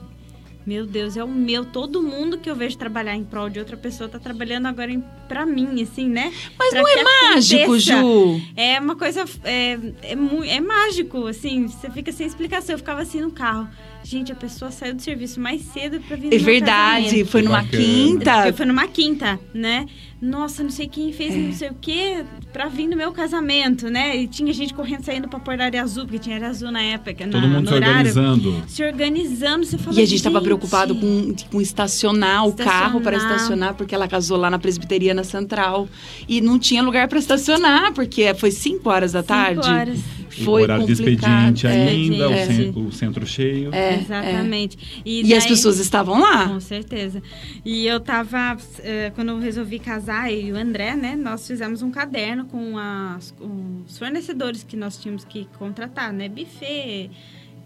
Meu 0.65 0.85
Deus, 0.85 1.17
é 1.17 1.23
o 1.23 1.27
meu. 1.27 1.65
Todo 1.65 2.03
mundo 2.03 2.37
que 2.37 2.49
eu 2.49 2.55
vejo 2.55 2.77
trabalhar 2.77 3.15
em 3.15 3.23
prol 3.23 3.49
de 3.49 3.57
outra 3.57 3.75
pessoa 3.75 4.07
tá 4.07 4.19
trabalhando 4.19 4.67
agora 4.67 4.91
em, 4.91 5.03
pra 5.27 5.43
mim, 5.43 5.81
assim, 5.81 6.07
né? 6.07 6.31
Mas 6.57 6.69
Pra 6.69 6.81
não 6.81 6.87
é 6.87 7.03
mágico, 7.03 7.63
aconteça. 7.63 7.99
Ju. 7.99 8.41
É 8.55 8.79
uma 8.79 8.95
coisa. 8.95 9.25
É, 9.43 9.79
é, 10.03 10.11
é 10.11 10.61
mágico, 10.61 11.25
assim. 11.25 11.67
Você 11.67 11.89
fica 11.89 12.11
sem 12.11 12.27
explicação. 12.27 12.75
Eu 12.75 12.77
ficava 12.77 13.01
assim 13.01 13.21
no 13.21 13.31
carro. 13.31 13.67
Gente, 14.03 14.31
a 14.31 14.35
pessoa 14.35 14.71
saiu 14.71 14.95
do 14.95 15.01
serviço 15.01 15.39
mais 15.39 15.61
cedo 15.61 15.99
pra 16.01 16.17
vir 16.17 16.29
no 16.29 16.33
É 16.33 16.37
verdade, 16.39 17.03
casamento. 17.05 17.27
foi 17.29 17.41
numa 17.43 17.61
Bacana. 17.61 17.83
quinta. 17.83 18.53
Foi 18.53 18.65
numa 18.65 18.87
quinta, 18.87 19.39
né? 19.53 19.85
Nossa, 20.21 20.61
não 20.63 20.69
sei 20.69 20.87
quem 20.87 21.11
fez 21.13 21.33
É. 21.33 21.37
não 21.37 21.53
sei 21.53 21.69
o 21.69 21.75
quê 21.79 22.23
pra 22.53 22.67
vir 22.67 22.87
no 22.87 22.95
meu 22.97 23.11
casamento, 23.11 23.89
né? 23.89 24.17
E 24.17 24.27
tinha 24.27 24.51
gente 24.53 24.73
correndo 24.73 25.03
saindo 25.03 25.27
pra 25.27 25.39
portaria 25.39 25.81
azul, 25.81 26.03
porque 26.05 26.19
tinha 26.19 26.35
área 26.35 26.47
azul 26.49 26.71
na 26.71 26.81
época. 26.81 27.13
Todo 27.27 27.41
na, 27.41 27.47
mundo 27.47 27.61
no 27.61 27.67
se 27.69 27.73
horário. 27.73 27.95
organizando. 27.95 28.63
Se 28.67 28.83
organizando, 28.83 29.65
você 29.65 29.77
fala 29.77 29.97
E 29.99 30.01
a 30.03 30.05
gente 30.05 30.15
estava 30.17 30.35
"Gente, 30.39 30.45
preocupado 30.45 30.95
com, 30.95 31.33
com 31.51 31.61
estacionar 31.61 32.47
o 32.47 32.53
carro 32.53 33.01
para 33.01 33.15
Estacionar. 33.17 33.35
estacionar, 33.37 33.73
porque 33.75 33.95
ela 33.95 34.07
casou 34.07 34.37
lá 34.37 34.49
na 34.49 34.59
Presbiteriana 34.59 35.23
Central. 35.23 35.87
E 36.27 36.39
não 36.41 36.59
tinha 36.59 36.83
lugar 36.83 37.07
para 37.07 37.17
estacionar, 37.19 37.91
porque 37.93 38.33
foi 38.35 38.51
5 38.51 38.89
horas 38.89 39.11
da 39.13 39.21
cinco 39.21 39.27
tarde. 39.27 39.67
horas. 39.69 39.99
Foi 40.31 40.63
horário 40.63 40.85
de 40.85 40.93
expediente 40.93 41.67
É. 41.67 41.69
ainda, 41.89 42.29
o, 42.29 42.33
Expediente. 42.33 42.73
cen- 42.73 42.85
o 42.87 42.91
centro 42.91 43.25
cheio. 43.27 43.73
É, 43.73 43.95
Exatamente. 43.99 44.77
E, 45.05 45.33
as 45.33 45.43
daí- 45.43 45.49
pessoas 45.53 45.79
estavam 45.79 46.19
lá. 46.19 46.47
Com 46.49 46.59
certeza. 46.59 47.21
E 47.65 47.85
eu 47.85 47.99
tava, 47.99 48.57
eh, 48.79 49.11
quando 49.15 49.29
eu 49.29 49.39
resolvi 49.39 49.79
casar, 49.79 50.31
eu 50.31 50.39
e 50.47 50.51
o 50.51 50.55
André, 50.57 50.95
né? 50.95 51.15
Nós 51.15 51.45
fizemos 51.47 51.81
um 51.81 51.91
caderno 51.91 52.45
com, 52.45 52.77
as, 52.77 53.31
com 53.31 53.81
os 53.87 53.97
fornecedores 53.97 54.63
que 54.63 54.75
nós 54.77 54.97
tínhamos 54.97 55.23
que 55.25 55.47
contratar, 55.59 56.11
né? 56.13 56.29
Buffet, 56.29 57.09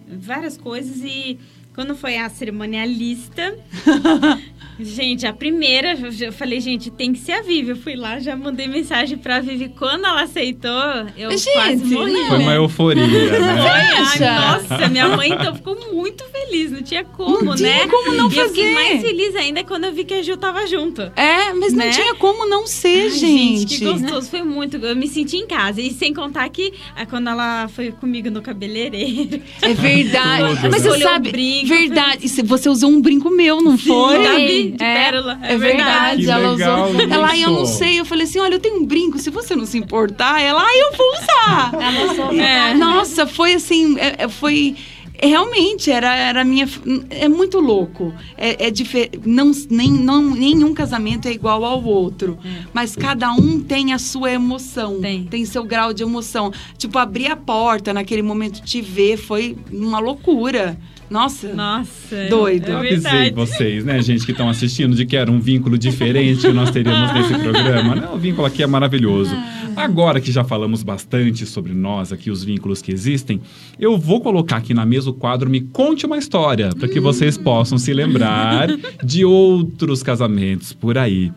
várias 0.07 0.57
coisas. 0.57 0.97
E 1.03 1.37
quando 1.75 1.95
foi 1.95 2.17
a 2.17 2.29
cerimonialista, 2.29 3.53
gente, 4.79 5.25
a 5.27 5.33
primeira, 5.33 5.97
eu 6.19 6.31
falei, 6.33 6.59
gente, 6.59 6.89
tem 6.89 7.13
que 7.13 7.19
ser 7.19 7.33
a 7.33 7.41
Vivi. 7.41 7.69
Eu 7.69 7.75
fui 7.75 7.95
lá, 7.95 8.19
já 8.19 8.35
mandei 8.35 8.67
mensagem 8.67 9.17
pra 9.17 9.39
Vivi. 9.39 9.69
Quando 9.69 10.05
ela 10.05 10.23
aceitou, 10.23 10.71
eu 11.17 11.31
Gente, 11.31 11.53
quase 11.53 11.85
morri. 11.85 12.13
Foi 12.27 12.37
né? 12.37 12.43
uma 12.43 12.53
euforia, 12.53 13.05
né? 13.39 13.93
Ai, 13.97 14.19
nossa, 14.19 14.87
minha 14.89 15.09
mãe 15.15 15.31
então 15.31 15.55
ficou 15.55 15.77
muito 15.93 16.23
feliz, 16.25 16.71
não 16.71 16.81
tinha 16.81 17.03
como, 17.03 17.43
Não 17.43 17.55
tinha 17.55 17.69
né? 17.85 17.87
como 17.87 18.13
não 18.13 18.31
e 18.31 18.37
eu 18.37 18.47
fiquei 18.49 18.73
fazer. 18.73 18.89
mais 18.89 19.01
feliz 19.01 19.35
ainda 19.35 19.63
quando 19.63 19.85
eu 19.85 19.93
vi 19.93 20.03
que 20.03 20.13
a 20.13 20.21
Gil 20.21 20.37
tava 20.37 20.65
junto. 20.67 21.01
É, 21.15 21.53
mas 21.53 21.73
não 21.73 21.85
Né? 21.85 21.91
tinha 21.91 22.15
como 22.15 22.47
não 22.47 22.65
ser, 22.67 23.03
Ai, 23.03 23.09
gente. 23.09 23.77
que 23.79 23.85
gostoso, 23.85 24.29
foi 24.29 24.43
muito. 24.43 24.77
Eu 24.77 24.95
me 24.95 25.07
senti 25.07 25.37
em 25.37 25.47
casa. 25.47 25.81
E 25.81 25.91
sem 25.91 26.13
contar 26.13 26.47
que 26.49 26.73
ah, 26.95 27.05
quando 27.05 27.29
ela 27.29 27.67
foi 27.67 27.91
comigo 27.91 28.29
no 28.29 28.41
cabeleireiro. 28.41 29.41
É 29.61 29.73
verdade. 29.73 30.59
Mas 30.69 30.83
né? 30.83 30.89
você 30.89 30.99
sabe, 30.99 31.29
um 31.29 31.31
brinco, 31.31 31.64
verdade. 31.65 32.25
E 32.25 32.29
se 32.29 32.41
você 32.41 32.69
usou 32.69 32.89
um 32.89 33.01
brinco 33.01 33.29
meu, 33.29 33.61
não 33.61 33.77
foi? 33.77 34.23
sabe? 34.23 34.71
De 34.77 34.83
É. 34.83 34.93
pérola. 34.93 35.39
É 35.41 35.57
verdade, 35.57 36.23
Que 36.25 36.31
ela 36.31 36.51
legal 36.51 36.89
usou. 36.89 37.01
Ela, 37.01 37.37
eu 37.37 37.51
não 37.51 37.65
sei. 37.65 37.99
Eu 37.99 38.05
falei 38.05 38.23
assim: 38.25 38.39
olha, 38.39 38.55
eu 38.55 38.59
tenho 38.59 38.77
um 38.77 38.85
brinco, 38.85 39.17
se 39.19 39.29
você 39.29 39.55
não 39.55 39.65
se 39.65 39.77
importar, 39.77 40.41
ela, 40.41 40.61
ai, 40.61 40.81
eu 40.81 40.97
vou 40.97 41.07
usar. 41.13 41.71
É. 42.35 42.73
Nossa, 42.73 43.25
foi 43.27 43.53
assim, 43.53 43.97
é- 43.99 44.23
é- 44.23 44.27
foi. 44.27 44.75
é, 45.17 45.27
Realmente, 45.27 45.89
era, 45.91 46.13
era 46.15 46.41
a 46.41 46.43
minha. 46.43 46.67
É 47.09 47.27
muito 47.29 47.59
louco. 47.59 48.13
É, 48.37 48.67
é 48.67 48.71
difer- 48.71 49.11
não, 49.25 49.51
nem, 49.69 49.89
não, 49.91 50.21
nenhum 50.31 50.73
casamento 50.73 51.27
é 51.27 51.31
igual 51.31 51.63
ao 51.63 51.83
outro. 51.83 52.37
Mas 52.73 52.95
cada 52.95 53.31
um 53.31 53.59
tem 53.61 53.93
a 53.93 53.97
sua 53.99 54.31
emoção. 54.31 54.99
Tem. 54.99 55.45
seu 55.45 55.63
grau 55.63 55.93
de 55.93 56.03
emoção. 56.03 56.51
Tipo, 56.77 56.97
abrir 56.99 57.27
a 57.27 57.35
porta 57.35 57.93
naquele 57.93 58.21
momento, 58.21 58.61
te 58.61 58.81
ver, 58.81 59.17
foi 59.17 59.55
uma 59.71 59.99
loucura. 59.99 60.77
Nossa. 61.09 61.53
Nossa. 61.53 62.27
Doido. 62.29 62.69
Eu 62.69 62.77
É 62.77 62.79
avisei 62.79 63.11
verdade. 63.11 63.35
vocês, 63.35 63.85
né, 63.85 64.01
gente, 64.01 64.25
que 64.25 64.31
estão 64.31 64.49
assistindo, 64.49 64.95
de 64.95 65.05
que 65.05 65.15
era 65.15 65.31
um 65.31 65.39
vínculo 65.39 65.77
diferente 65.77 66.41
que 66.41 66.51
nós 66.53 66.71
teríamos 66.71 67.13
nesse 67.13 67.37
programa. 67.39 67.95
Não, 67.95 68.15
o 68.15 68.17
vínculo 68.17 68.47
aqui 68.47 68.63
é 68.63 68.67
maravilhoso. 68.67 69.35
Agora 69.75 70.19
que 70.19 70.31
já 70.31 70.43
falamos 70.43 70.81
bastante 70.83 71.45
sobre 71.45 71.73
nós 71.73 72.11
aqui, 72.11 72.31
os 72.31 72.43
vínculos 72.43 72.81
que 72.81 72.91
existem, 72.91 73.41
eu 73.79 73.97
vou 73.97 74.21
colocar 74.21 74.57
aqui 74.57 74.73
na 74.73 74.85
mesa 74.85 75.09
o 75.09 75.13
quadro 75.13 75.49
Me 75.49 75.61
Conte 75.61 76.05
uma 76.05 76.17
História, 76.17 76.69
para 76.69 76.87
que 76.87 76.99
vocês 76.99 77.37
possam 77.37 77.77
se 77.77 77.93
lembrar 77.93 78.67
de 79.03 79.25
outros 79.25 80.01
casamentos 80.01 80.73
por 80.73 80.97
aí. 80.97 81.31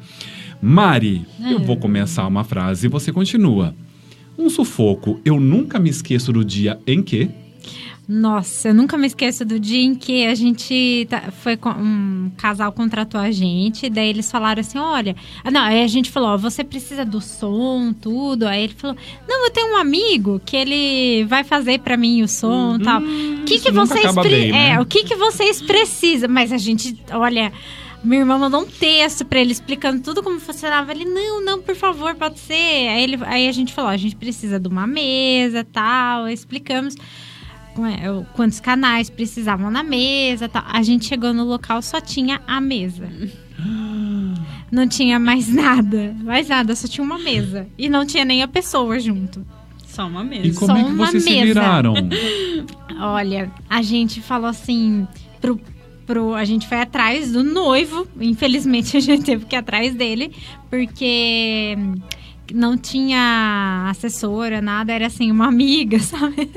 Mari, 0.63 1.27
eu 1.51 1.59
vou 1.59 1.77
começar 1.77 2.27
uma 2.27 2.43
frase 2.45 2.87
e 2.87 2.91
você 2.91 3.13
continua. 3.13 3.75
Um 4.39 4.49
sufoco, 4.49 5.21
eu 5.25 5.39
nunca 5.41 5.79
me 5.79 5.91
esqueço 5.91 6.33
do 6.33 6.45
dia 6.45 6.79
em 6.87 7.03
que. 7.03 7.29
Nossa, 8.09 8.69
eu 8.69 8.75
nunca 8.75 8.97
me 8.97 9.07
esqueço 9.07 9.45
do 9.45 9.61
dia 9.61 9.83
em 9.85 9.95
que 9.95 10.25
a 10.25 10.35
gente 10.35 11.07
tá- 11.11 11.31
foi 11.31 11.59
com 11.59 11.69
um 11.69 12.31
casal 12.39 12.73
contratou 12.73 13.21
a 13.21 13.31
gente, 13.31 13.91
daí 13.91 14.09
eles 14.09 14.31
falaram 14.31 14.61
assim, 14.61 14.79
olha, 14.79 15.15
ah, 15.45 15.51
não, 15.51 15.61
aí 15.61 15.83
a 15.83 15.87
gente 15.87 16.11
falou, 16.11 16.31
ó, 16.31 16.39
você 16.39 16.65
precisa 16.65 17.05
do 17.05 17.21
som, 17.21 17.93
tudo. 17.93 18.49
Aí 18.49 18.65
ele 18.65 18.73
falou, 18.75 18.97
não, 19.29 19.45
eu 19.45 19.51
tenho 19.51 19.75
um 19.75 19.77
amigo 19.77 20.41
que 20.43 20.57
ele 20.57 21.25
vai 21.25 21.45
fazer 21.45 21.81
pra 21.81 21.99
mim 21.99 22.23
o 22.23 22.29
som, 22.29 22.77
e 22.81 22.83
tal. 22.83 23.03
O 23.03 23.45
que 23.45 23.59
que 23.59 23.71
vocês 23.71 24.15
bem, 24.15 24.53
né? 24.53 24.71
é, 24.71 24.81
o 24.81 24.87
que 24.87 25.05
que 25.05 25.15
vocês 25.15 25.61
precisam? 25.61 26.31
Mas 26.31 26.51
a 26.51 26.57
gente, 26.57 26.97
olha, 27.13 27.53
minha 28.03 28.23
irmã 28.23 28.39
mandou 28.39 28.63
um 28.63 28.67
texto 28.67 29.23
pra 29.27 29.39
ele 29.39 29.53
explicando 29.53 30.01
tudo 30.03 30.23
como 30.23 30.41
funcionava. 30.41 30.93
Ele, 30.93 31.05
não, 31.05 31.45
não, 31.45 31.61
por 31.61 31.75
favor, 31.75 32.15
pode 32.15 32.39
ser. 32.39 32.55
Aí, 32.89 33.03
ele, 33.03 33.19
aí 33.27 33.49
a 33.49 33.53
gente 33.53 33.75
falou, 33.75 33.91
a 33.91 33.97
gente 33.99 34.17
precisa 34.17 34.59
de 34.59 34.67
uma 34.67 34.87
mesa, 34.87 35.63
tal, 35.63 36.27
explicamos 36.27 36.95
quantos 38.35 38.61
canais 38.61 39.09
precisavam 39.11 39.71
na 39.71 39.83
mesa, 39.83 40.49
tal. 40.49 40.63
A 40.67 40.83
gente 40.83 41.07
chegou 41.07 41.33
no 41.33 41.45
local, 41.45 41.81
só 41.83 42.01
tinha 42.01 42.41
a 42.47 42.61
mesa. 42.61 43.09
Não 44.71 44.87
tinha 44.87 45.19
mais 45.19 45.49
nada, 45.49 46.15
mais 46.23 46.49
nada, 46.49 46.77
só 46.77 46.87
tinha 46.87 47.03
uma 47.05 47.19
mesa. 47.19 47.67
E 47.79 47.89
não 47.89 48.05
tinha 48.05 48.23
nem 48.25 48.43
a 48.43 48.49
pessoa 48.49 49.01
junto. 49.01 49.45
Só 49.87 50.07
uma 50.07 50.23
E 50.23 50.29
mesa. 50.29 50.61
como 50.61 50.73
é 50.77 50.81
Só 50.83 50.87
que 50.87 50.93
uma 50.93 51.07
vocês 51.07 51.25
se 51.25 51.31
mesa. 51.31 51.45
viraram? 51.47 51.95
Olha, 53.01 53.51
a 53.69 53.81
gente 53.81 54.21
falou 54.21 54.47
assim 54.49 55.09
pro, 55.41 55.59
pro. 56.07 56.35
A 56.35 56.45
gente 56.45 56.69
foi 56.69 56.81
atrás 56.81 57.33
do 57.33 57.43
noivo. 57.43 58.07
Infelizmente 58.21 58.95
a 58.99 59.01
gente 59.01 59.25
teve 59.25 59.47
que 59.47 59.57
ir 59.57 59.59
atrás 59.59 59.95
dele, 59.95 60.33
porque 60.69 61.77
não 62.55 62.77
tinha 62.77 63.87
assessora, 63.91 64.61
nada, 64.61 64.93
era 64.93 65.07
assim, 65.07 65.31
uma 65.31 65.47
amiga, 65.49 65.99
sabe? 66.01 66.51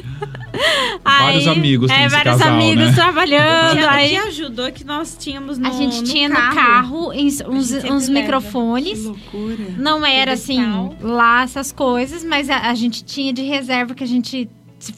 Vários 1.04 1.48
amigos 1.48 1.90
tem 1.90 2.04
É, 2.04 2.08
vários 2.10 2.38
casal, 2.38 2.54
amigos 2.56 2.86
né? 2.88 2.94
trabalhando. 2.94 3.78
que, 3.80 3.86
aí 3.86 4.10
que 4.10 4.18
ajudou 4.18 4.66
é 4.68 4.72
que 4.72 4.84
nós 4.84 5.16
tínhamos 5.20 5.58
no 5.58 5.68
a 5.68 5.72
gente 5.72 6.04
tinha 6.04 6.30
no 6.30 6.36
carro. 6.36 6.56
carro 6.56 7.12
uns, 7.14 7.42
uns, 7.42 7.72
leva. 7.72 8.06
Que 8.06 8.12
microfones. 8.12 9.04
loucura. 9.06 9.58
Não 9.78 10.06
era 10.06 10.34
assim, 10.34 10.60
lá 11.02 11.44
essas 11.44 11.72
coisas, 11.72 12.24
mas 12.24 12.50
a, 12.50 12.70
a 12.70 12.76
gente 12.76 13.04
tinha 13.04 13.32
de 13.34 13.44
reserva 13.44 13.94
que 13.96 14.04
a 14.04 14.08
gente 14.08 14.50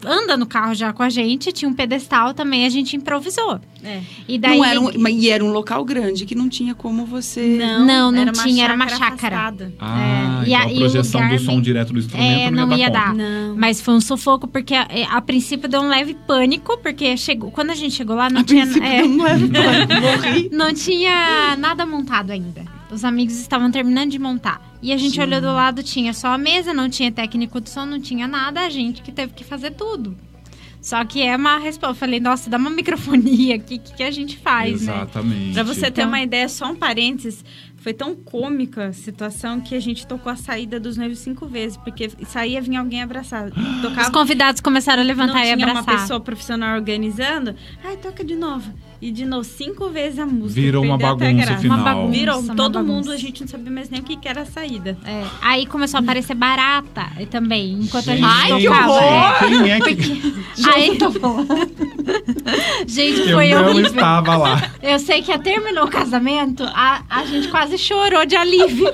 anda 0.06 0.38
no 0.38 0.46
carro 0.46 0.74
já 0.74 0.94
com 0.94 1.04
a 1.04 1.10
gente, 1.10 1.52
tinha 1.52 1.70
um 1.70 1.74
pedestal 1.74 2.34
também, 2.34 2.66
a 2.66 2.70
gente 2.70 2.96
improvisou. 2.96 3.60
É. 3.84 4.00
E 4.28 4.38
daí 4.38 4.58
Não 4.58 4.64
era 4.66 4.80
um, 4.80 5.08
e 5.10 5.30
era 5.30 5.44
um 5.44 5.52
local 5.52 5.84
grande 5.84 6.26
que 6.26 6.34
não 6.36 6.48
tinha 6.48 6.74
como 6.74 7.06
você. 7.06 7.58
Não, 7.58 8.10
não 8.12 8.24
uma 8.24 8.32
tinha, 8.32 8.64
era 8.64 8.74
uma 8.76 8.88
chácara. 8.88 9.36
afastada. 9.38 9.74
Ah, 9.80 10.42
É, 10.46 10.48
e 10.48 10.54
igual 10.54 10.62
a- 10.62 10.66
a 10.66 10.76
projeção 10.76 11.22
lugar 11.22 11.38
do 11.38 11.44
som 11.44 11.62
direto 11.62 11.92
do 11.94 12.00
instrumento 12.00 12.40
É, 12.40 12.50
não 12.52 12.68
não 12.68 12.78
ia 12.78 12.86
ia 12.86 12.90
dar 12.90 13.08
conta. 13.12 13.18
dar. 13.18 13.30
Não. 13.30 13.56
Mas 13.58 13.82
foi 13.82 13.94
um 13.94 14.02
sufoco, 14.02 14.48
porque 14.48 14.74
a, 14.74 14.88
a 15.10 15.22
princípio 15.22 15.68
deu 15.68 15.82
um 15.82 15.88
leve 15.90 16.14
pânico, 16.26 16.78
porque 16.78 17.18
chegou, 17.18 17.52
quando 17.52 17.72
a 17.72 17.76
gente 17.76 17.94
chegou 17.96 18.16
lá, 18.16 18.30
não 18.30 18.42
A 18.42 18.44
tinha. 18.44 18.64
é, 18.64 19.02
deu 19.02 19.06
um 19.12 19.22
leve 19.22 19.48
pânico, 19.50 19.94
morri. 20.02 20.50
Não 20.52 20.74
tinha 20.74 21.56
nada 21.58 21.86
montado 21.86 22.32
ainda. 22.32 22.64
Os 22.92 23.04
amigos 23.04 23.38
estavam 23.40 23.70
terminando 23.72 24.12
de 24.12 24.20
montar. 24.20 24.62
E 24.84 24.92
a 24.92 24.98
gente 24.98 25.20
olhou 25.20 25.40
do 25.40 25.48
lado, 25.48 25.82
tinha 25.82 26.14
só 26.14 26.28
a 26.34 26.38
mesa, 26.38 26.74
não 26.74 26.90
tinha 26.90 27.10
técnico 27.12 27.62
de 27.62 27.70
som, 27.70 27.86
não 27.86 28.02
tinha 28.02 28.28
nada, 28.28 28.60
a 28.62 28.70
gente 28.70 29.02
que 29.02 29.12
teve 29.14 29.32
que 29.34 29.44
fazer 29.44 29.72
tudo. 29.72 30.16
Só 30.82 31.06
que 31.06 31.22
é 31.22 31.34
uma 31.38 31.58
resposta. 31.58 31.92
Eu 31.96 31.98
falei, 31.98 32.20
nossa, 32.20 32.50
dá 32.50 32.58
uma 32.58 32.70
microfonia 32.70 33.56
aqui, 33.56 33.76
o 33.76 33.80
que, 33.80 33.94
que 33.96 34.04
a 34.04 34.12
gente 34.12 34.38
faz, 34.38 34.82
né? 34.82 34.94
Exatamente. 34.94 35.54
Pra 35.54 35.64
você 35.64 35.90
ter 35.90 36.02
Então- 36.02 36.08
uma 36.10 36.22
ideia, 36.22 36.50
só 36.50 36.70
um 36.70 36.76
parênteses, 36.76 37.46
foi 37.78 37.94
tão 37.94 38.14
cômica 38.14 38.88
a 38.88 38.94
situação 38.94 39.62
que 39.62 39.74
a 39.76 39.80
gente 39.80 40.06
tocou 40.06 40.30
a 40.30 40.36
saída 40.36 40.82
dos 40.82 40.98
noivos 40.98 41.20
cinco 41.20 41.48
vezes, 41.48 41.78
porque 41.78 42.10
saía 42.28 42.62
vinha 42.62 42.82
alguém 42.82 43.02
abraçado. 43.02 43.54
Os 43.58 43.82
Tocava, 43.82 44.12
convidados 44.12 44.60
começaram 44.60 45.02
a 45.02 45.06
não 45.06 45.08
levantar 45.16 45.40
e 45.40 45.54
tinha 45.54 45.66
abraçar. 45.66 45.94
uma 45.94 46.02
pessoa 46.02 46.20
profissional 46.20 46.76
organizando, 46.76 47.56
ai, 47.82 47.96
toca 47.96 48.22
de 48.24 48.36
novo. 48.36 48.70
E 49.04 49.12
de 49.12 49.26
novo, 49.26 49.44
cinco 49.44 49.90
vezes 49.90 50.18
a 50.18 50.26
música. 50.26 50.62
Virou 50.62 50.82
uma 50.82 50.98
bagunça 50.98 51.58
final. 51.58 51.78
Uma 51.78 51.84
bagunça. 51.84 52.12
Virou, 52.18 52.40
uma 52.40 52.56
todo 52.56 52.76
bagunça. 52.76 52.94
mundo, 52.94 53.12
a 53.12 53.18
gente 53.18 53.42
não 53.42 53.50
sabia 53.50 53.70
mais 53.70 53.90
nem 53.90 54.00
o 54.00 54.04
que, 54.06 54.16
que 54.16 54.30
era 54.30 54.44
a 54.44 54.46
saída. 54.46 54.98
É, 55.04 55.26
aí 55.42 55.66
começou 55.66 55.98
a 55.98 56.02
aparecer 56.02 56.34
barata 56.36 57.08
e 57.20 57.26
também, 57.26 57.74
enquanto 57.74 58.12
a 58.12 58.16
gente 58.16 58.26
Ai, 58.26 58.58
que 58.62 58.64
tocava. 58.66 58.92
horror! 58.94 59.40
Quem 59.40 59.72
é 59.72 59.80
que... 59.82 60.34
Aí, 60.74 60.98
gente, 62.88 63.20
Eu 63.30 63.36
foi 63.36 63.50
não 63.50 63.66
horrível. 63.66 63.86
estava 63.88 64.38
lá. 64.38 64.72
Eu 64.82 64.98
sei 65.00 65.22
que 65.22 65.38
terminou 65.40 65.84
o 65.84 65.90
casamento, 65.90 66.64
a, 66.64 67.04
a 67.10 67.26
gente 67.26 67.50
quase 67.50 67.78
chorou 67.78 68.26
de 68.26 68.38
alívio. 68.38 68.90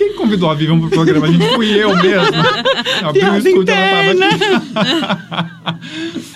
Quem 0.00 0.14
convidou 0.14 0.48
a 0.48 0.54
Vivian 0.54 0.80
pro 0.80 0.88
programa? 0.88 1.26
A 1.26 1.30
gente 1.30 1.46
fui 1.54 1.78
eu 1.78 1.94
mesmo. 1.94 2.38
Abri 3.06 3.22
o 3.22 3.36
estúdio, 3.36 3.74
ela 3.74 4.14
tava 4.14 4.86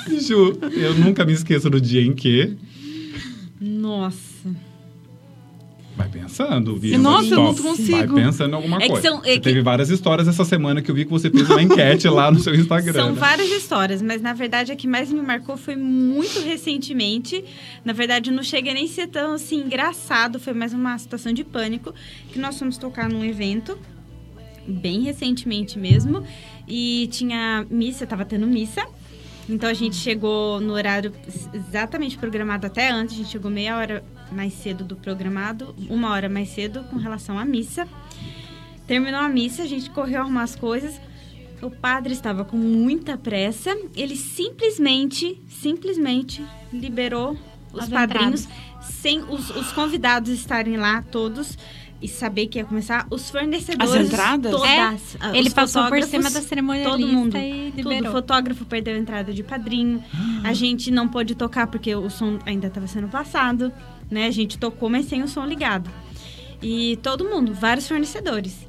aqui. 0.05 0.21
Ju, 0.21 0.59
eu 0.71 0.95
nunca 0.97 1.25
me 1.25 1.33
esqueço 1.33 1.71
do 1.71 1.81
dia 1.81 2.03
em 2.03 2.13
que... 2.13 2.59
Nossa. 3.59 4.34
Vai 5.97 6.09
pensando, 6.09 6.75
Vivian. 6.77 6.99
Nossa, 6.99 7.29
eu 7.35 7.37
não 7.37 7.55
consigo. 7.55 8.15
Vai 8.15 8.25
pensando 8.25 8.51
em 8.51 8.55
alguma 8.57 8.83
É 8.83 8.89
coisa. 8.89 9.09
são- 9.09 9.21
é 9.25 9.35
que- 9.35 9.41
teve 9.41 9.63
várias 9.63 9.91
histórias 9.91 10.27
essa 10.27 10.45
semana 10.45 10.83
que 10.83 10.91
eu 10.91 10.95
vi 10.95 11.05
que 11.05 11.11
você 11.11 11.31
fez 11.31 11.49
uma 11.49 11.63
enquete 11.63 12.09
lá 12.09 12.33
no 12.33 12.41
seu 12.41 12.53
Instagram. 12.53 12.93
São 13.01 13.13
né? 13.13 13.17
várias 13.21 13.49
histórias, 13.49 14.03
mas 14.03 14.21
na 14.21 14.33
verdade 14.33 14.73
a 14.73 14.77
que 14.77 14.89
mais 14.89 15.13
me 15.13 15.23
marcou 15.23 15.57
foi 15.57 15.77
muito 15.77 16.41
recentemente. 16.41 17.45
Na 17.85 17.93
verdade, 17.93 18.33
não 18.33 18.43
chega 18.43 18.75
nem 18.75 18.87
a 18.87 18.89
ser 18.89 19.07
tão 19.07 19.35
assim 19.35 19.61
engraçado, 19.63 20.41
foi 20.41 20.53
mais 20.53 20.73
uma 20.75 20.99
situação 20.99 21.33
de 21.33 21.45
pânico 21.45 21.95
que 22.33 22.41
nós 22.41 22.59
fomos 22.59 22.77
tocar 22.77 23.09
num 23.09 23.25
evento 23.25 23.79
bem 24.67 25.03
recentemente 25.03 25.79
mesmo 25.79 26.25
e 26.67 27.09
tinha 27.13 27.65
missa, 27.71 28.05
tava 28.07 28.25
tendo 28.25 28.47
missa. 28.49 28.85
Então 29.49 29.69
a 29.69 29.75
gente 29.75 29.97
chegou 29.97 30.61
no 30.61 30.73
horário 30.73 31.13
exatamente 31.53 32.17
programado 32.17 32.67
até 32.67 32.91
antes, 32.91 33.15
a 33.15 33.19
gente 33.19 33.31
chegou 33.31 33.51
meia 33.51 33.77
hora 33.77 34.05
mais 34.33 34.55
cedo 34.55 34.85
do 34.85 34.97
programado, 34.97 35.75
uma 35.89 36.11
hora 36.11 36.29
mais 36.29 36.49
cedo 36.49 36.83
com 36.85 36.97
relação 36.97 37.39
à 37.39 37.45
missa. 37.45 37.87
Terminou 38.87 39.21
a 39.21 39.29
missa, 39.29 39.63
a 39.63 39.67
gente 39.67 39.91
correu 39.91 40.23
arrumar 40.23 40.43
as 40.43 40.57
coisas. 40.57 40.99
O 41.63 41.71
padre 41.71 42.13
estava 42.13 42.45
com 42.45 42.57
muita 42.57 43.17
pressa. 43.17 43.75
Ele 43.97 44.17
simplesmente, 44.17 45.41
simplesmente 45.49 46.45
liberou 46.73 47.37
os 47.73 47.89
padrinhos 47.89 48.47
sem 48.83 49.23
os, 49.23 49.51
os 49.51 49.73
convidados 49.73 50.31
estarem 50.31 50.77
lá 50.77 51.03
todos 51.03 51.57
e 52.05 52.09
saber 52.09 52.49
que 52.49 52.59
ia 52.59 52.67
começar. 52.67 53.07
Os 53.09 53.31
fornecedores. 53.31 53.95
As 53.95 54.07
entradas? 54.07 54.53
Todas. 54.53 55.17
Ah, 55.19 55.35
Ele 55.35 55.49
passou 55.49 55.89
por 55.89 56.03
cima 56.03 56.31
da 56.31 56.43
cerimonialista 56.43 56.99
todo 56.99 57.11
mundo, 57.11 57.35
e 57.35 57.73
Tudo. 57.83 58.09
O 58.09 58.13
fotógrafo 58.13 58.67
perdeu 58.67 58.95
a 58.95 58.99
entrada 58.99 59.33
de 59.33 59.43
padrinho. 59.43 60.05
A 60.45 60.53
gente 60.53 60.91
não 60.91 61.09
pôde 61.09 61.35
tocar 61.35 61.67
porque 61.67 61.95
o 61.95 62.11
som 62.11 62.39
ainda 62.45 62.67
estava 62.67 62.87
sendo 62.87 63.09
passado. 63.09 63.73
Né? 64.11 64.27
A 64.27 64.31
gente 64.31 64.59
tocou, 64.59 64.91
mas 64.91 65.07
sem 65.07 65.23
o 65.23 65.29
som 65.29 65.47
ligado. 65.47 65.91
E 66.63 66.99
todo 67.03 67.25
mundo, 67.25 67.55
vários 67.55 67.89
fornecedores. 67.89 68.67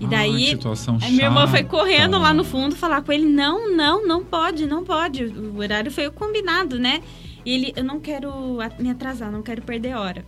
E 0.00 0.04
Ai, 0.06 0.10
daí, 0.10 0.40
que 0.40 0.50
situação 0.50 0.98
a 1.00 1.08
minha 1.08 1.26
irmã 1.26 1.46
foi 1.46 1.60
chata. 1.60 1.70
correndo 1.70 2.18
lá 2.18 2.34
no 2.34 2.42
fundo 2.42 2.74
falar 2.74 3.02
com 3.02 3.12
ele: 3.12 3.24
não, 3.24 3.70
não, 3.72 4.04
não 4.04 4.24
pode, 4.24 4.66
não 4.66 4.82
pode. 4.82 5.26
O 5.26 5.58
horário 5.58 5.92
foi 5.92 6.08
o 6.08 6.12
combinado, 6.12 6.76
né? 6.76 7.00
E 7.46 7.52
ele: 7.52 7.72
eu 7.76 7.84
não 7.84 8.00
quero 8.00 8.58
me 8.80 8.90
atrasar, 8.90 9.30
não 9.30 9.42
quero 9.42 9.62
perder 9.62 9.94
hora. 9.94 10.24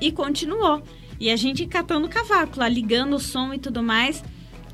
E 0.00 0.10
continuou. 0.10 0.82
E 1.22 1.30
a 1.30 1.36
gente 1.36 1.64
catando 1.66 2.08
o 2.08 2.10
cavaco 2.10 2.58
lá, 2.58 2.68
ligando 2.68 3.14
o 3.14 3.20
som 3.20 3.54
e 3.54 3.58
tudo 3.58 3.80
mais. 3.80 4.24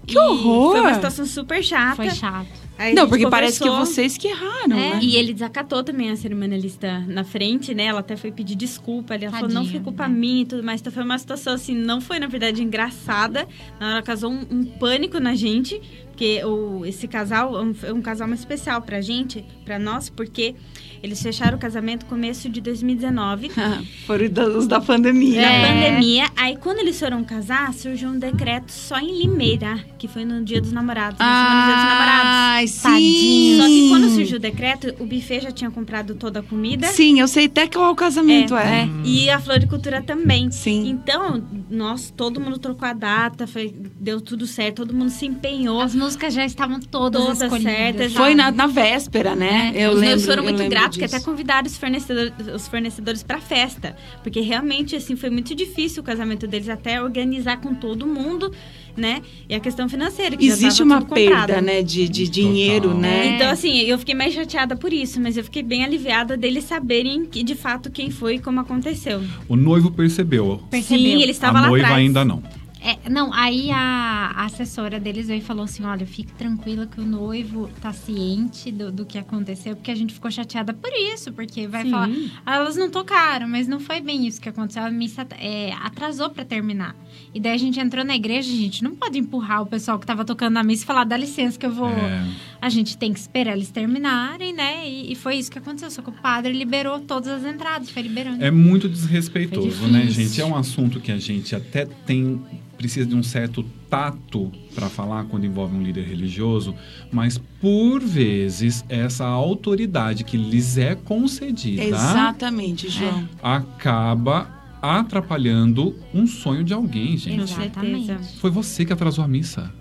Que 0.06 0.14
E 0.14 0.18
horror! 0.18 0.70
Foi 0.70 0.80
uma 0.80 0.94
situação 0.94 1.26
super 1.26 1.62
chata. 1.62 1.96
Foi 1.96 2.10
chato. 2.10 2.48
Aí 2.78 2.94
Não, 2.94 3.06
porque 3.06 3.28
parece 3.28 3.60
que 3.60 3.68
vocês 3.68 4.16
que 4.16 4.28
erraram, 4.28 4.74
É, 4.74 4.94
né? 4.94 5.00
E 5.02 5.16
ele 5.16 5.34
desacatou 5.34 5.84
também 5.84 6.10
a 6.10 6.16
cerimonialista 6.16 7.00
na 7.06 7.22
frente, 7.22 7.74
né? 7.74 7.84
Ela 7.84 8.00
até 8.00 8.16
foi 8.16 8.32
pedir 8.32 8.54
desculpa. 8.54 9.14
Ela 9.14 9.30
falou, 9.30 9.48
não 9.48 9.56
Tadinha, 9.56 9.72
foi 9.72 9.80
culpa 9.80 10.08
né? 10.08 10.14
minha 10.14 10.42
e 10.42 10.46
tudo 10.46 10.62
mais. 10.62 10.80
Então 10.80 10.90
foi 10.90 11.02
uma 11.02 11.18
situação 11.18 11.52
assim, 11.52 11.74
não 11.74 12.00
foi, 12.00 12.18
na 12.18 12.28
verdade, 12.28 12.62
engraçada. 12.62 13.46
Na 13.78 13.96
hora 13.96 14.02
causou 14.02 14.30
um, 14.32 14.46
um 14.50 14.64
pânico 14.64 15.20
na 15.20 15.34
gente. 15.34 15.78
Porque 16.18 16.44
o, 16.44 16.84
esse 16.84 17.06
casal 17.06 17.56
é 17.56 17.62
um, 17.62 17.72
é 17.84 17.92
um 17.92 18.02
casal 18.02 18.26
muito 18.26 18.40
especial 18.40 18.82
pra 18.82 19.00
gente, 19.00 19.44
pra 19.64 19.78
nós, 19.78 20.10
porque 20.10 20.52
eles 21.00 21.22
fecharam 21.22 21.56
o 21.56 21.60
casamento 21.60 22.02
no 22.02 22.08
começo 22.08 22.48
de 22.48 22.60
2019. 22.60 23.52
Foram 24.04 24.28
da- 24.28 24.48
os 24.48 24.66
da 24.66 24.80
pandemia. 24.80 25.40
Na 25.40 25.48
É. 25.52 25.68
pandemia, 25.92 26.24
aí 26.36 26.56
quando 26.56 26.80
eles 26.80 26.98
foram 26.98 27.22
casar, 27.22 27.72
surgiu 27.72 28.08
um 28.08 28.18
decreto 28.18 28.72
só 28.72 28.98
em 28.98 29.16
Limeira, 29.16 29.78
que 29.96 30.08
foi 30.08 30.24
no 30.24 30.42
dia 30.44 30.60
dos 30.60 30.72
namorados, 30.72 31.18
dia 31.18 31.24
dos 31.24 31.84
namorados. 31.84 32.30
Ai, 32.32 32.66
sim. 32.66 32.82
Tadinho. 32.82 33.58
Só 33.62 33.68
que 33.68 33.88
quando 33.88 34.08
surgiu 34.16 34.36
o 34.38 34.40
decreto, 34.40 34.94
o 34.98 35.06
buffet 35.06 35.40
já 35.42 35.52
tinha 35.52 35.70
comprado 35.70 36.16
toda 36.16 36.40
a 36.40 36.42
comida. 36.42 36.88
Sim, 36.88 37.20
eu 37.20 37.28
sei 37.28 37.44
até 37.46 37.68
qual 37.68 37.94
casamento 37.94 38.56
é. 38.56 38.82
É. 38.82 38.88
E 39.04 39.30
a 39.30 39.38
floricultura 39.38 40.02
também. 40.02 40.50
Sim. 40.50 40.88
Então, 40.88 41.40
nós, 41.70 42.10
todo 42.16 42.40
mundo 42.40 42.58
trocou 42.58 42.88
a 42.88 42.92
data, 42.92 43.46
foi, 43.46 43.72
deu 44.00 44.20
tudo 44.20 44.48
certo, 44.48 44.78
todo 44.84 44.92
mundo 44.92 45.10
se 45.10 45.24
empenhou. 45.26 45.80
As 45.80 45.94
músicas 46.08 46.32
já 46.32 46.44
estavam 46.44 46.80
todas, 46.80 47.20
Todas 47.22 47.42
escolhidas. 47.42 47.72
certas, 47.72 48.12
Foi 48.14 48.34
na, 48.34 48.50
na 48.50 48.66
véspera, 48.66 49.34
né? 49.36 49.72
Eu 49.74 49.90
Os 49.90 49.94
lembro. 49.96 50.06
noivos 50.06 50.24
foram 50.26 50.42
muito 50.42 50.68
gratos, 50.68 50.96
que 50.96 51.04
até 51.04 51.20
convidaram 51.20 51.66
os 51.66 51.76
fornecedores, 51.76 52.32
os 52.54 52.66
fornecedores 52.66 53.22
para 53.22 53.38
festa. 53.40 53.94
Porque 54.22 54.40
realmente, 54.40 54.96
assim, 54.96 55.16
foi 55.16 55.28
muito 55.30 55.54
difícil 55.54 56.02
o 56.02 56.04
casamento 56.04 56.46
deles 56.46 56.68
até 56.68 57.02
organizar 57.02 57.58
com 57.60 57.74
todo 57.74 58.06
mundo, 58.06 58.50
né? 58.96 59.20
E 59.48 59.54
a 59.54 59.60
questão 59.60 59.88
financeira, 59.88 60.36
que 60.36 60.46
já 60.46 60.52
Existe 60.54 60.78
tava 60.78 60.90
uma 60.90 61.00
tudo 61.02 61.08
comprado. 61.14 61.46
perda, 61.46 61.60
né, 61.60 61.82
de, 61.82 62.08
de 62.08 62.28
dinheiro, 62.28 62.84
Total. 62.88 63.00
né? 63.00 63.26
Então, 63.34 63.50
assim, 63.50 63.80
eu 63.82 63.98
fiquei 63.98 64.14
mais 64.14 64.32
chateada 64.32 64.74
por 64.76 64.92
isso, 64.92 65.20
mas 65.20 65.36
eu 65.36 65.44
fiquei 65.44 65.62
bem 65.62 65.84
aliviada 65.84 66.36
deles 66.36 66.64
saberem 66.64 67.24
que, 67.26 67.42
de 67.42 67.54
fato, 67.54 67.90
quem 67.90 68.10
foi 68.10 68.36
e 68.36 68.38
como 68.38 68.60
aconteceu. 68.60 69.22
O 69.48 69.56
noivo 69.56 69.90
percebeu. 69.90 70.62
Percebeu. 70.70 70.98
Sim, 71.04 71.22
ele 71.22 71.32
estava 71.32 71.58
a 71.58 71.60
lá 71.62 71.68
noiva 71.68 71.84
atrás. 71.86 72.00
ainda 72.02 72.24
não. 72.24 72.42
É, 72.88 73.10
não, 73.10 73.34
aí 73.34 73.70
a, 73.70 74.32
a 74.34 74.44
assessora 74.46 74.98
deles 74.98 75.26
veio 75.26 75.40
e 75.40 75.42
falou 75.42 75.64
assim: 75.64 75.84
olha, 75.84 76.06
fique 76.06 76.32
tranquila 76.32 76.86
que 76.86 76.98
o 76.98 77.04
noivo 77.04 77.68
tá 77.82 77.92
ciente 77.92 78.72
do, 78.72 78.90
do 78.90 79.04
que 79.04 79.18
aconteceu, 79.18 79.76
porque 79.76 79.90
a 79.90 79.94
gente 79.94 80.14
ficou 80.14 80.30
chateada 80.30 80.72
por 80.72 80.90
isso, 81.12 81.30
porque 81.34 81.66
vai 81.68 81.84
Sim. 81.84 81.90
falar. 81.90 82.08
"Ah, 82.46 82.56
elas 82.56 82.76
não 82.76 82.88
tocaram, 82.90 83.46
mas 83.46 83.68
não 83.68 83.78
foi 83.78 84.00
bem 84.00 84.26
isso 84.26 84.40
que 84.40 84.48
aconteceu. 84.48 84.82
A 84.82 84.90
missa 84.90 85.26
é, 85.38 85.70
atrasou 85.82 86.30
pra 86.30 86.46
terminar. 86.46 86.96
E 87.34 87.38
daí 87.38 87.52
a 87.52 87.58
gente 87.58 87.78
entrou 87.78 88.02
na 88.06 88.16
igreja, 88.16 88.50
a 88.50 88.56
gente 88.56 88.82
não 88.82 88.96
pode 88.96 89.18
empurrar 89.18 89.60
o 89.60 89.66
pessoal 89.66 89.98
que 89.98 90.06
tava 90.06 90.24
tocando 90.24 90.54
na 90.54 90.62
missa 90.62 90.84
e 90.84 90.86
falar: 90.86 91.04
dá 91.04 91.16
licença 91.18 91.58
que 91.58 91.66
eu 91.66 91.72
vou. 91.72 91.90
É. 91.90 92.26
A 92.60 92.68
gente 92.68 92.96
tem 92.96 93.12
que 93.12 93.18
esperar 93.18 93.54
eles 93.54 93.70
terminarem, 93.70 94.52
né? 94.52 94.88
E, 94.88 95.12
e 95.12 95.14
foi 95.14 95.36
isso 95.36 95.50
que 95.50 95.58
aconteceu. 95.58 95.90
Só 95.90 96.02
que 96.02 96.10
o 96.10 96.12
padre 96.12 96.52
liberou 96.52 97.00
todas 97.00 97.28
as 97.28 97.44
entradas, 97.44 97.90
foi 97.90 98.02
liberando. 98.02 98.42
É 98.42 98.50
muito 98.50 98.88
desrespeitoso, 98.88 99.86
né, 99.86 100.06
gente? 100.08 100.40
É 100.40 100.44
um 100.44 100.56
assunto 100.56 101.00
que 101.00 101.12
a 101.12 101.18
gente 101.18 101.54
até 101.54 101.84
tem 101.84 102.40
precisa 102.78 103.04
de 103.04 103.14
um 103.16 103.24
certo 103.24 103.64
tato 103.90 104.52
para 104.72 104.88
falar 104.88 105.24
quando 105.24 105.44
envolve 105.44 105.76
um 105.76 105.82
líder 105.82 106.04
religioso, 106.04 106.76
mas 107.10 107.36
por 107.60 108.00
vezes 108.00 108.84
essa 108.88 109.26
autoridade 109.26 110.22
que 110.22 110.36
lhes 110.36 110.78
é 110.78 110.94
concedida 110.94 111.82
Exatamente, 111.82 112.88
João. 112.88 113.28
acaba 113.42 114.56
atrapalhando 114.80 115.96
um 116.14 116.24
sonho 116.24 116.62
de 116.62 116.72
alguém, 116.72 117.16
gente. 117.16 117.42
Exatamente. 117.42 118.06
certeza. 118.06 118.38
Foi 118.40 118.50
você 118.50 118.84
que 118.84 118.92
atrasou 118.92 119.24
a 119.24 119.28
missa. 119.28 119.72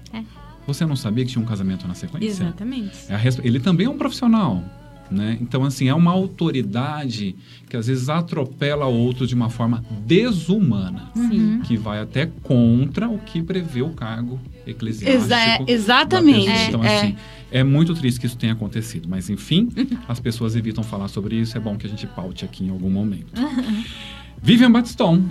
Você 0.67 0.85
não 0.85 0.95
sabia 0.95 1.23
que 1.25 1.31
tinha 1.31 1.41
um 1.41 1.47
casamento 1.47 1.87
na 1.87 1.93
sequência? 1.95 2.27
Exatamente. 2.27 2.91
É 3.09 3.47
Ele 3.47 3.59
também 3.59 3.87
é 3.87 3.89
um 3.89 3.97
profissional. 3.97 4.63
Né? 5.09 5.37
Então, 5.39 5.63
assim, 5.63 5.87
é 5.87 5.93
uma 5.93 6.11
autoridade 6.11 7.33
que 7.69 7.77
às 7.77 7.87
vezes 7.87 8.09
atropela 8.09 8.87
outros 8.87 9.29
de 9.29 9.35
uma 9.35 9.49
forma 9.49 9.81
desumana, 10.05 11.09
Uhum. 11.15 11.61
que 11.63 11.77
vai 11.77 12.01
até 12.01 12.25
contra 12.43 13.07
o 13.07 13.17
que 13.17 13.41
prevê 13.41 13.81
o 13.81 13.91
cargo 13.91 14.37
eclesiástico. 14.65 15.23
Exa- 15.23 15.63
exatamente. 15.65 16.49
Então, 16.67 16.83
É. 16.83 16.97
assim, 16.97 17.15
é 17.49 17.63
muito 17.63 17.93
triste 17.95 18.19
que 18.19 18.25
isso 18.25 18.35
tenha 18.37 18.51
acontecido. 18.51 19.07
Mas, 19.07 19.29
enfim, 19.29 19.69
as 20.09 20.19
pessoas 20.19 20.57
evitam 20.57 20.83
falar 20.83 21.07
sobre 21.07 21.37
isso. 21.37 21.55
É 21.55 21.59
bom 21.61 21.77
que 21.77 21.87
a 21.87 21.89
gente 21.89 22.05
paute 22.07 22.43
aqui 22.43 22.65
em 22.65 22.69
algum 22.69 22.89
momento. 22.89 23.31
Vivian 24.41 24.71
Batiston. 24.71 25.21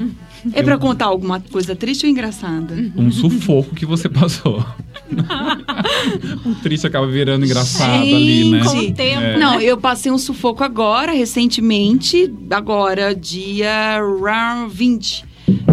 É 0.53 0.63
pra 0.63 0.79
contar 0.79 1.07
alguma 1.07 1.41
coisa 1.41 1.75
triste 1.75 2.05
ou 2.07 2.11
engraçada? 2.11 2.75
Um 2.97 3.11
sufoco 3.11 3.75
que 3.75 3.85
você 3.87 4.09
passou. 4.09 4.65
o 6.45 6.55
triste 6.57 6.87
acaba 6.87 7.07
virando 7.07 7.45
engraçado 7.45 8.03
ali, 8.03 8.51
né? 8.51 8.61
Com 8.65 8.79
o 8.79 8.93
tempo. 8.95 9.23
É. 9.23 9.39
Não, 9.39 9.61
eu 9.61 9.77
passei 9.79 10.11
um 10.13 10.19
sufoco 10.19 10.63
agora, 10.63 11.13
recentemente, 11.13 12.33
agora, 12.51 13.15
dia 13.15 13.99
ra- 14.23 14.67
20 14.69 15.25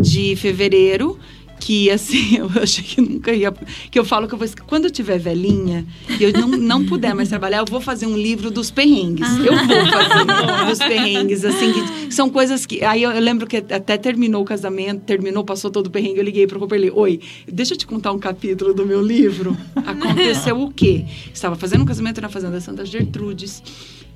de 0.02 0.36
fevereiro. 0.36 1.18
Que 1.64 1.90
assim, 1.90 2.36
eu 2.44 2.52
achei 2.62 2.84
que 2.84 3.00
nunca 3.00 3.32
ia. 3.32 3.50
Que 3.90 3.98
eu 3.98 4.04
falo 4.04 4.28
que 4.28 4.34
eu 4.34 4.38
vou. 4.38 4.48
Quando 4.68 4.86
eu 4.86 4.92
tiver 4.92 5.18
velhinha 5.18 5.86
e 6.20 6.24
eu 6.24 6.34
não, 6.34 6.48
não 6.50 6.86
puder 6.86 7.16
mais 7.16 7.30
trabalhar, 7.30 7.60
eu 7.60 7.66
vou 7.66 7.80
fazer 7.80 8.06
um 8.06 8.18
livro 8.18 8.52
dos 8.52 8.70
perrengues. 8.70 9.28
Eu 9.38 9.56
vou 9.56 9.68
fazer 9.90 10.68
dos 10.68 10.80
perrengues, 10.80 11.46
assim, 11.46 11.72
que 11.72 12.14
são 12.14 12.30
coisas 12.30 12.66
que. 12.66 12.84
Aí 12.84 13.02
eu, 13.02 13.12
eu 13.12 13.22
lembro 13.22 13.48
que 13.48 13.58
até 13.58 13.98
terminou 13.98 14.42
o 14.42 14.46
casamento, 14.46 15.06
terminou, 15.06 15.46
passou 15.46 15.72
todo 15.72 15.88
o 15.88 15.90
perrengue, 15.90 16.18
eu 16.18 16.24
liguei 16.26 16.46
pro 16.46 16.60
Cooperley. 16.60 16.92
Oi, 16.94 17.22
deixa 17.50 17.74
eu 17.74 17.78
te 17.78 17.88
contar 17.88 18.12
um 18.12 18.20
capítulo 18.20 18.74
do 18.74 18.86
meu 18.86 19.02
livro. 19.02 19.56
Aconteceu 19.86 20.60
o 20.62 20.70
quê? 20.70 21.06
Estava 21.34 21.56
fazendo 21.56 21.84
um 21.84 21.86
casamento 21.86 22.20
na 22.20 22.28
Fazenda 22.28 22.60
Santa 22.60 22.86
Gertrudes 22.86 23.64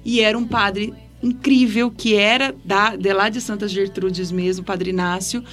e 0.04 0.20
era 0.20 0.38
um 0.38 0.46
padre 0.46 0.94
incrível 1.24 1.90
que 1.90 2.16
era 2.16 2.54
da, 2.64 2.96
de 2.96 3.12
lá 3.14 3.30
de 3.30 3.42
Santa 3.42 3.68
Gertrudes 3.68 4.32
mesmo, 4.32 4.64
Padre 4.64 4.90
Inácio. 4.92 5.44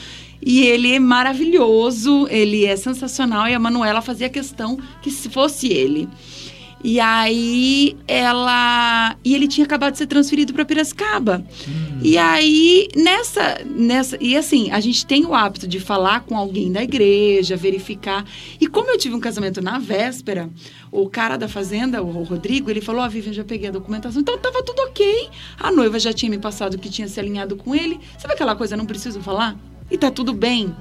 E 0.45 0.66
ele 0.66 0.95
é 0.95 0.99
maravilhoso, 0.99 2.28
ele 2.28 2.66
é 2.66 2.76
sensacional 2.76 3.49
e 3.49 3.55
a 3.55 3.59
Manuela 3.59 4.03
fazia 4.03 4.28
questão 4.28 4.78
que 5.01 5.11
se 5.11 5.30
fosse 5.30 5.68
ele. 5.68 6.09
E 6.86 7.01
aí 7.01 7.97
ela 8.07 9.16
e 9.24 9.34
ele 9.34 9.49
tinha 9.49 9.64
acabado 9.64 9.92
de 9.92 9.99
ser 9.99 10.07
transferido 10.07 10.53
para 10.53 10.66
Piracicaba. 10.66 11.42
E 12.03 12.18
aí 12.18 12.88
nessa 12.95 13.64
nessa 13.64 14.18
e 14.20 14.36
assim, 14.36 14.70
a 14.70 14.78
gente 14.80 15.07
tem 15.07 15.24
o 15.24 15.34
hábito 15.34 15.66
de 15.66 15.80
falar 15.80 16.20
com 16.20 16.36
alguém 16.36 16.70
da 16.70 16.82
igreja, 16.82 17.57
verificar. 17.57 18.26
E 18.61 18.66
como 18.66 18.90
eu 18.90 18.99
tive 18.99 19.14
um 19.14 19.20
casamento 19.20 19.62
na 19.62 19.78
véspera, 19.78 20.51
o 20.92 21.09
cara 21.09 21.38
da 21.38 21.49
fazenda, 21.49 22.03
o 22.03 22.22
Rodrigo, 22.22 22.70
ele 22.70 22.82
falou: 22.82 23.01
"Ó, 23.01 23.09
Vivian, 23.09 23.32
já 23.32 23.45
peguei 23.45 23.70
a 23.70 23.72
documentação". 23.72 24.20
Então 24.20 24.36
tava 24.36 24.62
tudo 24.62 24.82
OK. 24.82 25.30
A 25.59 25.72
noiva 25.72 25.99
já 25.99 26.12
tinha 26.12 26.28
me 26.28 26.38
passado 26.38 26.76
que 26.76 26.90
tinha 26.90 27.09
se 27.09 27.18
alinhado 27.18 27.57
com 27.57 27.74
ele. 27.74 27.99
Sabe 28.18 28.34
aquela 28.34 28.55
coisa 28.55 28.76
não 28.76 28.84
preciso 28.84 29.22
falar? 29.22 29.57
E 29.91 29.99
tá 29.99 30.11
tudo 30.11 30.32
bem. 30.32 30.74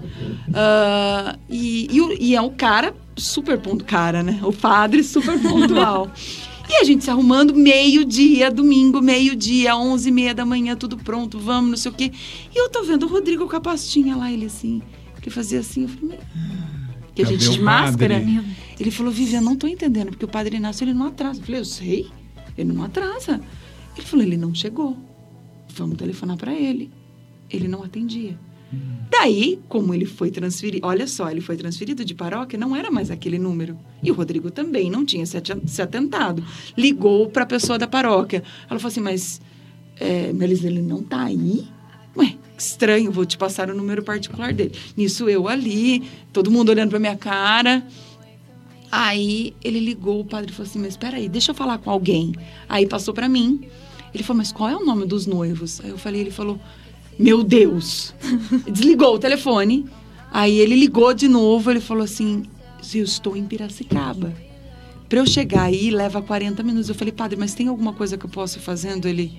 Ah, 0.54 1.38
e, 1.50 1.88
e, 1.92 2.30
e 2.30 2.36
é 2.36 2.42
o 2.42 2.52
cara 2.52 2.96
super 3.16 3.60
ponto 3.60 3.84
cara, 3.86 4.24
né? 4.24 4.40
O 4.44 4.52
padre 4.52 5.04
super 5.04 5.40
pontual. 5.40 6.12
e 6.70 6.76
a 6.76 6.84
gente 6.84 7.04
se 7.04 7.10
arrumando 7.10 7.54
meio-dia, 7.54 8.50
domingo, 8.50 9.02
meio-dia, 9.02 9.76
onze 9.76 10.10
e 10.10 10.12
meia 10.12 10.34
da 10.34 10.46
manhã, 10.46 10.76
tudo 10.76 10.98
pronto, 10.98 11.38
vamos, 11.38 11.70
não 11.70 11.78
sei 11.78 11.92
o 11.92 11.94
quê. 11.94 12.12
E 12.54 12.58
eu 12.58 12.70
tô 12.70 12.84
vendo 12.84 13.06
o 13.06 13.10
Rodrigo 13.10 13.48
com 13.48 13.56
a 13.56 13.62
pastinha 13.62 14.16
lá, 14.16 14.32
ele 14.32 14.46
assim, 14.46 14.82
que 15.22 15.30
fazia 15.30 15.60
assim, 15.60 15.84
eu 15.84 15.90
falei, 15.90 16.10
"Meu-" 16.10 16.74
que 17.16 17.22
a 17.22 17.26
gente 17.26 17.50
de 17.50 17.62
máscara. 17.62 18.20
padre? 18.20 18.42
Ele 18.80 18.92
falou, 18.92 19.12
Vivian, 19.12 19.42
não 19.42 19.56
tô 19.56 19.68
entendendo, 19.68 20.10
porque 20.10 20.26
o 20.26 20.28
Padre 20.28 20.58
Inácio, 20.58 20.84
ele 20.84 20.94
não 20.94 21.08
atrasa. 21.08 21.40
Eu 21.40 21.46
falei, 21.46 21.62
eu 21.62 21.66
sei, 21.66 22.08
ele 22.58 22.74
não 22.74 22.84
atrasa. 22.84 23.40
Ele 23.96 24.06
falou, 24.06 24.26
ele 24.26 24.38
não 24.38 24.54
chegou. 24.54 24.98
Vamos 25.76 25.98
telefonar 25.98 26.38
para 26.38 26.54
ele. 26.54 26.92
Ele 27.50 27.68
não 27.68 27.84
atendia. 27.84 28.38
Daí, 29.10 29.60
como 29.70 29.94
ele 29.94 30.06
foi 30.06 30.32
transferido, 30.32 30.88
olha 30.88 31.06
só, 31.06 31.30
ele 31.30 31.40
foi 31.40 31.56
transferido 31.56 32.04
de 32.04 32.16
paróquia, 32.16 32.58
não 32.58 32.76
era 32.76 32.90
mais 32.90 33.12
aquele 33.12 33.38
número. 33.38 33.78
E 34.02 34.10
o 34.10 34.14
Rodrigo 34.14 34.50
também 34.50 34.90
não 34.90 35.06
tinha 35.06 35.24
se 35.26 35.82
atentado. 35.82 36.44
Ligou 36.76 37.30
para 37.30 37.44
a 37.44 37.46
pessoa 37.46 37.78
da 37.78 37.88
paróquia. 37.88 38.44
Ela 38.70 38.80
falou 38.80 38.92
assim, 38.92 39.02
mas 39.02 39.40
é, 40.00 40.34
Melis, 40.34 40.64
ele 40.64 40.82
não 40.82 41.04
tá 41.04 41.26
aí? 41.26 41.68
Ué, 42.18 42.36
estranho, 42.58 43.12
vou 43.12 43.26
te 43.26 43.38
passar 43.38 43.70
o 43.70 43.76
número 43.76 44.04
particular 44.04 44.52
dele. 44.52 44.74
Nisso 44.98 45.30
eu 45.30 45.48
ali, 45.48 46.04
todo 46.32 46.50
mundo 46.50 46.70
olhando 46.70 46.90
pra 46.90 47.00
minha 47.00 47.16
cara. 47.16 47.86
Aí 48.92 49.56
ele 49.64 49.80
ligou, 49.80 50.22
o 50.22 50.26
padre 50.26 50.52
falou 50.52 50.70
assim, 50.70 50.80
mas 50.80 50.90
espera 50.90 51.18
aí, 51.18 51.30
deixa 51.30 51.52
eu 51.52 51.56
falar 51.56 51.78
com 51.78 51.90
alguém. 51.90 52.34
Aí 52.68 52.88
passou 52.88 53.14
pra 53.14 53.30
mim. 53.30 53.62
Ele 54.14 54.24
falou, 54.24 54.38
mas 54.40 54.52
qual 54.52 54.70
é 54.70 54.76
o 54.76 54.86
nome 54.86 55.06
dos 55.06 55.26
noivos? 55.26 55.82
Aí 55.82 55.90
eu 55.90 55.98
falei, 55.98 56.22
ele 56.22 56.32
falou, 56.32 56.60
meu 57.24 57.42
Deus. 57.44 58.14
Desligou 58.70 59.16
o 59.16 59.20
telefone. 59.20 59.86
Aí 60.30 60.60
ele 60.60 60.76
ligou 60.76 61.14
de 61.14 61.28
novo, 61.28 61.72
ele 61.72 61.80
falou 61.80 62.04
assim, 62.04 62.44
eu 62.94 63.04
estou 63.04 63.38
em 63.38 63.46
Piracicaba. 63.46 64.34
Pra 65.08 65.20
eu 65.20 65.26
chegar 65.26 65.64
aí, 65.64 65.90
leva 65.90 66.22
40 66.22 66.62
minutos. 66.64 66.90
Eu 66.90 66.96
falei, 66.96 67.14
padre, 67.14 67.38
mas 67.38 67.54
tem 67.54 67.68
alguma 67.68 67.94
coisa 67.94 68.18
que 68.18 68.26
eu 68.26 68.30
possa 68.30 68.58
ir 68.58 68.62
fazendo? 68.62 69.08
Ele, 69.08 69.32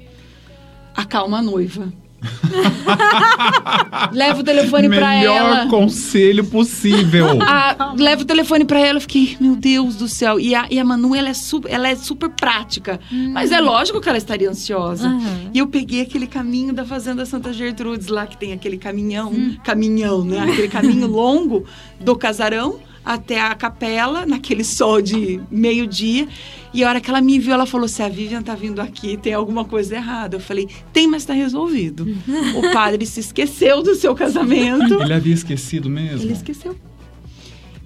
acalma 0.94 1.38
a 1.38 1.42
noiva. 1.42 1.92
Leva 4.12 4.40
o 4.40 4.44
telefone 4.44 4.88
pra 4.88 5.10
Melhor 5.10 5.36
ela. 5.36 5.66
conselho 5.68 6.44
possível. 6.44 7.38
Ah, 7.46 7.94
leva 7.96 8.22
o 8.22 8.24
telefone 8.24 8.64
pra 8.64 8.80
ela, 8.80 8.96
eu 8.96 9.00
fiquei, 9.00 9.36
meu 9.38 9.54
Deus 9.54 9.96
do 9.96 10.08
céu. 10.08 10.40
E 10.40 10.54
a, 10.54 10.66
e 10.70 10.78
a 10.78 10.84
Manu, 10.84 11.14
ela 11.14 11.28
é, 11.28 11.34
super, 11.34 11.70
ela 11.70 11.88
é 11.88 11.94
super 11.94 12.30
prática. 12.30 12.98
Mas 13.32 13.52
é 13.52 13.60
lógico 13.60 14.00
que 14.00 14.08
ela 14.08 14.18
estaria 14.18 14.48
ansiosa. 14.48 15.08
Aham. 15.08 15.50
E 15.52 15.58
eu 15.58 15.66
peguei 15.66 16.00
aquele 16.00 16.26
caminho 16.26 16.72
da 16.72 16.84
Fazenda 16.84 17.24
Santa 17.26 17.52
Gertrudes, 17.52 18.08
lá 18.08 18.26
que 18.26 18.36
tem 18.36 18.52
aquele 18.52 18.78
caminhão, 18.78 19.32
caminhão, 19.62 20.24
né? 20.24 20.40
Aquele 20.40 20.68
caminho 20.68 21.06
longo 21.08 21.64
do 22.00 22.16
casarão 22.16 22.78
até 23.04 23.40
a 23.40 23.54
capela, 23.54 24.24
naquele 24.24 24.64
sol 24.64 25.02
de 25.02 25.40
meio-dia. 25.50 26.26
E 26.72 26.82
a 26.82 26.88
hora 26.88 27.00
que 27.00 27.10
ela 27.10 27.20
me 27.20 27.38
viu, 27.38 27.52
ela 27.52 27.66
falou: 27.66 27.86
se 27.86 28.02
a 28.02 28.08
Vivian 28.08 28.42
tá 28.42 28.54
vindo 28.54 28.80
aqui, 28.80 29.16
tem 29.16 29.34
alguma 29.34 29.64
coisa 29.64 29.94
errada. 29.94 30.36
Eu 30.36 30.40
falei: 30.40 30.68
tem, 30.92 31.06
mas 31.06 31.24
tá 31.24 31.34
resolvido. 31.34 32.06
o 32.56 32.72
padre 32.72 33.04
se 33.06 33.20
esqueceu 33.20 33.82
do 33.82 33.94
seu 33.94 34.14
casamento. 34.14 35.00
Ele 35.00 35.12
havia 35.12 35.34
esquecido 35.34 35.90
mesmo? 35.90 36.22
Ele 36.22 36.32
esqueceu. 36.32 36.74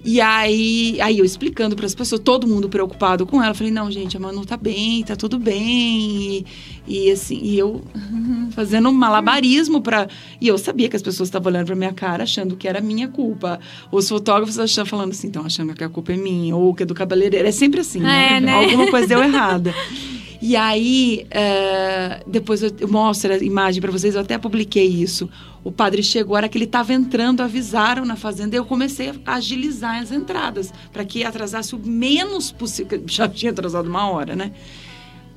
E 0.03 0.21
aí, 0.21 0.97
aí 1.01 1.19
eu 1.19 1.25
explicando 1.25 1.75
para 1.75 1.85
as 1.85 1.93
pessoas, 1.93 2.21
todo 2.21 2.47
mundo 2.47 2.69
preocupado 2.69 3.25
com 3.25 3.41
ela. 3.41 3.51
Eu 3.51 3.55
falei, 3.55 3.71
não, 3.71 3.91
gente, 3.91 4.15
a 4.15 4.19
Manu 4.19 4.45
tá 4.45 4.55
bem, 4.55 5.03
tá 5.03 5.15
tudo 5.15 5.37
bem. 5.37 5.65
E, 5.67 6.45
e 6.87 7.11
assim, 7.11 7.39
e 7.41 7.57
eu 7.57 7.81
fazendo 8.51 8.89
um 8.89 8.93
malabarismo 8.93 9.81
para 9.81 10.07
E 10.41 10.47
eu 10.47 10.57
sabia 10.57 10.89
que 10.89 10.95
as 10.95 11.01
pessoas 11.01 11.27
estavam 11.27 11.51
olhando 11.51 11.67
para 11.67 11.75
minha 11.75 11.93
cara, 11.93 12.23
achando 12.23 12.55
que 12.55 12.67
era 12.67 12.81
minha 12.81 13.07
culpa. 13.07 13.59
Os 13.91 14.09
fotógrafos 14.09 14.57
achando, 14.57 14.87
falando 14.87 15.11
assim, 15.11 15.27
estão 15.27 15.45
achando 15.45 15.73
que 15.73 15.83
a 15.83 15.89
culpa 15.89 16.13
é 16.13 16.17
minha, 16.17 16.55
ou 16.55 16.73
que 16.73 16.83
é 16.83 16.85
do 16.85 16.93
cabeleireiro. 16.93 17.47
É 17.47 17.51
sempre 17.51 17.81
assim, 17.81 17.99
né? 17.99 18.37
É, 18.37 18.39
né? 18.39 18.53
Alguma 18.53 18.89
coisa 18.89 19.07
deu 19.07 19.21
errada. 19.23 19.73
E 20.41 20.55
aí, 20.55 21.27
é, 21.31 22.23
depois 22.25 22.63
eu, 22.63 22.71
mostro 22.87 23.33
a 23.33 23.37
imagem 23.37 23.81
para 23.81 23.91
vocês, 23.91 24.15
eu 24.15 24.21
até 24.21 24.37
publiquei 24.37 24.87
isso. 24.87 25.29
O 25.63 25.71
padre 25.71 26.01
chegou, 26.01 26.35
a 26.35 26.39
hora 26.39 26.49
que 26.49 26.57
ele 26.57 26.63
estava 26.63 26.93
entrando, 26.93 27.41
avisaram 27.41 28.05
na 28.05 28.15
fazenda, 28.15 28.55
e 28.55 28.57
eu 28.57 28.63
comecei 28.63 29.11
a 29.25 29.35
agilizar 29.35 30.01
as 30.01 30.13
entradas, 30.13 30.73
para 30.93 31.03
que 31.03 31.25
atrasasse 31.25 31.75
o 31.75 31.79
menos 31.79 32.53
possível. 32.53 33.03
Já 33.05 33.27
tinha 33.27 33.51
atrasado 33.51 33.89
uma 33.89 34.09
hora, 34.09 34.33
né? 34.33 34.53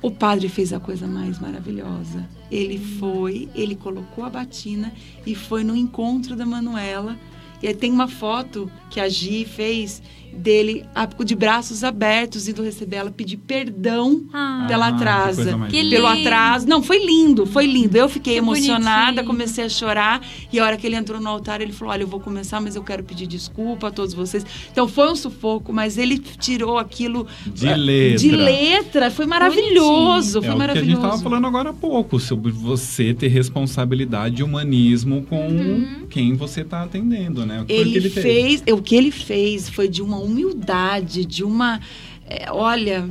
O 0.03 0.11
padre 0.11 0.49
fez 0.49 0.73
a 0.73 0.81
coisa 0.81 1.07
mais 1.07 1.39
maravilhosa. 1.39 2.27
Ele 2.51 2.77
foi, 2.77 3.47
ele 3.55 3.73
colocou 3.73 4.25
a 4.25 4.29
batina 4.29 4.91
e 5.25 5.33
foi 5.33 5.63
no 5.63 5.73
encontro 5.77 6.35
da 6.35 6.45
Manuela. 6.45 7.17
E 7.61 7.69
aí 7.69 7.73
tem 7.73 7.89
uma 7.89 8.09
foto 8.09 8.69
que 8.89 8.99
a 8.99 9.07
Gi 9.07 9.45
fez 9.45 10.03
dele 10.33 10.85
de 11.25 11.35
braços 11.35 11.83
abertos 11.83 12.47
indo 12.47 12.61
receber 12.63 12.97
ela, 12.97 13.11
pedir 13.11 13.37
perdão 13.37 14.23
Ah. 14.33 14.65
pela 14.67 14.87
Ah, 14.87 14.91
que 14.91 14.95
atrasa. 14.95 15.43
pelo 15.69 15.83
lindo. 15.89 16.07
atraso. 16.07 16.67
Não, 16.67 16.81
foi 16.83 17.05
lindo, 17.05 17.45
foi 17.45 17.65
lindo. 17.65 17.97
Eu 17.97 18.09
fiquei 18.09 18.33
Que 18.33 18.39
emocionada, 18.39 19.05
bonitinho. 19.23 19.25
comecei 19.27 19.63
a 19.65 19.69
chorar. 19.69 20.21
E 20.51 20.59
a 20.59 20.65
hora 20.65 20.77
que 20.77 20.85
ele 20.87 20.95
entrou 20.95 21.19
no 21.21 21.29
altar, 21.29 21.61
ele 21.61 21.71
falou: 21.71 21.93
Olha, 21.93 22.03
eu 22.03 22.07
vou 22.07 22.19
começar, 22.19 22.59
mas 22.59 22.75
eu 22.75 22.83
quero 22.83 23.03
pedir 23.03 23.27
desculpa 23.27 23.87
a 23.87 23.91
todos 23.91 24.13
vocês. 24.13 24.45
Então 24.71 24.87
foi 24.87 25.11
um 25.11 25.15
sufoco, 25.15 25.71
mas 25.71 25.97
ele 25.97 26.17
tirou 26.19 26.77
aquilo 26.77 27.25
De 27.45 27.67
eh, 27.67 27.75
letra. 27.75 28.17
De 28.17 28.31
letra. 28.31 29.11
Foi 29.11 29.25
maravilhoso. 29.25 30.39
É 30.39 30.41
Foi 30.41 30.41
o 30.41 30.41
que 30.41 30.47
a 30.49 30.55
maravilhoso. 30.55 30.89
gente 30.91 31.03
estava 31.05 31.21
falando 31.21 31.47
agora 31.47 31.69
há 31.69 31.73
pouco, 31.73 32.19
sobre 32.19 32.51
você 32.51 33.13
ter 33.13 33.27
responsabilidade 33.27 34.41
e 34.41 34.43
humanismo 34.43 35.23
com 35.29 36.05
quem 36.09 36.33
você 36.35 36.61
está 36.61 36.83
atendendo, 36.83 37.45
né? 37.45 37.61
O 37.61 37.65
que 37.65 37.73
Ele, 37.73 38.01
teve? 38.01 38.21
fez, 38.21 38.63
o 38.71 38.81
que 38.81 38.95
ele 38.95 39.11
fez 39.11 39.69
foi 39.69 39.87
de 39.87 40.01
uma 40.01 40.17
humildade, 40.23 41.25
de 41.25 41.43
uma. 41.43 41.79
é, 42.27 42.51
olha, 42.51 43.07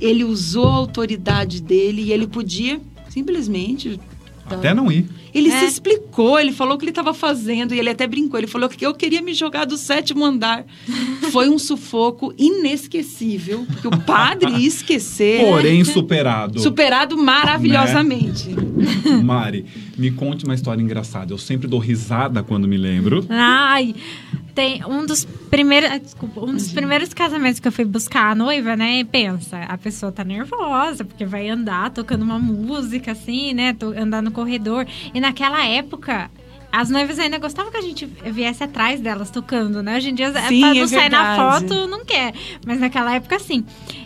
ele 0.00 0.24
usou 0.24 0.66
a 0.68 0.74
autoridade 0.74 1.60
dele 1.60 2.02
e 2.02 2.12
ele 2.12 2.26
podia 2.26 2.80
simplesmente 3.08 3.98
Até 4.48 4.72
não 4.74 4.90
ir. 4.92 5.06
Ele 5.34 5.48
É. 5.48 5.60
se 5.60 5.64
explicou, 5.66 6.38
ele 6.38 6.52
falou 6.52 6.74
o 6.74 6.78
que 6.78 6.84
ele 6.84 6.90
estava 6.90 7.14
fazendo 7.14 7.74
e 7.74 7.78
ele 7.78 7.88
até 7.88 8.06
brincou. 8.06 8.38
Ele 8.38 8.46
falou 8.46 8.68
que 8.68 8.84
eu 8.84 8.92
queria 8.92 9.22
me 9.22 9.32
jogar 9.32 9.64
do 9.64 9.78
sétimo 9.78 10.24
andar. 10.24 10.64
Foi 11.32 11.48
um 11.48 11.58
sufoco 11.58 12.34
inesquecível, 12.36 13.64
porque 13.66 13.88
o 13.88 13.98
padre 14.02 14.50
ia 14.50 14.68
esquecer. 14.68 15.40
Porém, 15.46 15.82
superado. 15.84 16.60
Superado 16.60 17.16
maravilhosamente. 17.16 18.50
Mari, 19.24 19.64
me 19.96 20.10
conte 20.10 20.44
uma 20.44 20.54
história 20.54 20.82
engraçada. 20.82 21.32
Eu 21.32 21.38
sempre 21.38 21.66
dou 21.66 21.78
risada 21.80 22.42
quando 22.42 22.68
me 22.68 22.76
lembro. 22.76 23.24
Ai, 23.30 23.94
tem 24.54 24.84
um 24.84 25.04
dos 25.04 25.24
primeiros, 25.24 25.90
ah, 25.90 25.98
desculpa, 25.98 26.40
um 26.40 26.52
dos 26.52 26.70
primeiros 26.72 27.12
casamentos 27.14 27.60
que 27.60 27.68
eu 27.68 27.72
fui 27.72 27.84
buscar 27.84 28.30
a 28.30 28.34
noiva, 28.34 28.76
né? 28.76 29.04
Pensa, 29.04 29.58
a 29.58 29.78
pessoa 29.78 30.12
tá 30.12 30.24
nervosa 30.24 31.04
porque 31.04 31.24
vai 31.24 31.48
andar 31.48 31.90
tocando 31.90 32.22
uma 32.22 32.38
música 32.38 33.12
assim, 33.12 33.52
né? 33.54 33.76
Andar 33.96 34.22
no 34.22 34.30
corredor. 34.30 34.86
E 35.12 35.20
naquela 35.20 35.64
época 35.66 36.30
as 36.72 36.88
noivas 36.88 37.18
ainda 37.18 37.36
gostavam 37.38 37.70
que 37.70 37.76
a 37.76 37.82
gente 37.82 38.06
viesse 38.06 38.64
atrás 38.64 38.98
delas 38.98 39.30
tocando, 39.30 39.82
né? 39.82 39.98
Hoje 39.98 40.08
em 40.08 40.14
dia, 40.14 40.28
Sim, 40.48 40.60
pra 40.60 40.70
é 40.70 40.74
não 40.74 40.88
sair 40.88 41.10
na 41.10 41.36
foto, 41.36 41.86
não 41.86 42.02
quer. 42.02 42.32
Mas 42.66 42.80
naquela 42.80 43.14
época, 43.14 43.38
sim. 43.38 43.62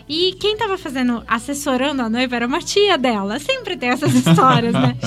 E 0.07 0.33
quem 0.37 0.57
tava 0.57 0.77
fazendo, 0.77 1.23
assessorando 1.25 2.01
a 2.01 2.09
noiva 2.09 2.35
era 2.35 2.45
uma 2.45 2.59
tia 2.59 2.97
dela. 2.97 3.39
Sempre 3.39 3.77
tem 3.77 3.89
essas 3.89 4.11
histórias, 4.15 4.73
né? 4.73 4.97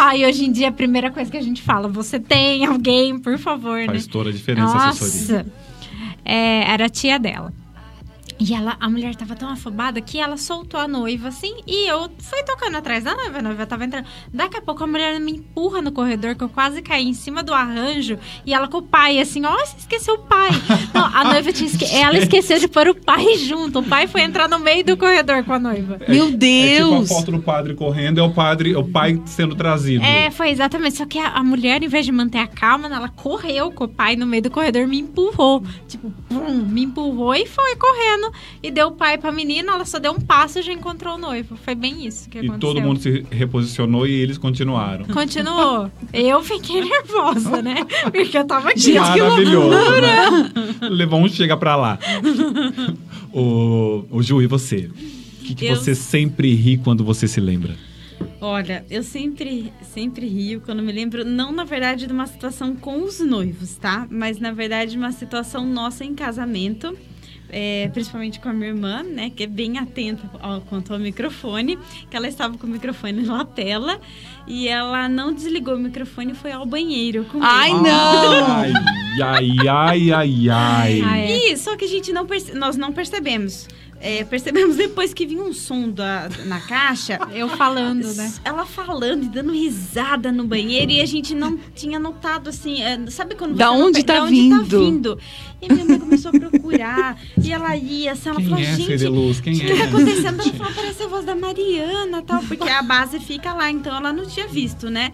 Ah, 0.00 0.16
e 0.16 0.24
hoje 0.24 0.46
em 0.46 0.52
dia, 0.52 0.68
a 0.68 0.72
primeira 0.72 1.10
coisa 1.10 1.30
que 1.30 1.36
a 1.36 1.42
gente 1.42 1.60
fala, 1.60 1.88
você 1.88 2.18
tem 2.18 2.64
alguém, 2.64 3.18
por 3.18 3.36
favor, 3.36 3.78
né? 3.78 3.88
Faz 3.88 4.06
toda 4.06 4.30
a 4.30 4.32
diferença 4.32 4.74
a 4.74 4.88
assessoria. 4.88 5.44
Nossa! 5.44 5.52
É, 6.24 6.72
era 6.72 6.86
a 6.86 6.88
tia 6.88 7.18
dela. 7.18 7.52
E 8.44 8.54
ela, 8.54 8.76
a 8.80 8.90
mulher 8.90 9.14
tava 9.14 9.36
tão 9.36 9.48
afobada 9.48 10.00
que 10.00 10.18
ela 10.18 10.36
soltou 10.36 10.80
a 10.80 10.88
noiva 10.88 11.28
assim 11.28 11.54
e 11.64 11.88
eu 11.88 12.10
fui 12.18 12.42
tocando 12.42 12.76
atrás 12.76 13.04
da 13.04 13.14
noiva. 13.14 13.38
A 13.38 13.42
noiva 13.42 13.64
tava 13.66 13.84
entrando. 13.84 14.04
Daqui 14.34 14.56
a 14.56 14.60
pouco 14.60 14.82
a 14.82 14.86
mulher 14.88 15.20
me 15.20 15.36
empurra 15.36 15.80
no 15.80 15.92
corredor 15.92 16.34
que 16.34 16.42
eu 16.42 16.48
quase 16.48 16.82
caí 16.82 17.06
em 17.06 17.14
cima 17.14 17.44
do 17.44 17.54
arranjo 17.54 18.18
e 18.44 18.52
ela 18.52 18.66
com 18.66 18.78
o 18.78 18.82
pai 18.82 19.20
assim: 19.20 19.46
Ó, 19.46 19.56
você 19.58 19.76
esqueceu 19.78 20.14
o 20.14 20.18
pai. 20.18 20.50
Não, 20.92 21.04
a 21.04 21.22
noiva 21.22 21.52
tinha 21.52 21.68
esque... 21.68 21.84
Ela 21.84 22.18
esqueceu 22.18 22.58
de 22.58 22.66
pôr 22.66 22.88
o 22.88 22.96
pai 22.96 23.36
junto. 23.46 23.78
O 23.78 23.82
pai 23.84 24.08
foi 24.08 24.22
entrar 24.22 24.48
no 24.48 24.58
meio 24.58 24.84
do 24.84 24.96
corredor 24.96 25.44
com 25.44 25.52
a 25.52 25.60
noiva. 25.60 26.00
Meu 26.08 26.24
É 26.24 26.26
tipo 26.26 26.34
a 26.34 26.38
Deus! 26.38 27.08
foto 27.10 27.30
do 27.30 27.38
padre 27.38 27.74
correndo, 27.74 28.18
é 28.18 28.24
o 28.24 28.34
padre, 28.34 28.72
é 28.72 28.78
o 28.78 28.84
pai 28.84 29.22
sendo 29.24 29.54
trazido. 29.54 30.04
É, 30.04 30.32
foi 30.32 30.50
exatamente. 30.50 30.96
Só 30.96 31.06
que 31.06 31.20
a, 31.20 31.28
a 31.28 31.44
mulher, 31.44 31.80
em 31.80 31.88
vez 31.88 32.04
de 32.04 32.10
manter 32.10 32.38
a 32.38 32.48
calma, 32.48 32.88
ela 32.88 33.08
correu 33.08 33.70
com 33.70 33.84
o 33.84 33.88
pai 33.88 34.16
no 34.16 34.26
meio 34.26 34.42
do 34.42 34.50
corredor, 34.50 34.88
me 34.88 34.98
empurrou. 34.98 35.62
Tipo, 35.86 36.10
pum, 36.28 36.66
me 36.66 36.82
empurrou 36.82 37.36
e 37.36 37.46
foi 37.46 37.76
correndo. 37.76 38.31
E 38.62 38.70
deu 38.70 38.88
o 38.88 38.92
pai 38.92 39.18
pra 39.18 39.30
menina, 39.32 39.72
ela 39.72 39.84
só 39.84 39.98
deu 39.98 40.12
um 40.12 40.20
passo 40.20 40.58
e 40.58 40.62
já 40.62 40.72
encontrou 40.72 41.14
o 41.14 41.18
noivo. 41.18 41.56
Foi 41.56 41.74
bem 41.74 42.06
isso 42.06 42.28
que 42.28 42.38
e 42.38 42.40
aconteceu. 42.40 42.60
todo 42.60 42.80
mundo 42.80 43.00
se 43.00 43.24
reposicionou 43.30 44.06
e 44.06 44.12
eles 44.12 44.38
continuaram. 44.38 45.04
Continuou. 45.06 45.90
Eu 46.12 46.42
fiquei 46.42 46.80
nervosa, 46.84 47.62
né? 47.62 47.76
Porque 48.12 48.36
eu 48.36 48.46
tava 48.46 48.70
aqui. 48.70 48.94
Maravilhoso, 48.94 49.68
né? 50.00 50.88
Levou 50.90 51.20
um 51.20 51.28
chega 51.28 51.56
pra 51.56 51.76
lá. 51.76 51.98
o, 53.32 54.04
o 54.10 54.22
Ju, 54.22 54.42
e 54.42 54.46
você? 54.46 54.90
O 55.40 55.44
que, 55.44 55.54
que 55.54 55.66
Eu- 55.66 55.76
você 55.76 55.94
sempre 55.94 56.54
ri 56.54 56.76
quando 56.76 57.04
você 57.04 57.26
se 57.26 57.40
lembra? 57.40 57.74
Olha, 58.40 58.84
eu 58.90 59.02
sempre, 59.02 59.72
sempre 59.94 60.26
rio 60.26 60.60
quando 60.64 60.82
me 60.82 60.92
lembro, 60.92 61.24
não 61.24 61.52
na 61.52 61.64
verdade 61.64 62.06
de 62.06 62.12
uma 62.12 62.26
situação 62.26 62.74
com 62.74 63.02
os 63.04 63.20
noivos, 63.20 63.76
tá? 63.76 64.06
Mas 64.10 64.38
na 64.38 64.52
verdade 64.52 64.92
de 64.92 64.98
uma 64.98 65.12
situação 65.12 65.64
nossa 65.66 66.04
em 66.04 66.14
casamento. 66.14 66.96
É, 67.52 67.88
principalmente 67.92 68.40
com 68.40 68.48
a 68.48 68.52
minha 68.52 68.68
irmã, 68.70 69.02
né, 69.02 69.30
que 69.30 69.42
é 69.44 69.46
bem 69.46 69.78
atenta 69.78 70.22
ao, 70.40 70.62
quanto 70.62 70.92
ao 70.92 70.98
microfone, 70.98 71.78
que 72.10 72.16
ela 72.16 72.26
estava 72.26 72.56
com 72.56 72.66
o 72.66 72.70
microfone 72.70 73.12
na 73.22 73.36
lapela 73.36 74.00
e 74.46 74.66
ela 74.66 75.08
não 75.08 75.32
desligou 75.32 75.74
o 75.76 75.78
microfone 75.78 76.32
e 76.32 76.34
foi 76.34 76.50
ao 76.50 76.64
banheiro 76.66 77.24
comigo. 77.24 77.46
Ai, 77.48 77.70
não! 77.74 78.46
Ai, 78.56 78.72
ai, 79.22 79.48
ai, 79.68 80.10
ai, 80.12 80.48
ai. 80.50 81.02
Ah, 81.04 81.18
é. 81.18 81.52
E 81.52 81.56
só 81.58 81.76
que 81.76 81.84
a 81.84 81.88
gente 81.88 82.12
não 82.12 82.26
perce- 82.26 82.54
nós 82.54 82.76
não 82.76 82.92
percebemos. 82.92 83.68
É, 84.04 84.24
percebemos 84.24 84.74
depois 84.74 85.14
que 85.14 85.24
vinha 85.24 85.40
um 85.40 85.52
som 85.52 85.88
da, 85.88 86.28
na 86.46 86.58
caixa. 86.60 87.20
Eu 87.32 87.48
falando, 87.48 88.12
né? 88.14 88.32
Ela 88.44 88.66
falando 88.66 89.22
e 89.22 89.28
dando 89.28 89.52
risada 89.52 90.32
no 90.32 90.42
banheiro 90.44 90.90
e 90.90 91.00
a 91.00 91.06
gente 91.06 91.36
não 91.36 91.56
tinha 91.72 92.00
notado 92.00 92.48
assim. 92.50 92.82
é, 92.82 92.98
sabe 93.10 93.36
quando 93.36 93.52
você 93.52 93.58
Da 93.58 93.66
não 93.66 93.86
onde 93.86 94.00
pe- 94.00 94.04
tá 94.06 94.14
da 94.14 94.22
onde 94.24 94.48
tá 94.50 94.58
vindo? 94.58 94.84
vindo? 94.84 95.18
E 95.62 95.72
minha 95.72 95.84
mãe 95.84 96.00
começou 96.00 96.32
a 96.34 96.40
procurar. 96.40 97.16
e 97.40 97.52
ela 97.52 97.76
ia, 97.76 98.10
assim, 98.10 98.28
ela 98.30 98.38
Quem 98.40 98.48
falou, 98.48 98.60
é, 98.60 98.74
gente. 98.74 98.82
O 98.82 98.86
que, 98.86 98.92
é? 98.92 99.66
que 99.68 99.76
tá 99.78 99.84
acontecendo? 99.84 100.40
Ela 100.42 100.50
falou, 100.58 100.72
parece 100.74 101.02
a 101.04 101.06
voz 101.06 101.24
da 101.24 101.34
Mariana 101.36 102.22
tal, 102.22 102.42
porque 102.42 102.68
a 102.68 102.82
base 102.82 103.20
fica 103.20 103.52
lá, 103.54 103.70
então 103.70 103.94
ela 103.96 104.12
não 104.12 104.26
tinha 104.26 104.48
visto, 104.48 104.90
né? 104.90 105.12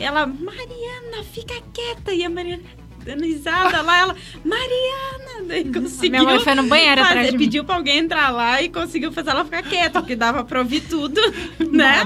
Ela, 0.00 0.26
Mariana, 0.26 1.22
fica 1.32 1.54
quieta. 1.72 2.12
E 2.12 2.24
a 2.24 2.28
Mariana 2.30 2.62
dando 3.04 3.24
risada 3.24 3.82
lá, 3.82 3.98
ela, 4.00 4.16
Mariana, 4.44 5.46
daí 5.48 5.64
conseguiu. 5.64 6.10
Minha 6.10 6.22
mãe 6.24 6.40
foi 6.40 6.54
no 6.54 6.62
banheiro 6.64 7.00
fazer- 7.00 7.08
atrás 7.10 7.26
de 7.28 7.32
mim. 7.38 7.38
pediu 7.44 7.64
pra 7.64 7.74
alguém 7.76 7.98
entrar 7.98 8.30
lá 8.30 8.62
e 8.62 8.68
conseguiu 8.68 9.12
fazer 9.12 9.30
ela 9.30 9.44
ficar 9.44 9.62
quieta, 9.62 10.00
porque 10.00 10.16
dava 10.16 10.44
pra 10.44 10.60
ouvir 10.60 10.80
tudo, 10.80 11.20
né? 11.70 12.02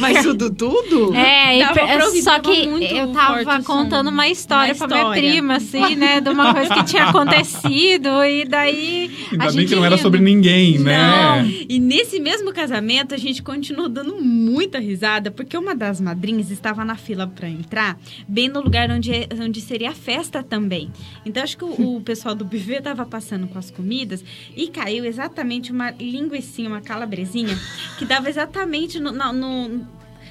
Mas 0.00 0.22
tudo, 0.22 0.50
tudo? 0.50 1.14
É, 1.14 1.58
e 1.60 1.66
pra 1.72 2.06
ouvir, 2.06 2.22
só 2.22 2.38
que 2.38 2.64
eu 2.96 3.12
tava 3.12 3.62
contando 3.62 4.08
uma 4.08 4.28
história 4.28 4.74
Uma 4.74 4.78
pra 4.78 4.86
minha 4.88 5.00
história. 5.00 5.30
prima, 5.32 5.56
assim, 5.56 5.96
né? 5.96 6.20
De 6.20 6.30
uma 6.30 6.54
coisa 6.54 6.74
que 6.74 6.84
tinha 6.84 7.04
acontecido. 7.04 8.08
E 8.24 8.44
daí. 8.44 9.10
Ainda 9.32 9.44
a 9.44 9.46
bem 9.48 9.56
gente 9.60 9.68
que 9.68 9.74
não 9.76 9.84
era 9.84 9.98
sobre 9.98 10.20
ninguém, 10.20 10.78
né? 10.78 10.96
Não. 10.98 11.46
E 11.68 11.78
nesse 11.78 12.18
mesmo 12.18 12.52
casamento, 12.52 13.14
a 13.14 13.18
gente 13.18 13.42
continuou 13.42 13.88
dando 13.88 14.16
muita 14.16 14.78
risada, 14.78 15.30
porque 15.30 15.56
uma 15.56 15.74
das 15.74 16.00
madrinhas 16.00 16.50
estava 16.50 16.84
na 16.84 16.96
fila 16.96 17.26
para 17.26 17.48
entrar, 17.48 17.98
bem 18.26 18.48
no 18.48 18.60
lugar 18.60 18.90
onde, 18.90 19.12
é- 19.12 19.28
onde 19.40 19.60
seria 19.60 19.90
a 19.90 19.94
festa 19.94 20.13
também. 20.42 20.90
Então, 21.24 21.42
acho 21.42 21.56
que 21.56 21.64
o, 21.64 21.96
o 21.96 22.00
pessoal 22.04 22.34
do 22.34 22.44
buffet 22.44 22.78
estava 22.78 23.04
passando 23.06 23.46
com 23.48 23.58
as 23.58 23.70
comidas 23.70 24.24
e 24.56 24.68
caiu 24.68 25.04
exatamente 25.04 25.72
uma 25.72 25.90
linguicinha, 25.92 26.68
uma 26.68 26.80
calabresinha, 26.80 27.56
que 27.98 28.04
dava 28.04 28.28
exatamente 28.28 28.98
no- 29.00 29.12
na- 29.12 29.32
no 29.32 29.86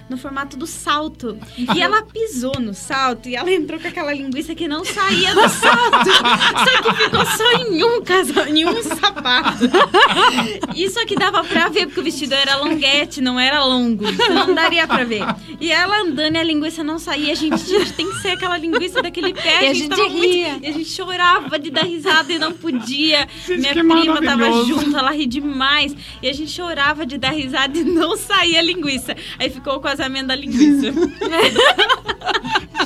no 0.10 0.18
formato 0.18 0.58
do 0.58 0.68
salto. 0.68 1.38
E 1.58 1.82
ela 1.82 2.02
pisou 2.02 2.60
no 2.60 2.74
salto 2.74 3.30
e 3.30 3.36
ela 3.36 3.52
entrou 3.52 3.80
com 3.80 3.88
aquela 3.88 4.14
linguiça 4.14 4.54
que 4.54 4.68
não 4.68 4.84
saía 4.84 5.34
do 5.34 5.48
salto. 5.50 6.12
Só 6.12 6.82
que 6.82 7.04
ficou 7.04 7.26
só 7.26 7.52
em 7.64 7.84
um 7.84 8.02
casal, 8.04 8.48
em 8.48 8.66
um 8.66 8.84
sapato. 8.84 9.64
Isso 10.76 11.00
aqui 11.00 11.16
dava 11.16 11.44
pra 11.44 11.70
ver, 11.70 11.88
porque 11.88 12.00
o 12.00 12.04
vestido 12.04 12.34
era 12.34 12.58
longuete, 12.58 13.22
não 13.22 13.40
era 13.40 13.64
longo. 13.64 14.08
Então 14.08 14.34
não 14.34 14.54
daria 14.54 14.88
pra 14.88 15.04
ver. 15.04 15.24
E 15.60 15.72
ela 15.72 16.02
andando 16.02 16.36
e 16.36 16.40
a 16.40 16.44
linguiça 16.44 16.84
não 16.84 17.00
saía. 17.00 17.32
A 17.32 17.36
gente, 17.36 17.58
gente, 17.66 17.94
tem 17.94 18.10
que 18.10 18.22
ser 18.22 18.32
aquela 18.32 18.58
linguiça 18.58 19.02
daquele 19.02 19.34
pé. 19.34 19.66
E 19.66 19.68
a 19.68 19.74
gente 19.74 19.90
tava 19.90 20.08
ria. 20.08 20.60
E 20.62 20.68
a 20.68 20.72
gente 20.72 20.90
chorava 20.90 21.58
de 21.58 21.70
dar 21.70 21.86
risada 21.86 22.32
e 22.32 22.38
não 22.38 22.52
podia. 22.52 23.28
Gente, 23.46 23.60
Minha 23.60 23.74
que 23.74 23.84
prima 23.84 24.22
tava 24.22 24.52
junto, 24.66 24.98
ela 24.98 25.12
ri 25.12 25.26
demais. 25.26 25.96
E 26.22 26.30
a 26.30 26.34
gente 26.34 26.52
chorava 26.52 27.06
de 27.06 27.18
dar 27.18 27.32
risada 27.32 27.78
e 27.78 27.84
não 27.84 28.18
saía 28.18 28.60
a 28.60 28.62
linguiça. 28.62 29.16
Aí 29.40 29.50
ficou 29.50 29.76
o 29.76 29.80
casamento 29.98 30.28
da 30.28 30.36
linguiça. 30.36 30.92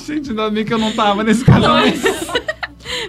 Gente, 0.05 0.29
ainda 0.29 0.49
bem 0.49 0.63
que 0.65 0.73
eu 0.73 0.77
não 0.77 0.91
tava 0.91 1.23
nesse 1.23 1.43
casamento. 1.43 1.99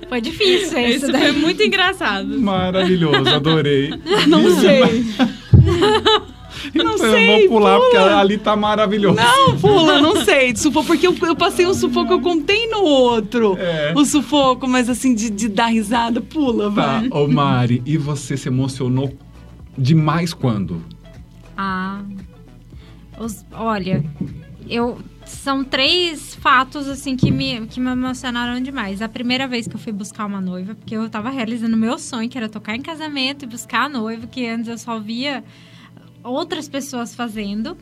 Foi 0.08 0.20
difícil 0.20 0.78
isso 0.80 1.04
Isso 1.04 1.12
daí. 1.12 1.32
foi 1.32 1.40
muito 1.40 1.62
engraçado. 1.62 2.40
Maravilhoso, 2.40 3.28
adorei. 3.28 3.90
Não 4.26 4.50
sei. 4.58 5.04
Não 6.74 6.98
sei, 6.98 7.44
eu 7.44 7.48
vou 7.48 7.58
pular 7.60 7.78
porque 7.78 7.96
pula. 7.96 8.18
ali 8.18 8.36
tá 8.36 8.56
maravilhoso. 8.56 9.16
Não, 9.16 9.56
pula, 9.58 10.02
não 10.02 10.24
sei. 10.24 10.52
De 10.52 10.58
sufoco, 10.58 10.88
porque 10.88 11.06
eu, 11.06 11.14
eu 11.22 11.36
passei 11.36 11.64
um 11.66 11.72
sufoco, 11.72 12.12
eu 12.12 12.20
contei 12.20 12.66
no 12.66 12.80
outro. 12.82 13.56
É. 13.58 13.92
O 13.96 14.04
sufoco, 14.04 14.66
mas 14.66 14.88
assim, 14.88 15.14
de, 15.14 15.30
de 15.30 15.48
dar 15.48 15.66
risada, 15.66 16.20
pula, 16.20 16.64
Tá, 16.72 16.98
vai. 16.98 17.08
ô 17.12 17.28
Mari, 17.28 17.80
e 17.86 17.96
você 17.96 18.36
se 18.36 18.48
emocionou 18.48 19.16
demais 19.78 20.34
quando? 20.34 20.82
Ah. 21.56 22.00
Os- 23.18 23.44
olha, 23.52 24.04
eu. 24.68 24.98
São 25.26 25.62
três 25.62 26.34
fatos, 26.36 26.88
assim, 26.88 27.14
que 27.14 27.30
me, 27.30 27.66
que 27.66 27.78
me 27.78 27.90
emocionaram 27.90 28.62
demais. 28.62 29.02
A 29.02 29.08
primeira 29.10 29.46
vez 29.46 29.68
que 29.68 29.76
eu 29.76 29.78
fui 29.78 29.92
buscar 29.92 30.24
uma 30.24 30.40
noiva, 30.40 30.74
porque 30.74 30.96
eu 30.96 31.06
tava 31.10 31.28
realizando 31.28 31.76
meu 31.76 31.98
sonho, 31.98 32.30
que 32.30 32.38
era 32.38 32.48
tocar 32.48 32.74
em 32.74 32.80
casamento 32.80 33.44
e 33.44 33.46
buscar 33.46 33.84
a 33.84 33.88
noiva, 33.90 34.26
que 34.26 34.46
antes 34.46 34.68
eu 34.68 34.78
só 34.78 34.98
via 34.98 35.44
outras 36.24 36.66
pessoas 36.66 37.14
fazendo. 37.14 37.76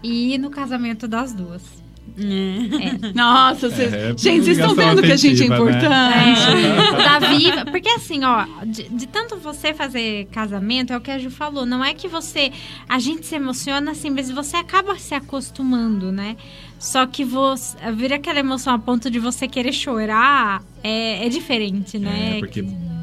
E 0.00 0.38
no 0.38 0.48
casamento 0.48 1.08
das 1.08 1.32
duas. 1.32 1.81
É. 2.18 3.12
Nossa, 3.14 3.70
vocês. 3.70 3.92
É, 3.92 4.08
gente, 4.08 4.44
vocês 4.44 4.58
estão 4.58 4.74
vendo 4.74 5.02
que 5.02 5.12
a 5.12 5.16
gente 5.16 5.42
é 5.42 5.48
né? 5.48 5.56
importante. 5.56 6.40
É, 6.50 6.92
da 7.02 7.18
Viva. 7.18 7.64
Porque 7.66 7.88
assim, 7.88 8.22
ó, 8.24 8.44
de, 8.66 8.88
de 8.88 9.06
tanto 9.06 9.36
você 9.36 9.72
fazer 9.72 10.26
casamento, 10.26 10.92
é 10.92 10.96
o 10.96 11.00
que 11.00 11.10
a 11.10 11.18
Ju 11.18 11.30
falou, 11.30 11.64
não 11.64 11.84
é 11.84 11.94
que 11.94 12.08
você. 12.08 12.52
A 12.88 12.98
gente 12.98 13.26
se 13.26 13.34
emociona 13.34 13.92
assim, 13.92 14.10
mas 14.10 14.30
você 14.30 14.56
acaba 14.56 14.98
se 14.98 15.14
acostumando, 15.14 16.12
né? 16.12 16.36
Só 16.78 17.06
que 17.06 17.24
você. 17.24 17.76
Vira 17.94 18.16
aquela 18.16 18.40
emoção 18.40 18.74
a 18.74 18.78
ponto 18.78 19.10
de 19.10 19.18
você 19.18 19.48
querer 19.48 19.72
chorar 19.72 20.62
é, 20.82 21.26
é 21.26 21.28
diferente, 21.28 21.98
né? 21.98 22.36
É, 22.36 22.38
porque 22.40 22.62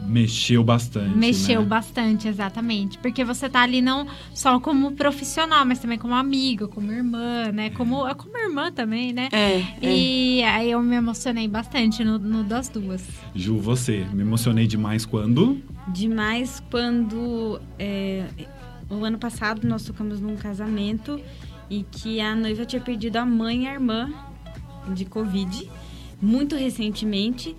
Mexeu 0.09 0.63
bastante. 0.63 1.15
Mexeu 1.15 1.61
né? 1.61 1.67
bastante, 1.67 2.27
exatamente. 2.27 2.97
Porque 2.97 3.23
você 3.23 3.47
tá 3.47 3.61
ali 3.61 3.81
não 3.81 4.07
só 4.33 4.59
como 4.59 4.91
profissional, 4.93 5.63
mas 5.65 5.79
também 5.79 5.99
como 5.99 6.15
amiga, 6.15 6.67
como 6.67 6.91
irmã, 6.91 7.51
né? 7.51 7.69
Como, 7.69 8.03
como 8.15 8.37
irmã 8.37 8.71
também, 8.71 9.13
né? 9.13 9.29
É, 9.31 9.59
é. 9.59 9.63
E 9.81 10.43
aí 10.43 10.71
eu 10.71 10.81
me 10.81 10.95
emocionei 10.95 11.47
bastante 11.47 12.03
no, 12.03 12.17
no 12.17 12.43
das 12.43 12.69
duas. 12.69 13.07
Ju, 13.35 13.57
você. 13.59 14.05
Me 14.11 14.23
emocionei 14.23 14.65
demais 14.65 15.05
quando? 15.05 15.61
Demais 15.87 16.61
quando 16.71 17.61
é, 17.77 18.25
o 18.89 19.05
ano 19.05 19.19
passado 19.19 19.67
nós 19.67 19.83
tocamos 19.83 20.19
num 20.19 20.35
casamento 20.35 21.21
e 21.69 21.83
que 21.83 22.19
a 22.19 22.35
noiva 22.35 22.65
tinha 22.65 22.81
perdido 22.81 23.17
a 23.17 23.25
mãe 23.25 23.65
e 23.65 23.67
a 23.67 23.73
irmã 23.73 24.11
de 24.93 25.05
Covid 25.05 25.69
muito 26.21 26.55
recentemente. 26.55 27.55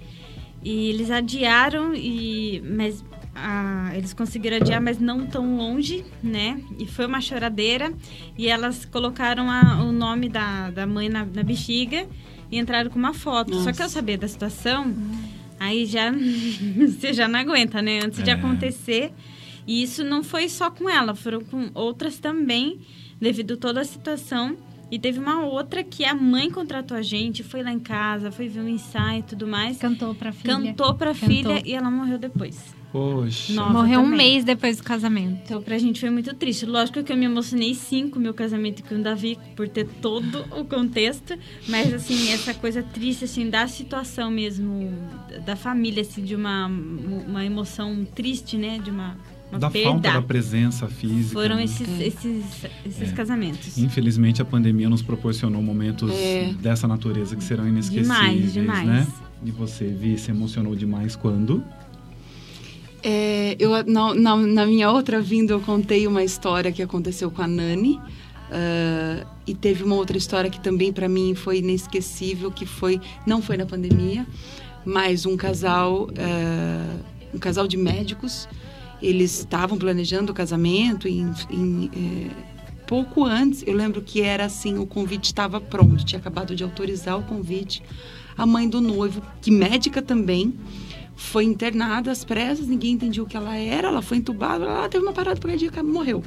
E 0.63 0.89
eles 0.91 1.11
adiaram, 1.11 1.95
e, 1.95 2.63
mas 2.77 3.03
ah, 3.35 3.93
eles 3.95 4.13
conseguiram 4.13 4.57
adiar, 4.59 4.81
mas 4.81 4.99
não 4.99 5.27
tão 5.27 5.57
longe, 5.57 6.05
né? 6.23 6.61
E 6.79 6.87
foi 6.87 7.07
uma 7.07 7.21
choradeira. 7.21 7.93
E 8.37 8.47
elas 8.49 8.85
colocaram 8.85 9.51
a- 9.51 9.83
o 9.83 9.91
nome 9.93 10.29
da, 10.29 10.71
da 10.71 10.87
mãe 10.87 11.09
na, 11.09 11.25
na 11.25 11.43
bexiga 11.43 12.07
e 12.51 12.59
entraram 12.59 12.91
com 12.91 12.99
uma 12.99 13.15
foto. 13.15 13.55
Só 13.63 13.73
que 13.73 13.79
eu 13.81 13.85
Nossa. 13.85 13.89
sabia 13.95 14.19
da 14.19 14.29
situação, 14.29 14.95
aí 15.59 15.87
já 15.87 16.13
você 16.77 17.13
já 17.15 17.27
não 17.27 17.39
aguenta, 17.39 17.81
né? 17.81 18.01
Antes 18.05 18.23
de 18.23 18.29
É. 18.31 18.35
acontecer. 18.35 19.13
E 19.67 19.83
isso 19.83 20.03
não 20.05 20.23
foi 20.23 20.49
só 20.49 20.71
com 20.71 20.89
ela, 20.91 21.15
foram 21.15 21.41
com 21.43 21.71
outras 21.75 22.19
também, 22.19 22.81
devido 23.21 23.55
a 23.55 23.57
toda 23.57 23.81
a 23.81 23.85
situação. 23.85 24.57
E 24.91 24.99
teve 24.99 25.19
uma 25.19 25.45
outra 25.45 25.85
que 25.85 26.05
a 26.05 26.15
mãe 26.15 26.51
contratou 26.51 26.97
a 26.97 27.03
gente, 27.03 27.43
foi 27.43 27.63
lá 27.63 27.73
em 27.73 27.79
casa, 27.79 28.31
foi 28.31 28.49
ver 28.49 28.61
o 28.61 28.69
ensaio 28.69 29.21
e 29.21 29.23
tudo 29.23 29.47
mais. 29.47 29.79
Cantou 29.79 30.15
pra 30.15 30.33
filha. 30.33 30.55
Cantou 30.55 30.95
pra 30.95 31.15
Cantou. 31.15 31.29
filha 31.29 31.63
e 31.65 31.73
ela 31.75 31.91
morreu 31.91 32.19
depois. 32.19 32.75
Poxa. 32.93 33.53
Nossa. 33.53 33.73
Morreu 33.73 34.01
um 34.01 34.11
também. 34.11 34.19
mês 34.19 34.45
depois 34.45 34.79
do 34.79 34.83
casamento. 34.83 35.43
Então, 35.45 35.63
pra 35.63 35.79
gente 35.79 36.01
foi 36.01 36.11
muito 36.11 36.35
triste. 36.35 36.67
Lógico 36.67 37.03
que 37.05 37.13
eu 37.13 37.17
me 37.17 37.25
emocionei 37.25 37.73
sim 37.73 38.09
com 38.09 38.19
o 38.19 38.23
meu 38.23 38.35
casamento 38.35 38.83
com 38.83 38.97
o 38.97 39.03
Davi, 39.03 39.39
por 39.55 39.69
ter 39.69 39.87
todo 40.03 40.45
o 40.59 40.65
contexto. 40.65 41.39
Mas, 41.69 41.95
assim, 41.95 42.33
essa 42.33 42.53
coisa 42.53 42.83
triste, 42.83 43.27
assim, 43.27 43.49
da 43.49 43.69
situação 43.69 44.29
mesmo, 44.29 44.93
da 45.47 45.55
família, 45.55 46.03
assim, 46.03 46.25
de 46.25 46.35
uma, 46.35 46.67
uma 46.67 47.45
emoção 47.45 48.05
triste, 48.05 48.57
né? 48.57 48.81
De 48.83 48.91
uma, 48.91 49.17
uma 49.51 49.59
da 49.59 49.71
perda. 49.71 49.91
falta 49.91 50.13
da 50.13 50.23
presença 50.23 50.87
física. 50.89 51.33
Foram 51.33 51.57
né? 51.57 51.65
esses, 51.65 51.89
esses, 52.01 52.45
esses 52.87 53.11
É. 53.11 53.13
casamentos. 53.13 53.77
Infelizmente, 53.79 54.41
a 54.41 54.45
pandemia 54.45 54.89
nos 54.89 55.03
proporcionou 55.03 55.61
momentos 55.63 56.11
É. 56.13 56.53
dessa 56.61 56.87
natureza 56.87 57.35
que 57.37 57.43
serão 57.45 57.67
inesquecíveis, 57.67 58.53
Demais, 58.53 58.53
demais. 58.53 58.87
né? 58.87 59.07
E 59.45 59.51
você, 59.51 59.87
Vi, 59.87 60.19
se 60.19 60.31
emocionou 60.31 60.75
demais 60.77 61.17
quando? 61.17 61.63
É, 63.03 63.57
eu, 63.59 63.71
na, 63.87 64.15
na, 64.15 64.37
na 64.37 64.67
minha 64.67 64.91
outra 64.91 65.21
vinda, 65.21 65.53
eu 65.55 65.61
contei 65.61 66.07
uma 66.07 66.23
história 66.23 66.71
que 66.71 66.83
aconteceu 66.83 67.31
com 67.31 67.43
a 67.43 67.49
Nani. 67.49 67.99
ah, 68.53 69.27
e 69.47 69.55
teve 69.55 69.83
uma 69.83 69.95
outra 69.97 70.17
história 70.19 70.51
que 70.51 70.61
também 70.61 70.93
para 70.93 71.09
mim 71.09 71.35
foi 71.35 71.59
inesquecível, 71.59 72.51
que 72.53 72.67
foi 72.67 73.01
não 73.27 73.41
foi 73.41 73.57
na 73.57 73.65
pandemia, 73.67 74.27
mas 74.85 75.25
um 75.27 75.37
casal, 75.37 76.09
ah, 76.19 76.97
um 77.35 77.39
casal 77.39 77.67
de 77.67 77.77
médicos. 77.77 78.49
Eles 79.03 79.39
estavam 79.39 79.79
planejando 79.79 80.33
o 80.33 80.35
casamento 80.35 81.09
em, 81.09 81.33
em, 81.51 81.91
eh, 81.95 82.31
pouco 82.87 83.25
antes, 83.25 83.63
eu 83.67 83.75
lembro 83.75 84.03
que 84.03 84.21
era 84.21 84.45
assim, 84.45 84.77
o 84.77 84.85
convite 84.85 85.27
estava 85.27 85.61
pronto, 85.61 86.05
tinha 86.05 86.19
acabado 86.19 86.57
de 86.57 86.65
autorizar 86.65 87.19
o 87.19 87.23
convite. 87.23 87.83
A 88.37 88.45
mãe 88.45 88.69
do 88.69 88.81
noivo, 88.81 89.23
que 89.41 89.51
médica 89.51 90.03
também, 90.03 90.55
foi 91.15 91.45
internada 91.45 92.11
às 92.11 92.25
pressas, 92.25 92.67
ninguém 92.67 92.95
entendia 92.95 93.23
o 93.23 93.27
que 93.27 93.37
ela 93.37 93.55
era, 93.55 93.89
ela 93.89 94.03
foi 94.03 94.17
entubada, 94.17 94.65
ela 94.65 94.89
teve 94.89 95.05
uma 95.05 95.13
parada 95.13 95.39
cardíaca, 95.39 95.83
morreu. 95.83 96.25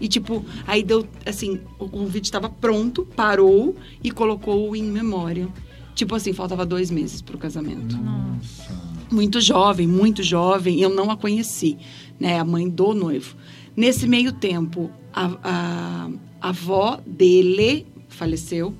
E 0.00 0.08
tipo, 0.08 0.44
aí 0.66 0.82
deu, 0.82 1.06
assim, 1.24 1.60
o 1.78 1.88
convite 1.88 2.24
estava 2.24 2.50
pronto, 2.50 3.06
parou 3.16 3.74
e 4.04 4.10
colocou 4.10 4.76
em 4.76 4.82
memória. 4.82 5.48
Tipo 5.94 6.14
assim, 6.14 6.34
faltava 6.34 6.66
dois 6.66 6.90
meses 6.90 7.22
pro 7.22 7.38
casamento. 7.38 7.96
Nossa. 7.96 8.95
Muito 9.10 9.40
jovem, 9.40 9.86
muito 9.86 10.22
jovem, 10.22 10.80
eu 10.80 10.90
não 10.90 11.10
a 11.10 11.16
conheci, 11.16 11.78
né? 12.18 12.40
A 12.40 12.44
mãe 12.44 12.68
do 12.68 12.92
noivo. 12.92 13.36
Nesse 13.76 14.08
meio 14.08 14.32
tempo, 14.32 14.90
a, 15.12 15.26
a, 15.42 16.10
a 16.40 16.48
avó 16.48 17.00
dele 17.06 17.86
faleceu. 18.08 18.74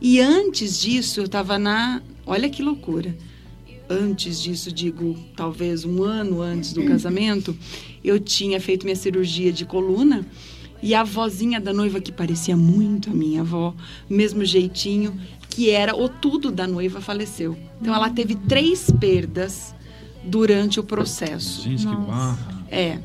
E 0.00 0.20
antes 0.20 0.80
disso, 0.80 1.20
eu 1.20 1.24
estava 1.24 1.58
na. 1.58 2.02
Olha 2.26 2.50
que 2.50 2.62
loucura. 2.62 3.16
Antes 3.88 4.40
disso, 4.40 4.72
digo, 4.72 5.16
talvez 5.36 5.84
um 5.84 6.02
ano 6.02 6.40
antes 6.40 6.72
do 6.72 6.84
casamento, 6.84 7.56
eu 8.02 8.18
tinha 8.18 8.60
feito 8.60 8.84
minha 8.84 8.96
cirurgia 8.96 9.52
de 9.52 9.64
coluna. 9.64 10.26
E 10.82 10.96
a 10.96 11.04
vozinha 11.04 11.60
da 11.60 11.72
noiva, 11.72 12.00
que 12.00 12.10
parecia 12.10 12.56
muito 12.56 13.10
a 13.10 13.14
minha 13.14 13.42
avó, 13.42 13.72
mesmo 14.10 14.44
jeitinho, 14.44 15.16
que 15.52 15.70
era 15.70 15.94
o 15.94 16.08
tudo 16.08 16.50
da 16.50 16.66
noiva, 16.66 17.00
faleceu. 17.00 17.56
Então 17.80 17.94
ela 17.94 18.08
teve 18.08 18.34
três 18.34 18.90
perdas 18.90 19.74
durante 20.24 20.80
o 20.80 20.84
processo. 20.84 21.62
Gente, 21.62 21.86
que 21.86 21.94
barra. 21.94 22.64
É. 22.70 22.98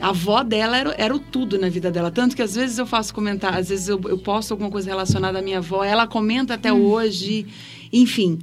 A 0.00 0.08
avó 0.08 0.42
dela 0.42 0.76
era, 0.76 0.94
era 0.98 1.14
o 1.14 1.18
tudo 1.20 1.56
na 1.58 1.68
vida 1.68 1.90
dela. 1.90 2.10
Tanto 2.10 2.34
que 2.34 2.42
às 2.42 2.56
vezes 2.56 2.76
eu 2.76 2.86
faço 2.86 3.14
comentário, 3.14 3.56
às 3.56 3.68
vezes 3.68 3.88
eu, 3.88 4.00
eu 4.08 4.18
posto 4.18 4.50
alguma 4.50 4.68
coisa 4.68 4.90
relacionada 4.90 5.38
à 5.38 5.42
minha 5.42 5.58
avó, 5.58 5.84
ela 5.84 6.08
comenta 6.08 6.54
até 6.54 6.72
hoje, 6.72 7.46
enfim. 7.92 8.40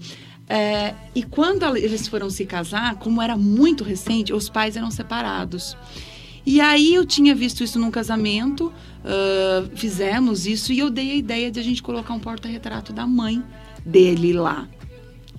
É, 0.47 0.95
e 1.13 1.21
quando 1.21 1.75
eles 1.75 2.07
foram 2.07 2.29
se 2.29 2.45
casar, 2.45 2.95
como 2.95 3.21
era 3.21 3.35
muito 3.35 3.83
recente, 3.83 4.31
os 4.31 4.49
pais 4.49 4.77
eram 4.77 4.89
separados. 4.89 5.75
E 6.49 6.59
aí 6.59 6.95
eu 6.95 7.05
tinha 7.05 7.35
visto 7.35 7.63
isso 7.63 7.77
num 7.77 7.91
casamento, 7.91 8.73
ah, 9.05 9.69
fizemos 9.75 10.47
isso 10.47 10.73
e 10.73 10.79
eu 10.79 10.89
dei 10.89 11.11
a 11.11 11.15
ideia 11.15 11.51
de 11.51 11.59
a 11.59 11.63
gente 11.63 11.83
colocar 11.83 12.11
um 12.11 12.19
porta-retrato 12.19 12.91
da 12.91 13.05
mãe 13.05 13.43
dele 13.85 14.33
lá. 14.33 14.67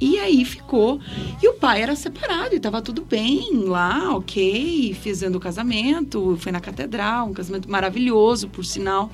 E 0.01 0.21
aí 0.21 0.45
ficou. 0.45 1.01
E 1.43 1.49
o 1.49 1.55
pai 1.55 1.83
era 1.83 1.97
separado 1.97 2.55
e 2.55 2.59
estava 2.59 2.81
tudo 2.81 3.05
bem 3.05 3.65
lá, 3.65 4.15
ok, 4.15 4.97
fazendo 5.03 5.35
o 5.35 5.41
casamento, 5.41 6.37
foi 6.39 6.53
na 6.53 6.61
catedral, 6.61 7.27
um 7.27 7.33
casamento 7.33 7.69
maravilhoso, 7.69 8.47
por 8.47 8.65
sinal. 8.65 9.11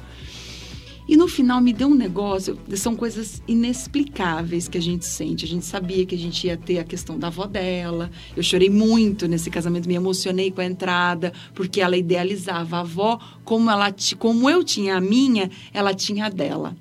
E 1.09 1.17
no 1.17 1.29
final 1.29 1.61
me 1.61 1.73
deu 1.73 1.87
um 1.87 1.95
negócio, 1.95 2.59
são 2.75 2.97
coisas 2.97 3.41
inexplicáveis 3.47 4.67
que 4.67 4.77
a 4.77 4.83
gente 4.83 5.07
sente. 5.07 5.45
A 5.45 5.49
gente 5.49 5.65
sabia 5.65 6.05
que 6.05 6.17
a 6.17 6.19
gente 6.19 6.49
ia 6.49 6.57
ter 6.57 6.81
a 6.81 6.85
questão 6.85 7.17
da 7.17 7.29
avó 7.29 7.47
dela. 7.47 8.11
Eu 8.37 8.43
chorei 8.43 8.69
muito 8.69 9.29
nesse 9.29 9.49
casamento, 9.49 9.87
me 9.87 9.95
emocionei 9.95 10.51
com 10.51 10.61
a 10.61 10.65
entrada, 10.65 11.33
porque 11.55 11.81
ela 11.81 11.97
idealizava 11.97 12.79
a 12.79 12.81
avó 12.81 13.21
como 13.45 13.71
ela 13.71 13.95
como 14.19 14.51
eu 14.51 14.65
tinha 14.65 14.97
a 14.97 15.01
minha, 15.01 15.49
ela 15.73 15.95
tinha 15.95 16.27
a 16.27 16.29
dela. 16.29 16.77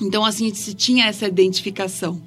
Então 0.00 0.24
assim, 0.24 0.54
se 0.54 0.72
tinha 0.72 1.06
essa 1.06 1.26
identificação. 1.26 2.22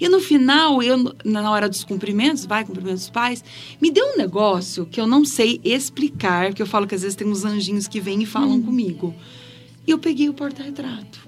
E 0.00 0.08
no 0.08 0.20
final, 0.20 0.80
eu 0.80 1.12
na 1.24 1.50
hora 1.50 1.68
dos 1.68 1.82
cumprimentos, 1.82 2.46
vai 2.46 2.64
cumprimentos 2.64 3.02
dos 3.02 3.10
pais, 3.10 3.42
me 3.80 3.90
deu 3.90 4.04
um 4.14 4.16
negócio 4.16 4.86
que 4.86 5.00
eu 5.00 5.06
não 5.08 5.24
sei 5.24 5.60
explicar, 5.64 6.54
que 6.54 6.62
eu 6.62 6.66
falo 6.66 6.86
que 6.86 6.94
às 6.94 7.02
vezes 7.02 7.16
tem 7.16 7.26
uns 7.26 7.44
anjinhos 7.44 7.88
que 7.88 8.00
vêm 8.00 8.22
e 8.22 8.26
falam 8.26 8.62
comigo. 8.62 9.12
E 9.88 9.90
eu 9.90 9.98
peguei 9.98 10.28
o 10.28 10.34
porta-retrato. 10.34 11.26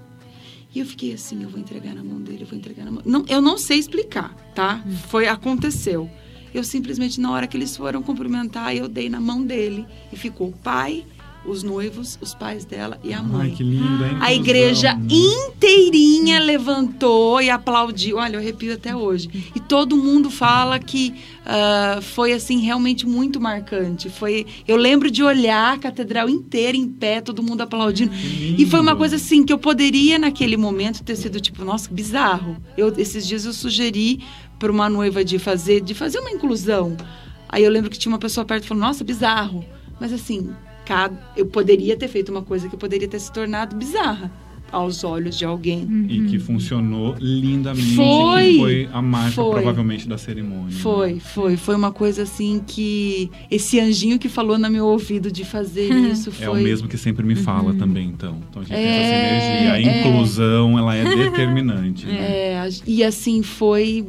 E 0.74 0.80
eu 0.80 0.84
fiquei 0.84 1.14
assim, 1.14 1.42
eu 1.42 1.48
vou 1.48 1.58
entregar 1.58 1.94
na 1.94 2.04
mão 2.04 2.20
dele, 2.20 2.42
eu 2.42 2.46
vou 2.46 2.58
entregar 2.58 2.84
na 2.84 2.90
mão. 2.90 3.02
Não, 3.06 3.24
eu 3.26 3.40
não 3.40 3.56
sei 3.56 3.78
explicar, 3.78 4.34
tá? 4.54 4.84
Foi 5.08 5.26
aconteceu. 5.26 6.10
Eu 6.52 6.62
simplesmente 6.62 7.18
na 7.22 7.30
hora 7.30 7.46
que 7.46 7.56
eles 7.56 7.74
foram 7.74 8.02
cumprimentar, 8.02 8.76
eu 8.76 8.86
dei 8.86 9.08
na 9.08 9.18
mão 9.18 9.42
dele 9.42 9.86
e 10.12 10.16
ficou 10.16 10.50
o 10.50 10.52
pai, 10.52 11.06
os 11.44 11.62
noivos, 11.62 12.18
os 12.20 12.34
pais 12.34 12.64
dela 12.64 12.98
e 13.02 13.12
a 13.12 13.22
mãe. 13.22 13.50
Ai, 13.50 13.56
que 13.56 13.62
lindo, 13.62 14.04
hein? 14.04 14.18
A 14.20 14.32
igreja 14.32 14.98
inteirinha 15.08 16.38
levantou 16.38 17.40
e 17.40 17.48
aplaudiu. 17.48 18.18
Olha, 18.18 18.36
eu 18.36 18.40
arrepio 18.40 18.74
até 18.74 18.94
hoje. 18.94 19.50
E 19.54 19.60
todo 19.60 19.96
mundo 19.96 20.30
fala 20.30 20.78
que 20.78 21.14
ah, 21.44 21.98
foi 22.02 22.32
assim 22.32 22.60
realmente 22.60 23.06
muito 23.06 23.40
marcante. 23.40 24.10
Foi, 24.10 24.46
eu 24.68 24.76
lembro 24.76 25.10
de 25.10 25.22
olhar 25.22 25.74
a 25.74 25.78
catedral 25.78 26.28
inteira 26.28 26.76
em 26.76 26.86
pé, 26.86 27.20
todo 27.20 27.42
mundo 27.42 27.62
aplaudindo. 27.62 28.12
E 28.14 28.66
foi 28.66 28.80
uma 28.80 28.94
coisa 28.94 29.16
assim 29.16 29.44
que 29.44 29.52
eu 29.52 29.58
poderia 29.58 30.18
naquele 30.18 30.56
momento 30.56 31.02
ter 31.02 31.16
sido 31.16 31.40
tipo, 31.40 31.64
nossa, 31.64 31.88
que 31.88 31.94
bizarro. 31.94 32.56
Eu 32.76 32.92
esses 32.96 33.26
dias 33.26 33.44
eu 33.46 33.52
sugeri 33.52 34.20
para 34.58 34.70
uma 34.70 34.90
noiva 34.90 35.24
de 35.24 35.38
fazer 35.38 35.80
de 35.80 35.94
fazer 35.94 36.18
uma 36.18 36.30
inclusão. 36.30 36.96
Aí 37.48 37.64
eu 37.64 37.70
lembro 37.70 37.90
que 37.90 37.98
tinha 37.98 38.12
uma 38.12 38.18
pessoa 38.18 38.44
perto 38.44 38.64
e 38.64 38.68
falou: 38.68 38.82
"Nossa, 38.82 39.02
bizarro". 39.02 39.64
Mas 39.98 40.12
assim, 40.12 40.50
cada, 40.84 41.14
eu 41.36 41.46
poderia 41.46 41.96
ter 41.96 42.08
feito 42.08 42.30
uma 42.30 42.42
coisa 42.42 42.68
que 42.68 42.76
poderia 42.76 43.08
ter 43.08 43.18
se 43.20 43.32
tornado 43.32 43.76
bizarra 43.76 44.30
aos 44.72 45.02
olhos 45.02 45.36
de 45.36 45.44
alguém. 45.44 46.06
E 46.08 46.26
que 46.26 46.38
funcionou 46.38 47.16
lindamente. 47.18 47.96
Foi. 47.96 48.52
Que 48.52 48.58
foi 48.58 48.88
a 48.92 49.02
marca, 49.02 49.32
Foi. 49.32 49.50
provavelmente, 49.50 50.08
da 50.08 50.16
cerimônia. 50.16 50.66
né? 50.66 50.80
Foi, 50.80 51.18
foi, 51.18 51.56
foi 51.56 51.74
uma 51.74 51.90
coisa 51.90 52.22
assim 52.22 52.62
que 52.64 53.28
esse 53.50 53.80
anjinho 53.80 54.16
que 54.16 54.28
falou 54.28 54.56
no 54.56 54.70
meu 54.70 54.86
ouvido 54.86 55.28
de 55.32 55.44
fazer 55.44 55.92
isso 55.92 56.30
foi 56.30 56.46
É 56.46 56.50
o 56.50 56.54
mesmo 56.54 56.86
que 56.86 56.96
sempre 56.96 57.26
me 57.26 57.34
fala 57.34 57.74
também, 57.74 58.10
então. 58.10 58.38
Então 58.48 58.62
a 58.62 58.64
gente 58.64 58.74
tem 58.76 58.84
É, 58.86 59.36
essa 59.36 59.46
sinergia. 59.58 59.72
A 59.72 59.80
é. 59.80 59.98
inclusão, 60.00 60.78
ela 60.78 60.94
é 60.94 61.02
determinante. 61.16 62.06
né? 62.06 62.14
É, 62.20 62.68
e 62.86 63.02
assim 63.02 63.42
foi 63.42 64.06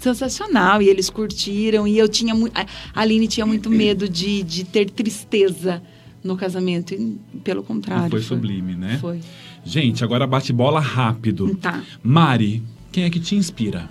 sensacional. 0.00 0.82
E 0.82 0.88
eles 0.88 1.08
curtiram. 1.10 1.86
E 1.86 1.98
eu 1.98 2.08
tinha 2.08 2.34
muito. 2.34 2.56
A 2.56 2.66
Aline 2.94 3.28
tinha 3.28 3.46
muito 3.46 3.70
medo 3.70 4.08
de, 4.08 4.42
de 4.42 4.64
ter 4.64 4.90
tristeza 4.90 5.82
no 6.22 6.36
casamento. 6.36 6.94
E, 6.94 7.18
pelo 7.44 7.62
contrário. 7.62 8.06
E 8.06 8.10
foi 8.10 8.22
sublime, 8.22 8.74
né? 8.74 8.98
Foi. 9.00 9.20
Gente, 9.64 10.02
agora 10.02 10.26
bate 10.26 10.52
bola 10.52 10.80
rápido. 10.80 11.54
Tá. 11.56 11.82
Mari, 12.02 12.62
quem 12.90 13.04
é 13.04 13.10
que 13.10 13.20
te 13.20 13.34
inspira? 13.36 13.88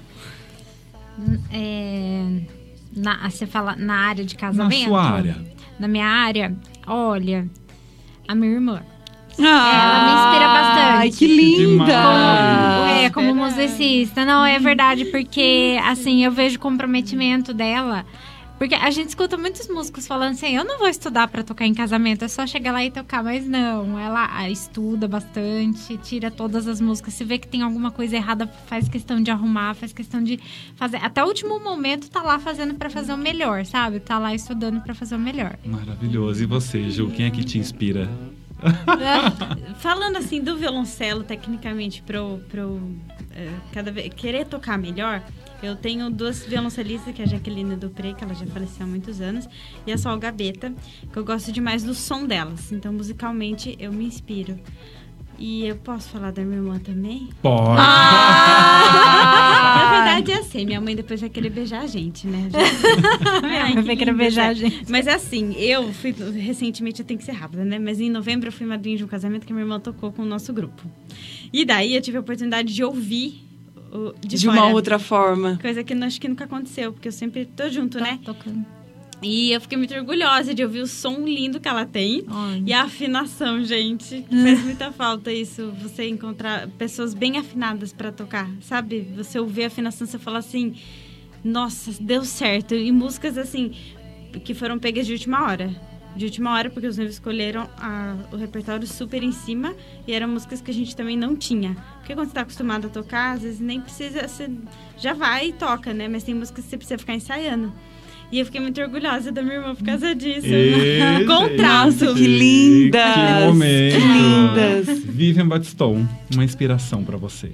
É, 1.52 2.42
na, 2.96 3.30
você 3.30 3.46
fala 3.46 3.76
na 3.76 3.94
área 3.94 4.24
de 4.26 4.34
Na 4.36 4.40
casamento? 4.40 4.86
sua 4.86 5.04
área. 5.04 5.38
Na 5.80 5.88
minha 5.88 6.08
área, 6.08 6.56
olha, 6.88 7.48
a 8.28 8.36
minha 8.36 8.54
irmã. 8.54 8.82
Ah, 9.42 10.06
me 10.06 10.12
inspira 10.14 10.48
bastante. 10.48 11.00
Ai, 11.00 11.12
que 11.12 11.28
linda! 11.28 11.86
Demais. 11.86 13.04
é, 13.06 13.10
como 13.10 13.34
musicista. 13.34 14.26
Não, 14.26 14.46
é 14.46 14.60
verdade, 14.60 15.06
porque 15.06 15.78
assim, 15.84 16.24
eu 16.24 16.32
vejo 16.32 16.58
o 16.58 16.60
comprometimento 16.60 17.54
dela. 17.54 18.06
Porque 18.60 18.76
a 18.76 18.92
gente 18.92 19.08
escuta 19.08 19.38
muitos 19.38 19.70
músicos 19.70 20.06
falando 20.06 20.34
assim, 20.34 20.54
eu 20.54 20.66
não 20.66 20.78
vou 20.78 20.90
estudar 20.90 21.30
pra 21.30 21.42
tocar 21.44 21.66
em 21.66 21.74
casamento, 21.74 22.26
é 22.26 22.28
só 22.28 22.46
chegar 22.46 22.74
lá 22.74 22.84
e 22.84 22.92
tocar, 22.92 23.24
mas 23.24 23.48
não, 23.48 23.98
ela 23.98 24.28
ah, 24.30 24.50
estuda 24.50 25.08
bastante, 25.08 25.96
tira 25.96 26.30
todas 26.30 26.68
as 26.68 26.82
músicas, 26.82 27.14
se 27.14 27.24
vê 27.24 27.38
que 27.38 27.48
tem 27.48 27.62
alguma 27.62 27.90
coisa 27.90 28.18
errada, 28.18 28.48
faz 28.68 28.90
questão 28.90 29.24
de 29.24 29.32
arrumar, 29.32 29.76
faz 29.76 29.94
questão 29.94 30.22
de 30.22 30.38
fazer, 30.76 30.98
até 30.98 31.24
o 31.24 31.28
último 31.28 31.58
momento 31.58 32.10
tá 32.10 32.22
lá 32.22 32.38
fazendo 32.38 32.74
pra 32.76 32.90
fazer 32.90 33.14
o 33.14 33.18
melhor, 33.18 33.66
sabe? 33.66 34.02
Tá 34.02 34.20
lá 34.20 34.36
estudando 34.36 34.82
pra 34.82 34.94
fazer 34.94 35.16
o 35.16 35.20
melhor. 35.20 35.58
Maravilhoso. 35.66 36.44
E 36.44 36.46
você, 36.46 36.90
Ju, 36.90 37.10
quem 37.12 37.28
é 37.28 37.32
que 37.32 37.46
te 37.46 37.58
inspira? 37.58 38.10
Falando 39.78 40.18
assim 40.18 40.42
do 40.42 40.58
violoncelo, 40.58 41.24
tecnicamente, 41.24 42.02
pro, 42.02 42.40
pro 42.50 42.82
eh, 43.32 43.52
cada 43.72 43.92
vez 43.92 44.14
querer 44.14 44.46
tocar 44.46 44.78
melhor, 44.78 45.24
eu 45.62 45.76
tenho 45.76 46.10
duas 46.10 46.46
violoncelistas, 46.46 47.14
que 47.14 47.22
é 47.22 47.26
a 47.26 47.28
Jaqueline 47.28 47.76
Dupré, 47.76 48.14
que 48.14 48.24
ela 48.24 48.34
já 48.34 48.46
faleceu 48.48 48.86
há 48.86 48.90
muitos 48.90 49.20
anos, 49.20 49.48
e 49.86 49.92
a 49.92 49.98
Sol 49.98 50.18
Gabeta, 50.18 50.74
que 51.12 51.18
eu 51.18 51.24
gosto 51.24 51.52
demais 51.52 51.84
do 51.84 51.94
som 51.94 52.26
delas. 52.26 52.72
Então, 52.72 52.94
musicalmente, 52.94 53.76
eu 53.80 53.92
me 53.92 54.06
inspiro. 54.06 54.58
E 55.40 55.66
eu 55.66 55.78
posso 55.78 56.10
falar 56.10 56.32
da 56.32 56.44
minha 56.44 56.58
irmã 56.58 56.78
também? 56.80 57.30
Pode. 57.42 57.78
Na 59.80 59.90
verdade, 59.90 60.32
é 60.34 60.40
assim, 60.40 60.66
minha 60.66 60.82
mãe 60.82 60.96
depois 60.96 61.22
vai 61.22 61.30
querer 61.30 61.50
beijar 61.50 61.82
a 61.82 61.88
gente, 61.88 62.28
né? 62.28 62.50
Ai, 63.44 63.74
que 63.76 63.82
Vai 63.84 63.96
querer 63.96 64.14
beijar 64.14 64.50
a 64.50 64.54
gente. 64.54 64.84
Mas 64.90 65.08
assim, 65.08 65.54
eu 65.56 65.94
fui 65.94 66.12
recentemente, 66.12 67.00
eu 67.00 67.06
tenho 67.06 67.18
que 67.18 67.26
ser 67.26 67.32
rápida, 67.32 67.64
né? 67.64 67.80
Mas 67.80 68.02
em 68.02 68.10
novembro 68.10 68.50
eu 68.50 68.52
fui 68.52 68.68
madrinha 68.68 68.98
de 68.98 69.04
um 69.06 69.08
casamento 69.08 69.48
que 69.48 69.54
minha 69.54 69.64
irmã 69.64 69.80
tocou 69.80 70.12
com 70.12 70.24
o 70.24 70.26
nosso 70.26 70.52
grupo. 70.52 70.84
E 71.54 71.64
daí 71.64 71.96
eu 71.96 72.02
tive 72.02 72.18
a 72.18 72.20
oportunidade 72.20 72.74
de 72.74 72.84
ouvir 72.84 73.48
o, 73.92 74.14
de, 74.20 74.38
De, 74.38 74.46
fora. 74.46 74.62
uma 74.62 74.70
outra 74.74 75.00
forma. 75.00 75.58
Coisa 75.62 75.84
que 75.84 75.94
acho 75.94 76.20
que 76.20 76.28
nunca 76.28 76.44
aconteceu, 76.44 76.92
porque 76.92 77.08
eu 77.08 77.12
sempre 77.14 77.46
tô 77.46 77.70
junto, 77.70 77.98
né? 78.00 78.20
Tá 78.24 78.34
tocando. 78.34 78.66
E 79.22 79.52
eu 79.52 79.60
fiquei 79.60 79.78
muito 79.78 79.94
orgulhosa 79.94 80.54
de 80.54 80.64
ouvir 80.64 80.80
o 80.80 80.88
som 80.88 81.26
lindo 81.26 81.60
que 81.60 81.68
ela 81.68 81.86
tem. 81.86 82.24
Olha. 82.30 82.64
E 82.66 82.72
a 82.72 82.84
afinação, 82.84 83.64
gente. 83.66 84.26
Faz 84.30 84.64
muita 84.64 84.92
falta 84.94 85.32
isso, 85.32 85.74
você 85.82 86.08
encontrar 86.08 86.70
pessoas 86.78 87.14
bem 87.14 87.38
afinadas 87.38 87.92
pra 87.92 88.12
tocar, 88.14 88.50
sabe? 88.62 89.02
Você 89.18 89.38
ouvir 89.38 89.66
a 89.66 89.68
afinação, 89.68 90.08
você 90.08 90.18
fala 90.18 90.40
assim, 90.40 90.76
nossa, 91.44 91.92
deu 92.02 92.24
certo. 92.24 92.74
E 92.76 92.92
músicas 92.94 93.38
assim, 93.38 93.72
que 94.44 94.54
foram 94.54 94.80
pegas 94.80 95.06
de 95.06 95.14
última 95.14 95.44
hora. 95.44 95.70
De 96.16 96.26
última 96.26 96.54
hora, 96.54 96.70
porque 96.70 96.88
os 96.88 96.98
noivos 96.98 97.16
escolheram 97.16 97.70
a- 97.78 98.16
o 98.32 98.36
repertório 98.38 98.88
super 98.88 99.22
em 99.22 99.32
cima 99.32 99.76
e 100.08 100.12
eram 100.14 100.28
músicas 100.30 100.60
que 100.62 100.72
a 100.72 100.74
gente 100.74 100.96
também 100.96 101.16
não 101.18 101.36
tinha. 101.36 101.76
Porque 102.00 102.16
quando 102.16 102.30
você 102.30 102.34
tá 102.34 102.42
acostumado 102.42 102.88
a 102.88 102.90
tocar, 102.90 103.36
às 103.36 103.42
vezes 103.44 103.60
nem 103.60 103.80
precisa, 103.80 104.28
você 104.28 104.50
já 104.98 105.14
vai 105.14 105.50
e 105.50 105.54
toca, 105.54 105.94
né? 105.94 106.08
Mas 106.08 106.24
tem 106.24 106.34
músicas 106.34 106.64
que 106.64 106.70
você 106.72 106.78
precisa 106.78 106.98
ficar 106.98 107.14
ensaiando. 107.16 107.72
E 108.32 108.40
eu 108.40 108.46
fiquei 108.46 108.62
muito 108.62 108.80
orgulhosa 108.80 109.32
da 109.32 109.42
minha 109.42 109.56
irmã 109.56 109.74
por 109.74 109.84
causa 109.84 110.14
disso. 110.14 110.48
Contrato. 111.26 111.92
gente, 111.92 112.14
Que 112.16 112.28
lindas! 112.28 113.14
Que 113.14 113.46
momento! 113.48 113.96
Que 113.96 114.08
lindas! 114.88 115.00
Vivian 115.06 115.48
Batiston, 115.48 116.06
uma 116.34 116.44
inspiração 116.44 117.04
pra 117.04 117.18
você. 117.18 117.52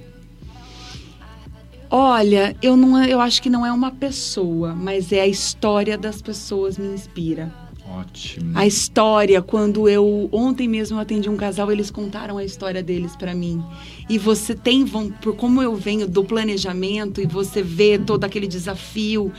Olha, 1.90 2.56
eu 2.62 2.76
não, 2.76 3.02
eu 3.06 3.22
acho 3.22 3.42
que 3.42 3.50
não 3.50 3.66
é 3.66 3.72
uma 3.72 3.92
pessoa, 3.92 4.74
mas 4.76 5.12
é 5.12 5.22
a 5.22 5.28
história 5.28 5.98
das 5.98 6.22
pessoas 6.22 6.78
me 6.78 6.88
inspira. 6.94 7.52
Ótimo. 7.88 8.52
A 8.58 8.66
história, 8.66 9.42
quando 9.44 9.88
eu 9.88 10.28
ontem 10.32 10.68
mesmo 10.68 10.98
eu 10.98 11.02
atendi 11.02 11.30
um 11.30 11.38
casal, 11.38 11.72
eles 11.72 11.92
contaram 11.92 12.38
a 12.40 12.44
história 12.44 12.82
deles 12.82 13.16
pra 13.16 13.34
mim. 13.36 13.64
E 14.10 14.18
você 14.18 14.56
tem, 14.56 14.84
vão- 14.84 15.12
por 15.12 15.36
como 15.36 15.62
eu 15.62 15.76
venho 15.76 16.08
do 16.08 16.24
planejamento 16.26 17.22
e 17.22 17.26
você 17.28 17.62
vê 17.62 17.98
todo 18.00 18.24
aquele 18.26 18.48
desafio, 18.48 19.32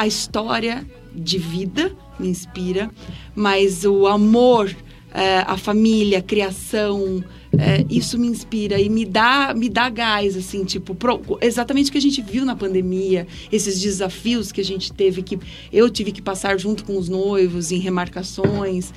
a 0.00 0.06
história 0.06 0.86
de 1.14 1.36
vida 1.36 1.92
me 2.18 2.28
inspira, 2.28 2.90
mas 3.34 3.84
o 3.84 4.06
amor, 4.06 4.74
eh, 5.12 5.44
a 5.46 5.58
família, 5.58 6.20
a 6.20 6.22
criação, 6.22 7.22
eh, 7.58 7.84
isso 7.90 8.16
me 8.18 8.26
inspira 8.26 8.80
e 8.80 8.88
me 8.88 9.04
dá, 9.04 9.52
me 9.54 9.68
dá 9.68 9.90
gás, 9.90 10.36
assim, 10.38 10.64
tipo, 10.64 10.94
pro- 10.94 11.20
exatamente 11.42 11.90
o 11.90 11.92
que 11.92 11.98
a 11.98 12.00
gente 12.00 12.22
viu 12.22 12.46
na 12.46 12.56
pandemia, 12.56 13.26
esses 13.52 13.78
desafios 13.78 14.50
que 14.52 14.60
a 14.62 14.64
gente 14.64 14.90
teve 14.90 15.22
que, 15.22 15.38
eu 15.70 15.90
tive 15.90 16.12
que 16.12 16.22
passar 16.22 16.58
junto 16.58 16.82
com 16.84 16.96
os 16.96 17.08
noivos 17.10 17.70
em 17.70 17.78
remarcações. 17.78 18.94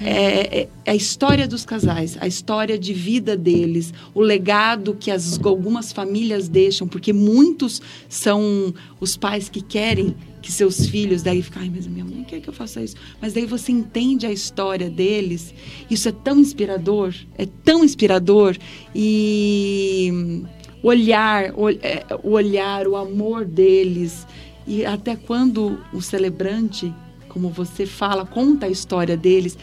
É, 0.00 0.60
é- 0.60 0.68
é 0.84 0.90
a 0.92 0.94
história 0.94 1.48
dos 1.48 1.64
casais, 1.64 2.16
a 2.20 2.26
história 2.26 2.78
de 2.78 2.92
vida 2.92 3.36
deles, 3.36 3.92
o 4.14 4.20
legado 4.20 4.96
que 4.98 5.10
as, 5.10 5.38
algumas 5.44 5.92
famílias 5.92 6.48
deixam, 6.48 6.86
porque 6.86 7.12
muitos 7.12 7.82
são 8.08 8.72
os 9.00 9.16
pais 9.16 9.48
que 9.48 9.60
querem 9.60 10.14
que 10.42 10.50
seus 10.50 10.86
filhos 10.86 11.22
daí 11.22 11.42
ficam, 11.42 11.62
mas 11.74 11.86
minha 11.86 12.04
mãe 12.04 12.24
quer 12.24 12.40
que 12.40 12.48
eu 12.48 12.52
faça 12.54 12.82
isso. 12.82 12.96
Mas 13.20 13.32
daí 13.32 13.46
você 13.46 13.72
entende 13.72 14.26
a 14.26 14.32
história 14.32 14.88
deles, 14.88 15.54
isso 15.90 16.08
é 16.08 16.12
tão 16.12 16.38
inspirador, 16.38 17.14
é 17.36 17.46
tão 17.64 17.84
inspirador 17.84 18.56
e 18.94 20.42
olhar, 20.82 21.52
ol- 21.56 21.70
é, 21.82 22.04
o 22.22 22.30
olhar, 22.30 22.86
o 22.86 22.96
amor 22.96 23.44
deles 23.44 24.26
e 24.66 24.84
até 24.84 25.16
quando 25.16 25.78
o 25.92 26.00
celebrante, 26.00 26.92
como 27.28 27.48
você 27.50 27.84
fala, 27.86 28.24
conta 28.24 28.66
a 28.66 28.68
história 28.68 29.16
deles, 29.16 29.58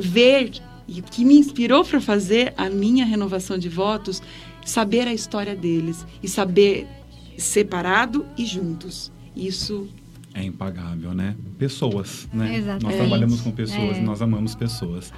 ver 0.00 0.52
e 0.86 1.02
que 1.02 1.24
me 1.24 1.38
inspirou 1.38 1.84
para 1.84 2.00
fazer 2.00 2.52
a 2.56 2.68
minha 2.70 3.04
renovação 3.04 3.58
de 3.58 3.68
votos, 3.68 4.22
saber 4.64 5.06
a 5.06 5.12
história 5.14 5.54
deles 5.54 6.04
e 6.22 6.28
saber 6.28 6.86
separado 7.36 8.26
e 8.36 8.44
juntos. 8.44 9.12
Isso 9.36 9.86
É 10.38 10.44
impagável, 10.44 11.12
né? 11.14 11.34
Pessoas, 11.58 12.28
né? 12.32 12.46
Nós 12.48 12.56
Exatamente. 12.58 12.96
trabalhamos 12.96 13.40
com 13.40 13.50
pessoas, 13.50 13.96
É. 13.96 14.00
nós 14.00 14.22
amamos 14.22 14.54
pessoas. 14.54 15.12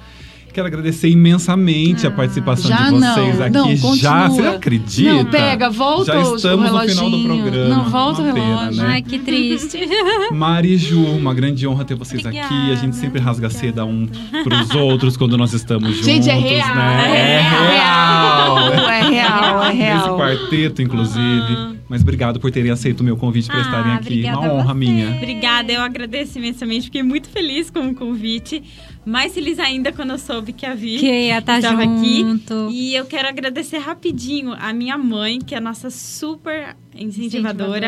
Quero 0.53 0.67
agradecer 0.67 1.07
imensamente 1.09 2.05
a 2.05 2.09
Ah. 2.09 2.13
participação 2.13 2.69
Já 2.69 2.89
de 2.89 2.91
vocês 2.99 3.39
não, 3.53 3.63
aqui. 3.69 3.81
não, 3.81 3.95
já, 3.95 4.27
você 4.27 4.41
acredita? 4.47 5.13
Não, 5.13 5.25
pega, 5.25 5.69
volta 5.69 6.11
Já 6.11 6.19
o- 6.19 6.31
o 6.33 6.35
estamos 6.35 6.69
no 6.71 6.79
final 6.81 7.09
do 7.09 7.23
programa. 7.23 7.69
Não, 7.75 7.89
volta 7.89 8.21
o 8.21 8.25
Uma 8.25 8.33
pena, 8.33 8.45
relógio. 8.57 8.83
né? 8.83 8.89
Ai, 8.89 9.01
que 9.01 9.19
triste. 9.19 9.79
Mari 10.33 10.73
e 10.73 10.77
Ju, 10.77 11.05
uma 11.05 11.33
grande 11.33 11.65
honra 11.65 11.85
ter 11.85 11.95
vocês 11.95 12.25
aqui. 12.25 12.37
A 12.37 12.41
gente 12.43 12.53
Obrigada, 12.53 12.91
sempre 12.93 13.21
rasga 13.21 13.49
seda 13.49 13.85
um 13.85 14.05
pros 14.43 14.71
outros 14.71 15.15
quando 15.15 15.37
nós 15.37 15.53
estamos 15.53 15.87
juntos. 15.91 16.05
Gente, 16.05 16.29
é 16.29 16.35
real, 16.35 16.75
né? 16.75 17.05
é 17.05 17.33
É 17.33 17.41
real. 17.41 18.73
é 18.73 19.09
real, 19.09 19.63
é 19.63 19.67
Nesse 19.69 19.77
real. 19.83 20.17
quarteto, 20.17 20.81
inclusive. 20.81 21.70
Mas 21.91 22.03
obrigado 22.03 22.39
por 22.39 22.49
terem 22.51 22.71
aceito 22.71 23.01
o 23.01 23.03
meu 23.03 23.17
convite 23.17 23.47
para 23.47 23.57
Ah, 23.57 23.61
estarem 23.63 23.91
aqui. 23.95 24.23
Uma 24.23 24.39
honra 24.53 24.73
você. 24.73 24.79
minha. 24.79 25.09
Obrigada, 25.17 25.73
eu 25.73 25.81
agradeço 25.81 26.37
imensamente. 26.37 26.85
Fiquei 26.85 27.03
muito 27.03 27.27
feliz 27.27 27.69
com 27.69 27.81
o 27.81 27.93
convite. 27.93 28.63
Mais 29.05 29.33
feliz 29.33 29.59
ainda 29.59 29.91
quando 29.91 30.11
eu 30.11 30.17
soube 30.17 30.53
que 30.53 30.65
a 30.65 30.73
Vi 30.73 30.99
Que 30.99 31.05
ia 31.27 31.39
estar 31.39 31.57
estava 31.59 31.83
junto. 31.83 32.53
aqui. 32.67 32.73
E 32.73 32.95
eu 32.95 33.03
quero 33.05 33.27
agradecer 33.27 33.77
rapidinho 33.79 34.53
a 34.57 34.71
minha 34.71 34.97
mãe, 34.97 35.39
que 35.39 35.53
é 35.53 35.57
a 35.57 35.61
nossa 35.61 35.89
super 35.89 36.77
incentivadora. 36.95 37.07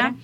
Incentivadora. 0.09 0.15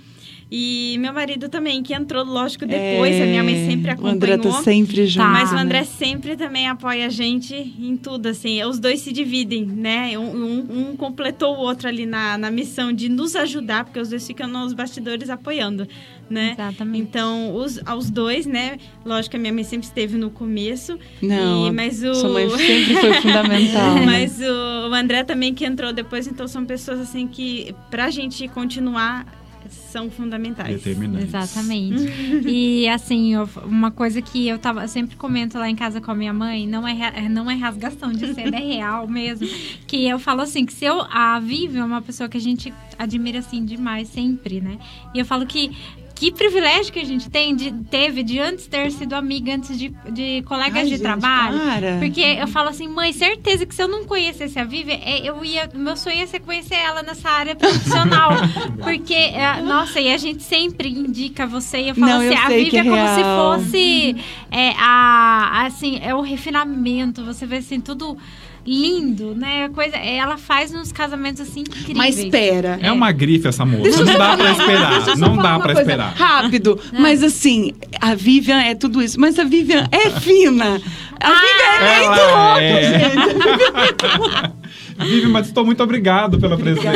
E 0.52 0.98
meu 1.00 1.14
marido 1.14 1.48
também, 1.48 1.84
que 1.84 1.94
entrou, 1.94 2.24
lógico, 2.26 2.66
depois. 2.66 3.22
A 3.22 3.26
minha 3.26 3.44
mãe 3.44 3.68
sempre 3.68 3.92
É, 3.92 3.96
O 3.96 4.08
André 4.08 4.34
acompanhou. 4.34 4.58
tá 4.58 4.64
sempre 4.64 5.06
junto. 5.06 5.28
Mas 5.28 5.52
o 5.52 5.56
né? 5.56 5.62
André 5.62 5.84
sempre 5.84 6.36
também 6.36 6.68
apoia 6.68 7.06
a 7.06 7.10
gente 7.10 7.54
em 7.56 7.96
tudo, 7.96 8.26
assim. 8.30 8.64
Os 8.64 8.80
dois 8.80 9.00
se 9.02 9.12
dividem, 9.14 9.64
né? 9.64 10.18
Um, 10.18 10.24
um- 10.24 10.90
um 10.92 10.98
completou 10.98 11.56
o 11.56 11.60
outro 11.60 11.88
ali 11.88 12.08
na, 12.08 12.36
na 12.36 12.50
missão 12.50 12.92
de 12.92 13.10
nos 13.10 13.36
ajudar, 13.36 13.86
porque 13.86 14.00
os 14.00 14.10
dois 14.10 14.26
ficam 14.26 14.48
nos 14.48 14.74
bastidores 14.74 15.30
apoiando, 15.30 15.88
né? 16.28 16.54
Exatamente. 16.54 17.04
Então, 17.04 17.54
os, 17.56 17.80
aos 17.86 18.10
dois, 18.10 18.48
né? 18.48 18.78
Lógico 19.06 19.32
que 19.32 19.38
a 19.38 19.40
minha 19.40 19.54
mãe 19.54 19.64
sempre 19.64 19.86
esteve 19.86 20.18
no 20.18 20.32
começo. 20.32 20.98
Não, 21.22 21.68
e- 21.68 21.72
mas 21.72 22.02
o... 22.04 22.16
Sua 22.16 22.30
mãe 22.30 22.50
sempre 22.50 22.96
foi 22.96 23.14
fundamental. 23.22 23.94
né? 24.02 24.06
Mas 24.06 24.40
o, 24.42 24.90
o 24.90 24.94
André 24.96 25.24
também 25.24 25.54
que 25.54 25.64
entrou 25.64 25.94
depois, 25.94 26.26
então 26.26 26.48
são 26.48 26.66
pessoas 26.66 27.00
assim 27.00 27.28
que, 27.28 27.76
pra 27.92 28.10
gente 28.10 28.48
continuar, 28.48 29.28
são 29.70 30.10
fundamentais. 30.10 30.76
Determinantes. 30.76 31.28
Exatamente. 31.30 32.04
e 32.48 32.88
assim, 32.88 33.34
eu- 33.36 33.50
uma 33.66 33.92
coisa 33.92 34.22
que 34.22 34.48
eu 34.48 34.58
tava, 34.60 34.84
eu 34.84 34.88
sempre 34.88 35.16
comento 35.16 35.58
lá 35.58 35.70
em 35.70 35.76
casa 35.76 36.00
com 36.02 36.12
a 36.12 36.16
minha 36.16 36.34
mãe, 36.34 36.68
não 36.68 36.88
é, 36.88 37.28
não 37.30 37.50
é 37.50 37.56
rasgação 37.56 38.12
de 38.12 38.34
seda, 38.34 38.58
é 38.58 38.60
real 38.76 39.08
mesmo. 39.08 39.48
Que 39.88 40.08
eu 40.08 40.20
falo 40.20 40.42
assim, 40.42 40.66
que 40.66 40.74
se 40.74 40.86
eu. 40.86 41.02
A 41.12 41.40
Vivi 41.40 41.78
é 41.78 41.84
uma 41.84 42.02
pessoa 42.02 42.28
que 42.30 42.38
a 42.38 42.42
gente 42.42 42.74
admira 42.98 43.40
assim 43.40 43.64
demais, 43.64 44.08
sempre, 44.10 44.60
né? 44.62 44.78
E 45.14 45.20
eu 45.20 45.26
falo 45.26 45.46
que. 45.46 45.72
Que 46.20 46.34
privilégio 46.34 46.92
que 46.92 47.00
a 47.00 47.06
gente 47.06 47.30
tem 47.30 47.56
de, 47.56 47.72
teve 47.72 48.24
de 48.24 48.40
antes 48.40 48.68
ter 48.68 48.92
sido 48.92 49.14
amiga, 49.14 49.56
antes 49.56 49.80
de, 49.80 49.88
de 50.12 50.42
colegas 50.42 50.76
Ai, 50.76 50.84
de 50.84 50.90
gente, 50.90 51.02
trabalho. 51.02 51.58
para. 51.58 51.98
Porque 51.98 52.20
eu 52.20 52.46
falo 52.50 52.68
assim, 52.68 52.90
mãe, 52.90 53.14
certeza 53.14 53.66
que 53.66 53.74
se 53.74 53.82
eu 53.82 53.88
não 53.88 54.04
conhecesse 54.04 54.60
a 54.60 54.66
Vivi, 54.66 54.92
é, 54.92 55.26
eu 55.26 55.46
ia. 55.46 55.70
Meu 55.74 55.96
sonho 55.96 56.18
ia 56.18 56.28
ser 56.28 56.42
conhecer 56.42 56.76
ela 56.76 57.02
nessa 57.04 57.30
área 57.30 57.56
profissional. 57.56 58.32
porque, 58.84 59.14
é, 59.14 59.62
nossa, 59.62 60.02
e 60.02 60.12
a 60.12 60.18
gente 60.18 60.44
sempre 60.44 60.90
indica 60.90 61.48
você. 61.48 61.84
E 61.84 61.88
eu 61.88 61.96
falo 61.96 62.12
Não, 62.12 62.18
assim, 62.20 62.36
eu 62.36 62.38
a 62.38 62.48
Vivi 62.50 62.76
é, 62.76 62.80
é 62.80 62.84
como 62.84 63.08
se 63.16 63.24
fosse 63.24 64.16
é, 64.52 64.72
a, 64.78 65.66
assim, 65.68 66.00
é 66.04 66.14
o 66.14 66.20
refinamento. 66.20 67.24
Você 67.24 67.46
vê 67.46 67.58
assim, 67.58 67.80
tudo 67.80 68.18
lindo, 68.66 69.34
né? 69.36 69.70
Coisa, 69.70 69.96
ela 69.98 70.38
faz 70.38 70.74
uns 70.74 70.92
casamentos 70.92 71.42
assim 71.42 71.62
incríveis. 71.62 71.98
Mas 71.98 72.18
espera. 72.18 72.78
É 72.82 72.92
uma 72.92 73.12
grife 73.12 73.48
essa 73.48 73.66
moça. 73.66 73.84
Deixa 73.84 74.04
não 74.04 74.18
dá 74.18 74.38
pra 74.38 74.52
esperar. 74.52 75.18
Não 75.18 75.38
dá 75.38 75.60
pra 75.60 75.74
coisa 75.74 75.82
esperar. 75.82 76.14
Rápido, 76.16 76.80
mas 77.00 77.24
assim, 77.24 77.74
a 78.00 78.16
Vivian 78.16 78.60
é 78.60 78.76
tudo 78.76 79.02
isso, 79.02 79.20
mas 79.20 79.38
a 79.40 79.44
Vivian 79.44 79.88
é 79.92 80.10
fina. 80.20 80.82
A 81.20 81.30
Vivian 81.34 81.74
é 81.80 82.00
muito 82.00 82.20
Ela 82.20 82.48
louca, 82.48 82.62
é. 82.62 83.10
gente. 83.10 84.60
Vivi, 85.00 85.28
mas 85.28 85.48
estou 85.48 85.66
muito 85.66 85.82
obrigado 85.82 86.38
pela 86.40 86.58
presença. 86.58 86.90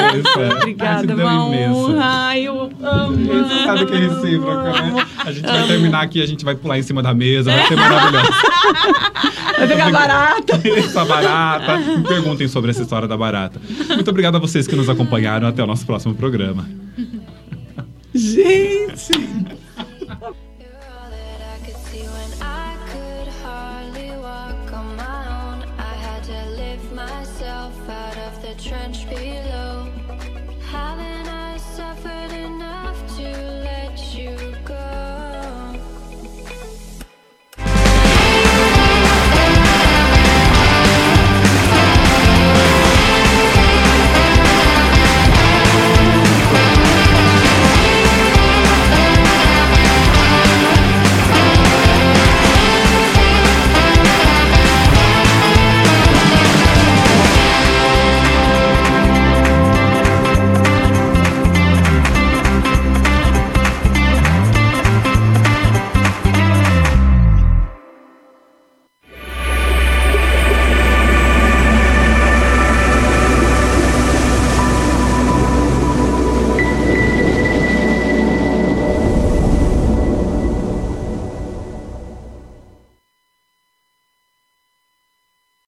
Obrigada, 0.58 1.06
Gratidão 1.06 1.26
uma 1.26 1.46
honra. 1.46 2.02
Ai, 2.04 2.42
eu 2.42 2.70
amo. 2.82 3.26
Você 3.26 3.64
sabe 3.64 3.86
que 3.86 3.94
é 3.94 3.98
recíproca, 3.98 4.72
né? 4.74 5.06
A 5.20 5.32
gente 5.32 5.46
vai 5.46 5.68
terminar 5.68 6.02
aqui, 6.02 6.22
a 6.22 6.26
gente 6.26 6.44
vai 6.44 6.56
pular 6.56 6.78
em 6.78 6.84
cima 6.84 7.02
da 7.02 7.14
mesa, 7.14 7.52
vai 7.52 7.66
ser 7.66 7.76
maravilhoso. 7.78 8.28
Vai 9.58 9.68
pegar 9.68 9.92
barata. 9.92 10.62
Essa 10.78 11.06
barata. 11.06 11.78
Me 11.78 12.04
perguntem 12.04 12.48
sobre 12.48 12.72
essa 12.72 12.82
história 12.82 13.08
da 13.08 13.18
barata. 13.18 13.60
Muito 13.90 14.10
obrigado 14.10 14.36
a 14.36 14.40
vocês 14.40 14.68
que 14.68 14.76
nos 14.76 14.90
acompanharam. 14.90 15.48
Até 15.48 15.64
o 15.64 15.68
nosso 15.68 15.86
próximo 15.86 16.16
programa. 16.16 16.68
Gente. 18.14 19.12
Trench 28.74 29.06
below. 29.08 29.88